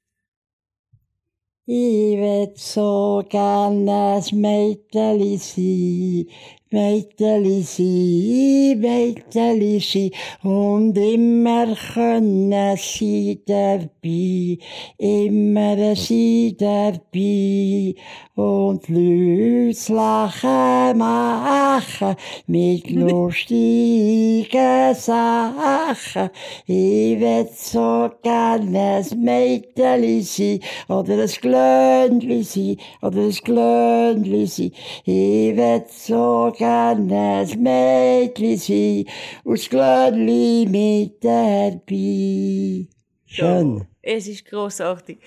Ich 1.64 2.16
will 2.16 2.52
so 2.54 3.24
gerne 3.28 4.22
ein 4.22 4.40
Mädchen 4.40 5.38
sein, 5.38 6.26
Mädchen 6.70 7.62
sein, 7.62 8.78
Mädchen 8.78 9.80
sein 9.80 10.10
und 10.42 10.98
immer 10.98 11.74
können 11.94 12.76
sie 12.76 13.40
dabei, 13.46 14.58
immer 14.98 15.96
sie 15.96 16.54
dabei 16.58 17.94
und 18.34 18.86
Leute 18.88 19.92
lachen 19.92 20.98
machen 20.98 22.16
mit 22.46 22.90
lustigen 22.90 24.94
Sachen. 24.94 26.30
Ich 26.66 27.18
will 27.18 27.48
so 27.52 28.10
gerne 28.22 28.98
ein 28.98 29.20
Mädchen 29.20 30.22
sein 30.22 30.60
oder 30.88 31.22
ein 31.22 31.28
Glöndli 31.28 32.42
sein 32.42 32.76
oder 33.02 33.22
ein 33.22 33.36
Glöndli 33.42 34.46
sein. 34.46 34.72
Ich 35.04 35.56
will 35.56 35.84
so 35.88 36.52
gerne 36.58 37.46
ein 37.46 37.62
Mädchen 37.62 38.56
sein 38.58 39.04
und 39.44 39.58
das 39.58 39.70
Glöndli 39.70 40.66
mit 40.68 41.24
dabei. 41.24 42.88
Schön. 43.24 43.86
Es 44.02 44.26
ist 44.26 44.44
grossartig. 44.44 45.18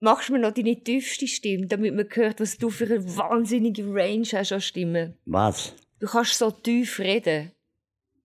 Machst 0.00 0.28
du 0.28 0.34
mir 0.34 0.38
noch 0.38 0.52
deine 0.52 0.78
tiefste 0.82 1.26
Stimme, 1.26 1.66
damit 1.66 1.94
man 1.94 2.06
hört, 2.12 2.40
was 2.40 2.58
du 2.58 2.70
für 2.70 2.84
eine 2.84 3.16
wahnsinnige 3.16 3.84
Range 3.86 4.26
hast 4.32 4.52
an 4.52 4.60
Stimmen? 4.60 5.16
Was? 5.24 5.74
Du 5.98 6.06
kannst 6.06 6.38
so 6.38 6.50
tief 6.50 6.98
reden. 7.00 7.52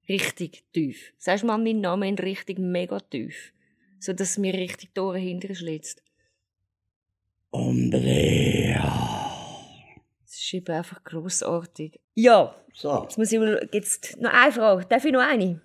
Richtig 0.08 0.64
tief. 0.74 1.14
Sagst 1.18 1.44
mal 1.46 1.58
meinen 1.58 1.82
Namen 1.82 2.10
in 2.10 2.20
richtig 2.20 2.60
mega 2.60 3.00
tief. 3.00 3.54
So 4.00 4.14
dass 4.14 4.32
es 4.32 4.38
mir 4.38 4.54
richtig 4.54 4.94
die 4.94 5.00
Ohren 5.00 5.22
hinterher 5.22 5.56
schlitzt. 5.56 6.04
Andrea. 7.52 9.29
Das 10.40 10.46
ist 10.46 10.54
eben 10.54 10.74
einfach 10.74 11.04
grossartig. 11.04 12.00
Ja, 12.16 12.56
So. 12.74 13.04
jetzt 13.04 13.18
muss 13.18 13.30
ich 13.30 13.40
mal, 13.40 13.68
jetzt 13.74 14.16
noch 14.22 14.32
eine 14.32 14.54
Frage. 14.54 14.86
Darf 14.86 15.04
ich 15.04 15.12
noch 15.12 15.20
eine? 15.20 15.60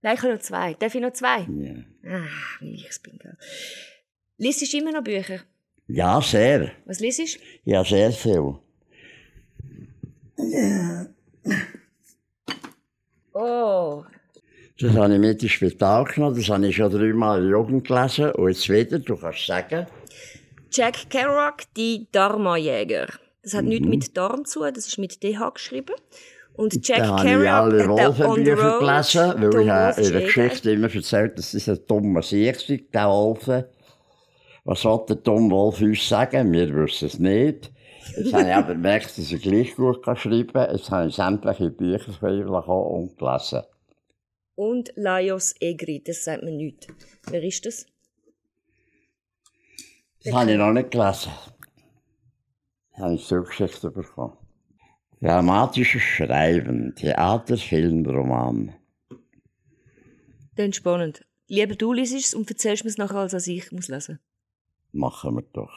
Nein, 0.00 0.14
ich 0.14 0.22
habe 0.22 0.34
noch 0.34 0.40
zwei. 0.40 0.74
Darf 0.74 0.94
ich 0.94 1.00
noch 1.00 1.12
zwei? 1.12 1.40
Ja. 1.40 1.74
Ah, 2.08 2.28
wie 2.60 2.74
ich 2.76 2.88
es 2.88 3.00
bin. 3.00 3.18
Liest 4.38 4.72
du 4.72 4.78
immer 4.78 4.92
noch 4.92 5.02
Bücher? 5.02 5.40
Ja, 5.88 6.22
sehr. 6.22 6.70
Was 6.84 7.00
liest 7.00 7.18
du? 7.18 7.38
Ja, 7.64 7.82
sehr 7.84 8.12
viel. 8.12 8.60
Oh, 13.32 14.04
Das 14.78 14.92
habe 14.94 15.14
ich 15.14 15.18
mit 15.20 15.42
ins 15.42 15.50
Spital 15.50 16.04
genommen, 16.04 16.36
das 16.36 16.48
habe 16.48 16.66
ich 16.68 16.76
schon 16.76 16.92
dreimal 16.92 17.38
in 17.42 17.48
der 17.50 17.58
Jugend 17.58 17.88
gelesen. 17.88 18.30
Und 18.32 18.48
jetzt 18.50 18.68
wieder, 18.68 19.00
du 19.00 19.16
kannst 19.16 19.46
sagen, 19.46 19.86
Jack 20.70 21.10
Kerouac, 21.10 21.64
die 21.76 22.06
Dharma-Jäger. 22.12 23.08
Das 23.42 23.54
hat 23.54 23.64
nichts 23.64 23.86
mit 23.86 24.16
Darm 24.16 24.44
zu, 24.44 24.60
das 24.60 24.86
ist 24.86 24.98
mit 24.98 25.22
DH 25.22 25.50
geschrieben. 25.50 25.94
Und 26.54 26.86
Jack 26.86 26.98
da 26.98 27.08
habe 27.08 27.28
ich 27.28 27.32
Kerouac 27.32 27.52
alle 27.52 27.88
Wolfenbücher 27.88 28.72
Road, 28.72 28.80
gelesen, 28.80 29.52
weil 29.52 29.62
ich 29.62 29.70
habe 29.70 30.02
in 30.02 30.12
der. 30.12 30.22
Geschichte 30.22 30.70
immer 30.72 30.94
erzählt, 30.94 31.38
dass 31.38 31.54
es 31.54 31.68
ein 31.68 31.78
dummer 31.86 32.22
Sieg 32.22 32.58
sei, 32.60 32.84
der 32.92 33.08
Wolfen. 33.08 33.64
Was 34.64 34.80
soll 34.80 35.04
der 35.08 35.16
dumme 35.16 35.50
Wolf 35.50 35.80
uns 35.80 36.08
sagen? 36.08 36.52
Wir 36.52 36.74
wissen 36.74 37.06
es 37.06 37.18
nicht. 37.18 37.70
Jetzt 38.16 38.32
habe 38.32 38.48
ich 38.48 38.54
aber 38.54 38.74
gemerkt, 38.74 39.18
dass 39.18 39.30
ich 39.30 39.42
gleich 39.42 39.76
gut 39.76 40.02
kann 40.02 40.16
schreiben 40.16 40.52
kann. 40.52 40.74
Jetzt 40.74 40.90
habe 40.90 41.08
ich 41.08 41.14
sämtliche 41.14 41.70
Bücher 41.70 42.12
von 42.12 42.30
ihm 42.30 42.48
und 42.48 43.18
gelesen. 43.18 43.62
Und 44.54 44.92
Laios 44.96 45.54
Egri, 45.60 46.02
das 46.04 46.24
sagt 46.24 46.42
mir 46.42 46.52
nichts. 46.52 46.86
Wer 47.30 47.42
ist 47.42 47.66
das? 47.66 47.86
Das 50.26 50.34
habe 50.34 50.50
ich 50.52 50.58
noch 50.58 50.72
nicht 50.72 50.90
gelesen. 50.90 51.30
Das 52.92 53.00
habe 53.02 53.14
ich 53.14 53.24
zugeschickt 53.26 53.80
bekommen. 53.82 54.36
Dramatisches 55.20 56.02
Schreiben, 56.02 56.94
Theater, 56.94 57.56
Film, 57.56 58.04
Roman. 58.06 58.74
Dann 60.56 60.72
spannend. 60.72 61.24
Lieber 61.48 61.74
du 61.74 61.92
liest 61.92 62.14
es 62.14 62.34
und 62.34 62.50
erzählst 62.50 62.84
mir 62.84 62.90
es 62.90 62.98
nachher, 62.98 63.18
als 63.18 63.32
dass 63.32 63.46
ich 63.46 63.70
muss 63.72 63.88
lesen. 63.88 64.18
Machen 64.92 65.36
wir 65.36 65.42
doch. 65.52 65.72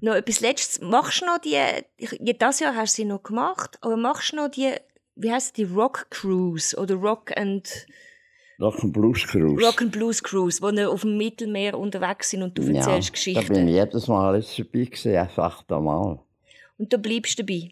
Noch 0.00 0.14
etwas 0.14 0.40
Letztes. 0.40 0.80
Machst 0.80 1.20
du 1.22 1.26
noch 1.26 1.38
die, 1.38 1.58
ich- 1.96 2.38
das 2.38 2.60
Jahr 2.60 2.74
hast 2.74 2.96
du 2.98 3.02
sie 3.02 3.08
noch 3.08 3.22
gemacht, 3.22 3.78
aber 3.82 3.96
machst 3.96 4.32
du 4.32 4.36
noch 4.36 4.48
die, 4.50 4.74
wie 5.14 5.30
heisst 5.32 5.56
die, 5.58 5.64
Rock 5.64 6.06
Cruise 6.10 6.76
oder 6.76 6.94
Rock 6.94 7.36
and, 7.36 7.86
Doch 8.60 8.82
ein 8.82 8.92
Blues 8.92 9.26
Cruise. 9.26 9.64
Rock 9.64 9.80
and 9.80 9.90
Blues 9.90 10.22
Cruise, 10.22 10.60
wo 10.60 10.70
wir 10.70 10.90
auf 10.90 11.00
dem 11.00 11.16
Mittelmeer 11.16 11.78
unterwegs 11.78 12.28
sind 12.28 12.42
und 12.42 12.58
du 12.58 12.62
erzählst 12.62 12.86
Da 12.86 12.92
bin 12.92 13.12
Geschichten. 13.12 13.68
ich 13.68 13.74
jedes 13.74 14.06
Mal 14.06 14.36
jetzt 14.36 14.58
dabei 14.58 14.84
gewesen, 14.84 15.12
erst 15.12 15.38
achtmal. 15.38 16.18
Und 16.76 16.92
da 16.92 16.98
bleibst 16.98 17.38
du 17.38 17.42
dabei. 17.42 17.70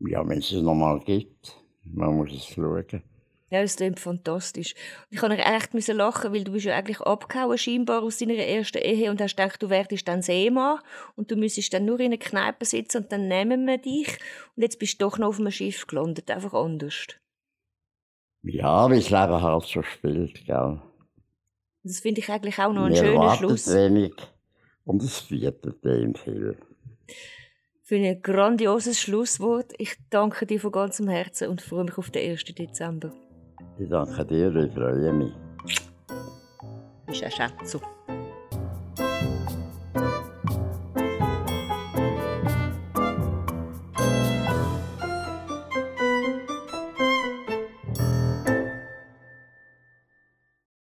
Ja, 0.00 0.26
wenn 0.26 0.38
es 0.38 0.52
es 0.52 0.62
nochmal 0.62 1.00
gibt. 1.00 1.54
Man 1.84 2.16
muss 2.16 2.32
es 2.32 2.46
schauen. 2.46 3.02
Ja, 3.50 3.60
das 3.60 3.76
klingt 3.76 4.00
fantastisch. 4.00 4.74
Ich 5.10 5.20
habe 5.20 5.36
echt 5.36 5.74
müssen 5.74 5.98
lachen, 5.98 6.32
weil 6.32 6.44
du 6.44 6.52
bist 6.52 6.64
ja 6.64 6.76
eigentlich 6.76 7.02
abgehauen 7.02 7.58
scheinbar 7.58 8.02
aus 8.02 8.16
deiner 8.16 8.36
ersten 8.36 8.78
Ehe 8.78 9.10
und 9.10 9.20
hast 9.20 9.36
gedacht, 9.36 9.62
du 9.62 9.68
werdest 9.68 10.08
dann 10.08 10.22
Seemann 10.22 10.78
und 11.14 11.30
du 11.30 11.36
müsstest 11.36 11.74
dann 11.74 11.84
nur 11.84 12.00
in 12.00 12.06
einer 12.06 12.16
Kneipe 12.16 12.64
sitzen 12.64 13.02
und 13.02 13.12
dann 13.12 13.28
nehmen 13.28 13.66
wir 13.66 13.76
dich. 13.76 14.08
Und 14.56 14.62
jetzt 14.62 14.78
bist 14.78 14.94
du 14.94 15.04
doch 15.04 15.18
noch 15.18 15.28
auf 15.28 15.40
einem 15.40 15.50
Schiff 15.50 15.86
gelandet, 15.86 16.30
einfach 16.30 16.54
anders. 16.54 17.06
Ja, 18.42 18.90
wie 18.90 18.96
das 18.96 19.10
Leben 19.10 19.42
halt 19.42 19.64
so 19.64 19.82
spielt, 19.82 20.44
gell. 20.46 20.80
Das 21.82 22.00
finde 22.00 22.20
ich 22.20 22.30
eigentlich 22.30 22.58
auch 22.58 22.72
noch 22.72 22.84
ein 22.84 22.96
schöner 22.96 23.34
Schluss. 23.36 23.72
wenig 23.72 24.14
und 24.84 25.02
es 25.02 25.18
viertet 25.18 25.84
dem 25.84 26.14
viel. 26.14 26.56
Für 27.82 27.96
ein 27.96 28.22
grandioses 28.22 29.00
Schlusswort. 29.00 29.72
Ich 29.78 29.96
danke 30.10 30.46
dir 30.46 30.60
von 30.60 30.72
ganzem 30.72 31.08
Herzen 31.08 31.48
und 31.48 31.60
freue 31.60 31.84
mich 31.84 31.98
auf 31.98 32.10
den 32.10 32.30
1. 32.30 32.44
Dezember. 32.44 33.12
Ich 33.78 33.88
danke 33.88 34.24
dir, 34.24 34.54
ich 34.54 34.72
freue 34.72 35.12
mich. 35.12 35.32
Bist 37.06 37.24
ein 37.24 37.30
Schätzer. 37.30 37.80